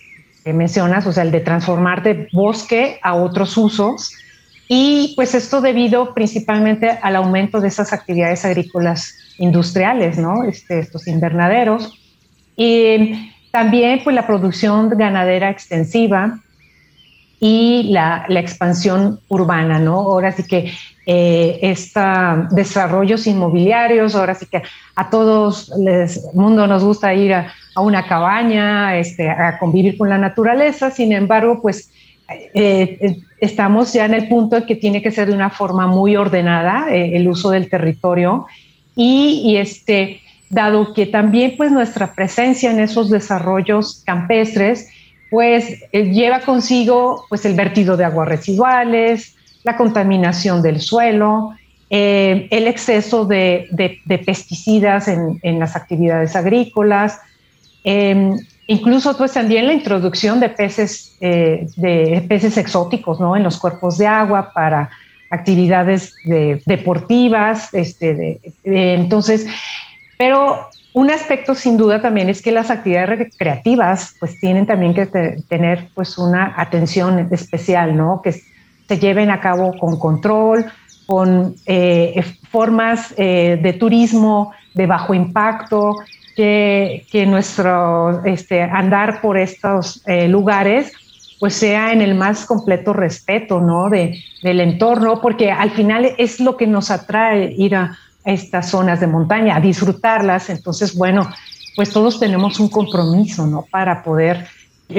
mencionas, 0.52 1.06
o 1.06 1.12
sea, 1.12 1.22
el 1.22 1.30
de 1.30 1.40
transformar 1.40 2.02
de 2.02 2.28
bosque 2.32 2.98
a 3.02 3.14
otros 3.14 3.56
usos. 3.56 4.12
Y 4.68 5.12
pues 5.16 5.34
esto 5.34 5.60
debido 5.60 6.14
principalmente 6.14 6.90
al 7.02 7.16
aumento 7.16 7.60
de 7.60 7.68
esas 7.68 7.92
actividades 7.92 8.44
agrícolas 8.44 9.14
industriales, 9.38 10.18
¿no? 10.18 10.44
Este, 10.44 10.78
estos 10.78 11.06
invernaderos. 11.06 11.98
Y 12.56 13.32
también 13.50 14.00
pues 14.04 14.14
la 14.14 14.26
producción 14.26 14.90
ganadera 14.90 15.50
extensiva 15.50 16.40
y 17.40 17.84
la, 17.90 18.24
la 18.28 18.40
expansión 18.40 19.20
urbana, 19.28 19.78
¿no? 19.78 19.94
Ahora 19.94 20.32
sí 20.32 20.44
que 20.44 20.72
eh, 21.06 21.58
esta, 21.62 22.48
desarrollos 22.50 23.26
inmobiliarios, 23.26 24.14
ahora 24.14 24.34
sí 24.34 24.46
que 24.46 24.62
a 24.96 25.10
todos 25.10 25.72
el 25.76 26.08
mundo 26.32 26.66
nos 26.66 26.84
gusta 26.84 27.12
ir 27.14 27.34
a, 27.34 27.52
una 27.76 28.06
cabaña, 28.06 28.96
este, 28.96 29.28
a 29.28 29.58
convivir 29.58 29.98
con 29.98 30.08
la 30.08 30.16
naturaleza, 30.16 30.92
sin 30.92 31.12
embargo, 31.12 31.60
pues 31.60 31.90
eh, 32.28 32.98
eh, 33.00 33.16
estamos 33.38 33.92
ya 33.92 34.06
en 34.06 34.14
el 34.14 34.28
punto 34.28 34.56
en 34.56 34.64
que 34.64 34.76
tiene 34.76 35.02
que 35.02 35.10
ser 35.10 35.28
de 35.28 35.34
una 35.34 35.50
forma 35.50 35.86
muy 35.86 36.16
ordenada 36.16 36.86
eh, 36.90 37.16
el 37.16 37.28
uso 37.28 37.50
del 37.50 37.68
territorio. 37.68 38.46
Y, 38.96 39.42
y, 39.44 39.56
este, 39.56 40.20
dado 40.48 40.94
que 40.94 41.06
también 41.06 41.54
pues 41.56 41.70
nuestra 41.70 42.14
presencia 42.14 42.70
en 42.70 42.78
esos 42.78 43.10
desarrollos 43.10 44.02
campestres 44.06 44.88
pues 45.30 45.82
lleva 45.90 46.40
consigo 46.40 47.24
pues 47.28 47.44
el 47.44 47.54
vertido 47.54 47.96
de 47.96 48.04
aguas 48.04 48.28
residuales, 48.28 49.34
la 49.64 49.76
contaminación 49.76 50.62
del 50.62 50.80
suelo, 50.80 51.54
eh, 51.90 52.48
el 52.50 52.66
exceso 52.66 53.24
de, 53.24 53.68
pesticidas 54.24 55.08
en, 55.08 55.58
las 55.58 55.74
actividades 55.74 56.36
agrícolas, 56.36 57.18
em, 57.82 58.36
incluso 58.66 59.16
pues 59.16 59.32
también 59.32 59.66
la 59.66 59.72
introducción 59.72 60.38
de 60.40 60.50
peces, 60.50 61.16
eh, 61.20 61.66
de 61.76 62.24
peces 62.28 62.56
exóticos 62.56 63.20
¿no? 63.20 63.36
en 63.36 63.42
los 63.42 63.58
cuerpos 63.58 63.98
de 63.98 64.06
agua 64.06 64.52
para 64.54 64.90
actividades 65.30 66.14
deportivas. 66.66 67.72
Este, 67.72 68.40
entonces, 68.64 69.46
pero 70.18 70.68
un 70.92 71.10
aspecto 71.10 71.54
sin 71.54 71.76
duda 71.76 72.00
también 72.00 72.28
es 72.28 72.40
que 72.40 72.52
las 72.52 72.70
actividades 72.70 73.18
recreativas 73.18 74.14
pues 74.20 74.38
tienen 74.38 74.64
también 74.66 74.94
que 74.94 75.06
tener 75.48 75.88
pues 75.94 76.18
una 76.18 76.54
atención 76.56 77.28
especial, 77.32 77.96
¿no? 77.96 78.20
Que 78.22 78.34
se 78.88 78.98
lleven 78.98 79.30
a 79.30 79.40
cabo 79.40 79.76
con 79.78 79.98
control, 79.98 80.66
con 81.06 81.54
eh, 81.66 82.22
formas 82.50 83.14
eh, 83.16 83.58
de 83.62 83.72
turismo 83.74 84.52
de 84.74 84.86
bajo 84.86 85.14
impacto, 85.14 85.96
que, 86.36 87.06
que 87.10 87.26
nuestro 87.26 88.24
este, 88.24 88.62
andar 88.62 89.20
por 89.20 89.38
estos 89.38 90.02
eh, 90.06 90.26
lugares 90.28 90.92
pues 91.38 91.54
sea 91.54 91.92
en 91.92 92.00
el 92.00 92.14
más 92.14 92.46
completo 92.46 92.92
respeto 92.92 93.60
¿no? 93.60 93.90
de, 93.90 94.18
del 94.42 94.60
entorno, 94.60 95.20
porque 95.20 95.50
al 95.50 95.70
final 95.70 96.12
es 96.16 96.40
lo 96.40 96.56
que 96.56 96.66
nos 96.66 96.90
atrae 96.90 97.52
ir 97.56 97.76
a, 97.76 97.98
estas 98.24 98.70
zonas 98.70 99.00
de 99.00 99.06
montaña, 99.06 99.56
a 99.56 99.60
disfrutarlas. 99.60 100.48
Entonces, 100.48 100.96
bueno, 100.96 101.28
pues 101.76 101.90
todos 101.90 102.18
tenemos 102.18 102.58
un 102.58 102.68
compromiso 102.68 103.46
¿no? 103.46 103.66
para 103.70 104.02
poder 104.02 104.46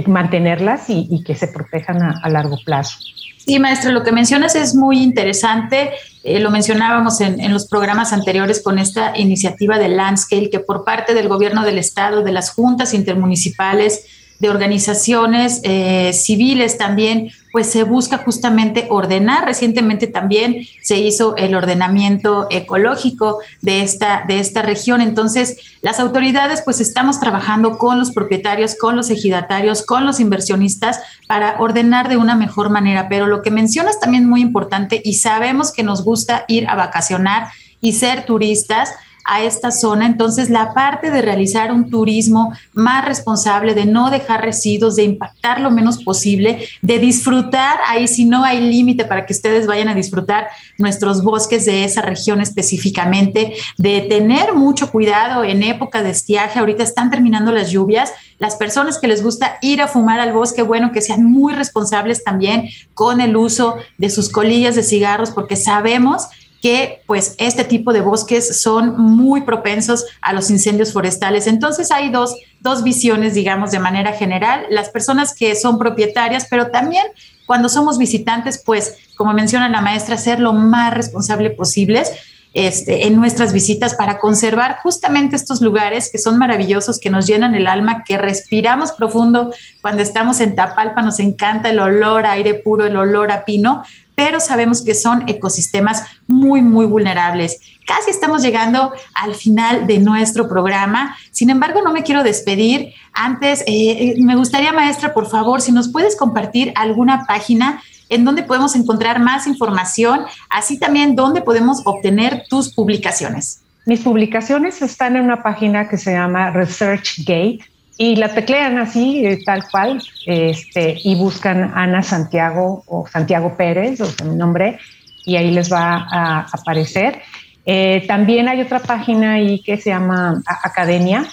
mantenerlas 0.08 0.90
y, 0.90 1.08
y 1.10 1.24
que 1.24 1.36
se 1.36 1.48
protejan 1.48 2.02
a, 2.02 2.30
largo 2.30 2.58
plazo. 2.66 2.98
Sí, 3.38 3.60
maestro, 3.60 3.92
lo 3.92 4.04
que 4.04 4.12
mencionas 4.12 4.56
es 4.56 4.76
muy 4.76 5.02
interesante. 5.02 5.92
Eh, 6.24 6.40
lo 6.40 6.50
mencionábamos 6.50 7.22
en, 7.22 7.40
en, 7.40 7.54
los 7.54 7.68
programas 7.68 8.12
anteriores 8.12 8.62
con 8.64 8.80
esta 8.80 9.16
iniciativa 9.16 9.78
de 9.78 9.90
Landscale, 9.90 10.50
que 10.50 10.60
por 10.60 10.84
parte 10.84 11.14
del 11.14 11.28
gobierno 11.28 11.64
del 11.64 11.78
estado, 11.78 12.24
de 12.24 12.32
las 12.32 12.50
juntas 12.50 12.94
intermunicipales, 12.96 14.06
de 14.40 14.50
organizaciones 14.50 15.62
eh, 15.64 16.12
civiles 16.14 16.78
también, 16.78 17.32
pues 17.52 17.68
se 17.68 17.84
busca 17.84 18.18
justamente 18.18 18.88
ordenar. 18.90 19.46
Recientemente 19.46 20.08
también 20.08 20.68
se 20.84 20.98
hizo 20.98 21.38
el 21.38 21.56
ordenamiento 21.56 22.48
ecológico 22.52 23.40
de 23.62 23.82
esta, 23.82 24.26
de 24.28 24.40
esta 24.40 24.62
región. 24.62 25.00
Entonces, 25.00 25.58
las 25.82 26.00
autoridades 26.00 26.62
pues 26.64 26.82
estamos 26.82 27.20
trabajando 27.20 27.78
con 27.78 27.98
los 27.98 28.12
propietarios, 28.12 28.76
con 28.76 28.96
los 28.98 29.10
ejidatarios, 29.10 29.86
con 29.86 30.06
los 30.06 30.20
inversionistas 30.20 31.00
para 31.28 31.56
ordenar 31.60 32.10
de 32.10 32.18
una 32.18 32.36
mejor 32.36 32.70
manera. 32.70 33.08
Pero 33.08 33.28
lo 33.28 33.42
que 33.42 33.52
mencionas 33.52 34.00
también 34.00 34.28
muy 34.28 34.42
importante 34.42 35.02
y 35.04 35.14
sabemos 35.14 35.72
que 35.72 35.84
nos 35.84 36.04
gusta 36.04 36.44
ir 36.50 36.68
a 36.68 36.76
vacacionar 36.76 37.48
y 37.80 37.94
ser 37.94 38.26
turistas, 38.26 38.90
a 39.26 39.44
esta 39.44 39.72
zona. 39.72 40.06
Entonces, 40.06 40.50
la 40.50 40.74
parte 40.74 41.10
de 41.10 41.22
realizar 41.22 41.72
un 41.72 41.90
turismo 41.90 42.54
más 42.74 43.04
responsable, 43.06 43.74
de 43.74 43.86
no 43.86 44.12
dejar 44.12 44.44
residuos, 44.44 44.96
de 44.96 45.04
impactar 45.04 45.60
lo 45.60 45.72
menos 45.72 46.04
posible, 46.04 46.68
de 46.82 47.00
disfrutar, 47.00 47.80
ahí 47.88 48.08
si 48.08 48.26
no 48.26 48.44
hay 48.44 48.62
límite 48.62 49.04
para 49.06 49.26
que 49.26 49.34
ustedes 49.34 49.66
vayan 49.66 49.90
a 49.90 49.96
disfrutar 49.96 50.48
nuestros 50.78 51.24
bosques 51.24 51.66
de 51.66 51.84
esa 51.84 52.04
región 52.04 52.40
específicamente, 52.40 53.56
de 53.78 54.02
tener 54.02 54.54
mucho 54.54 54.92
cuidado 54.92 55.44
en 55.44 55.64
época 55.64 56.04
de 56.04 56.12
estiaje. 56.12 56.60
Ahorita 56.60 56.84
están 56.84 57.10
terminando 57.10 57.52
las 57.52 57.72
lluvias. 57.72 58.14
Las 58.38 58.56
personas 58.56 59.00
que 59.00 59.08
les 59.08 59.24
gusta 59.24 59.58
ir 59.62 59.82
a 59.82 59.88
fumar 59.88 60.20
al 60.20 60.34
bosque, 60.34 60.62
bueno, 60.62 60.92
que 60.92 61.02
sean 61.02 61.24
muy 61.24 61.54
responsables 61.54 62.24
también 62.24 62.70
con 62.94 63.22
el 63.22 63.36
uso 63.36 63.78
de 63.98 64.10
sus 64.10 64.30
colillas 64.30 64.76
de 64.76 64.84
cigarros, 64.84 65.32
porque 65.32 65.56
sabemos 65.56 66.28
que 66.62 67.01
pues 67.06 67.36
este 67.38 67.64
tipo 67.64 67.93
de 67.93 68.01
bosques 68.01 68.60
son 68.62 68.99
muy 68.99 69.41
propensos 69.41 70.06
a 70.22 70.34
los 70.34 70.49
incendios 70.49 70.93
forestales. 70.93 71.47
Entonces 71.47 71.91
hay 71.91 72.10
dos, 72.10 72.36
dos 72.60 72.84
visiones, 72.84 73.34
digamos, 73.34 73.72
de 73.72 73.80
manera 73.80 74.14
general. 74.14 74.66
Las 74.70 74.89
personas 74.89 75.36
que 75.36 75.56
son 75.56 75.78
propietarias, 75.78 76.47
pero 76.49 76.72
también 76.72 77.06
cuando 77.45 77.70
somos 77.70 77.97
visitantes, 77.97 78.62
pues 78.64 78.95
como 79.16 79.34
menciona 79.34 79.70
la 79.70 79.82
maestra, 79.82 80.18
ser 80.18 80.39
lo 80.39 80.53
más 80.53 80.93
responsable 80.93 81.51
posibles. 81.51 82.12
Este, 82.56 83.06
en 83.06 83.18
nuestras 83.18 83.51
visitas 83.51 83.95
para 83.95 84.18
conservar 84.18 84.78
justamente 84.82 85.36
estos 85.36 85.60
lugares 85.60 86.10
que 86.10 86.18
son 86.18 86.38
maravillosos, 86.38 87.01
que 87.01 87.10
nos 87.10 87.28
llenan 87.28 87.53
el 87.53 87.68
alma, 87.68 88.06
que 88.06 88.18
respiramos 88.18 88.93
profundo 88.93 89.53
cuando 89.82 90.01
estamos 90.01 90.39
en 90.39 90.56
Tapalpa, 90.56 91.01
nos 91.01 91.20
encanta 91.20 91.70
el 91.70 91.80
olor 91.80 92.26
a 92.26 92.32
aire 92.32 92.53
puro, 92.53 92.86
el 92.86 92.95
olor 92.95 93.34
a 93.34 93.43
pino, 93.43 93.84
pero 94.16 94.39
sabemos 94.39 94.82
que 94.84 94.95
son 94.95 95.28
ecosistemas 95.28 96.03
muy, 96.28 96.61
muy 96.61 96.86
vulnerables. 96.86 97.59
Casi 97.86 98.09
estamos 98.09 98.41
llegando 98.41 98.93
al 99.13 99.36
final 99.36 99.86
de 99.86 99.99
nuestro 99.99 100.47
programa. 100.47 101.16
Sin 101.32 101.49
embargo, 101.49 101.82
no 101.84 101.91
me 101.91 102.03
quiero 102.03 102.24
despedir. 102.24 102.93
Antes, 103.13 103.63
eh, 103.68 104.16
me 104.18 104.36
gustaría, 104.36 104.74
maestra, 104.74 105.13
por 105.13 105.30
favor, 105.30 105.61
si 105.61 105.72
nos 105.72 105.91
puedes 105.91 106.16
compartir 106.16 106.74
alguna 106.76 107.26
página 107.28 107.82
en 108.09 108.24
donde 108.24 108.43
podemos 108.43 108.76
encontrar 108.76 109.20
más 109.20 109.47
información, 109.47 110.22
así 110.49 110.80
también 110.80 111.16
donde 111.16 111.41
podemos 111.41 111.82
obtener 111.86 112.43
tus 112.49 112.74
publicaciones. 112.74 113.61
Mis 113.86 114.01
publicaciones 114.01 114.82
están 114.82 115.16
en 115.16 115.26
una 115.26 115.43
página 115.43 115.88
que 115.88 115.97
se 115.97 116.13
llama 116.13 116.49
ResearchGate 116.51 117.59
y 117.98 118.18
la 118.18 118.34
teclean 118.34 118.78
así, 118.78 119.26
eh, 119.26 119.39
tal 119.46 119.70
cual, 119.70 120.02
este, 120.26 120.98
y 121.04 121.16
buscan 121.16 121.72
Ana 121.76 122.04
Santiago 122.04 122.84
o 122.88 123.08
Santiago 123.08 123.56
Pérez, 123.56 124.02
o 124.02 124.06
sea, 124.06 124.28
mi 124.28 124.36
nombre, 124.36 124.80
y 125.26 125.38
ahí 125.38 125.52
les 125.52 125.72
va 125.72 126.06
a 126.12 126.41
aparecer. 126.52 127.22
Eh, 127.66 128.04
también 128.06 128.50
hay 128.50 128.60
otra 128.62 128.80
página 128.80 129.36
ahí 129.36 129.62
que 129.62 129.78
se 129.78 129.91
llama 129.91 130.43
Academia, 130.46 131.26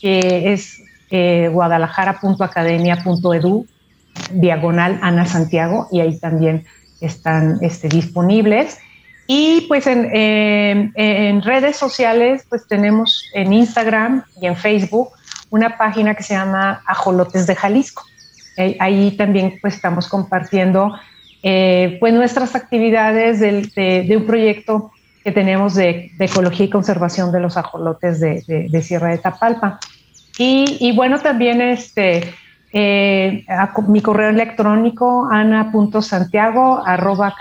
que 0.00 0.52
es 0.52 0.80
eh, 1.10 1.50
guadalajara.academia.edu, 1.52 3.66
diagonal 4.32 4.98
Ana 5.02 5.26
Santiago, 5.26 5.86
y 5.92 6.00
ahí 6.00 6.18
también 6.18 6.64
están 7.00 7.58
este, 7.60 7.88
disponibles. 7.88 8.78
Y 9.28 9.66
pues 9.68 9.88
en, 9.88 10.08
en, 10.14 11.42
redes 11.42 11.76
sociales, 11.76 12.46
pues 12.48 12.68
tenemos 12.68 13.28
en 13.34 13.52
Instagram 13.52 14.22
y 14.40 14.46
en 14.46 14.56
Facebook 14.56 15.10
una 15.50 15.76
página 15.76 16.14
que 16.14 16.22
se 16.22 16.34
llama 16.34 16.82
Ajolotes 16.86 17.46
de 17.46 17.54
Jalisco. 17.54 18.04
ahí 18.78 19.16
también 19.16 19.58
pues 19.60 19.74
estamos 19.74 20.08
compartiendo 20.08 20.92
eh, 21.48 21.98
pues 22.00 22.12
nuestras 22.12 22.56
actividades 22.56 23.38
de, 23.38 24.16
un 24.16 24.26
proyecto 24.26 24.90
que 25.22 25.30
tenemos 25.30 25.74
de, 25.74 26.10
ecología 26.18 26.66
y 26.66 26.70
conservación 26.70 27.30
de 27.30 27.38
los 27.38 27.56
ajolotes 27.56 28.18
de, 28.18 28.82
Sierra 28.82 29.10
de 29.10 29.18
Tapalpa. 29.18 29.78
Y, 30.38 30.92
bueno, 30.96 31.20
también 31.20 31.62
este, 31.62 32.34
eh, 32.72 33.44
mi 33.86 34.02
correo 34.02 34.30
electrónico 34.30 35.28
ana.santiago 35.30 36.82
arroba 36.84 37.34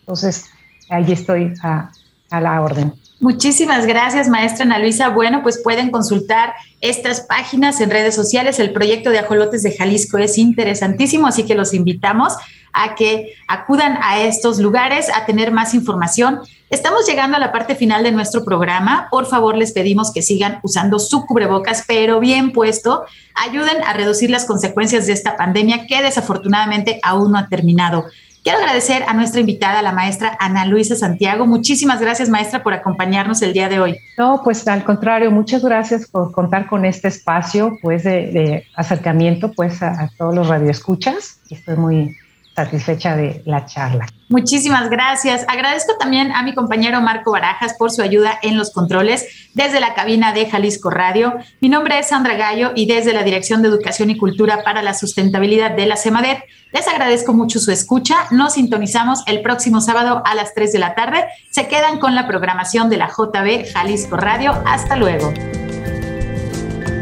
Entonces, 0.00 0.50
ahí 0.88 1.12
estoy 1.12 1.54
a, 1.62 1.90
a 2.30 2.40
la 2.40 2.62
orden. 2.62 3.01
Muchísimas 3.22 3.86
gracias, 3.86 4.28
maestra 4.28 4.64
Ana 4.64 4.80
Luisa. 4.80 5.08
Bueno, 5.10 5.44
pues 5.44 5.62
pueden 5.62 5.92
consultar 5.92 6.54
estas 6.80 7.20
páginas 7.20 7.80
en 7.80 7.88
redes 7.88 8.16
sociales. 8.16 8.58
El 8.58 8.72
proyecto 8.72 9.10
de 9.10 9.20
Ajolotes 9.20 9.62
de 9.62 9.76
Jalisco 9.76 10.18
es 10.18 10.38
interesantísimo, 10.38 11.28
así 11.28 11.44
que 11.44 11.54
los 11.54 11.72
invitamos 11.72 12.32
a 12.72 12.96
que 12.96 13.34
acudan 13.46 13.96
a 14.02 14.20
estos 14.20 14.58
lugares 14.58 15.08
a 15.14 15.24
tener 15.24 15.52
más 15.52 15.72
información. 15.72 16.40
Estamos 16.68 17.06
llegando 17.06 17.36
a 17.36 17.40
la 17.40 17.52
parte 17.52 17.76
final 17.76 18.02
de 18.02 18.10
nuestro 18.10 18.44
programa. 18.44 19.06
Por 19.08 19.26
favor, 19.26 19.56
les 19.56 19.70
pedimos 19.70 20.12
que 20.12 20.20
sigan 20.20 20.58
usando 20.64 20.98
su 20.98 21.24
cubrebocas, 21.24 21.84
pero 21.86 22.18
bien 22.18 22.50
puesto. 22.50 23.04
Ayuden 23.36 23.84
a 23.84 23.92
reducir 23.92 24.30
las 24.30 24.46
consecuencias 24.46 25.06
de 25.06 25.12
esta 25.12 25.36
pandemia 25.36 25.86
que 25.86 26.02
desafortunadamente 26.02 26.98
aún 27.04 27.30
no 27.30 27.38
ha 27.38 27.46
terminado. 27.46 28.06
Quiero 28.42 28.58
agradecer 28.58 29.04
a 29.06 29.14
nuestra 29.14 29.40
invitada, 29.40 29.82
la 29.82 29.92
maestra 29.92 30.36
Ana 30.40 30.66
Luisa 30.66 30.96
Santiago. 30.96 31.46
Muchísimas 31.46 32.00
gracias, 32.00 32.28
maestra, 32.28 32.64
por 32.64 32.74
acompañarnos 32.74 33.40
el 33.42 33.52
día 33.52 33.68
de 33.68 33.78
hoy. 33.78 33.96
No, 34.18 34.40
pues 34.42 34.66
al 34.66 34.82
contrario, 34.82 35.30
muchas 35.30 35.64
gracias 35.64 36.08
por 36.08 36.32
contar 36.32 36.66
con 36.66 36.84
este 36.84 37.06
espacio 37.06 37.78
pues, 37.80 38.02
de, 38.02 38.66
acercamiento 38.74 39.52
pues, 39.52 39.80
a, 39.80 39.90
a 39.92 40.08
todos 40.18 40.34
los 40.34 40.48
radioescuchas. 40.48 41.38
Estoy 41.50 41.76
muy, 41.76 42.16
satisfecha 42.54 43.16
de 43.16 43.42
la 43.46 43.66
charla. 43.66 44.06
Muchísimas 44.28 44.88
gracias. 44.90 45.44
Agradezco 45.48 45.96
también 45.98 46.32
a 46.32 46.42
mi 46.42 46.54
compañero 46.54 47.00
Marco 47.00 47.32
Barajas 47.32 47.74
por 47.78 47.90
su 47.90 48.02
ayuda 48.02 48.38
en 48.42 48.56
los 48.56 48.70
controles 48.70 49.26
desde 49.54 49.80
la 49.80 49.94
cabina 49.94 50.32
de 50.32 50.48
Jalisco 50.48 50.90
Radio. 50.90 51.34
Mi 51.60 51.68
nombre 51.68 51.98
es 51.98 52.08
Sandra 52.08 52.34
Gallo 52.34 52.72
y 52.74 52.86
desde 52.86 53.12
la 53.12 53.22
Dirección 53.22 53.62
de 53.62 53.68
Educación 53.68 54.10
y 54.10 54.16
Cultura 54.16 54.62
para 54.64 54.82
la 54.82 54.94
Sustentabilidad 54.94 55.72
de 55.72 55.86
la 55.86 55.96
CEMADET 55.96 56.44
les 56.72 56.88
agradezco 56.88 57.34
mucho 57.34 57.58
su 57.58 57.70
escucha. 57.70 58.16
Nos 58.30 58.54
sintonizamos 58.54 59.22
el 59.26 59.42
próximo 59.42 59.82
sábado 59.82 60.22
a 60.24 60.34
las 60.34 60.54
3 60.54 60.72
de 60.72 60.78
la 60.78 60.94
tarde. 60.94 61.26
Se 61.50 61.68
quedan 61.68 61.98
con 61.98 62.14
la 62.14 62.26
programación 62.26 62.88
de 62.88 62.96
la 62.96 63.08
JB 63.08 63.70
Jalisco 63.70 64.16
Radio. 64.16 64.52
Hasta 64.64 64.96
luego. 64.96 65.32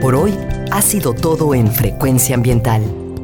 Por 0.01 0.17
hoy 0.17 0.37
ha 0.73 0.83
sido 0.83 1.15
todo 1.15 1.55
en 1.55 1.71
Frecuencia 1.71 2.35
Ambiental 2.35 3.00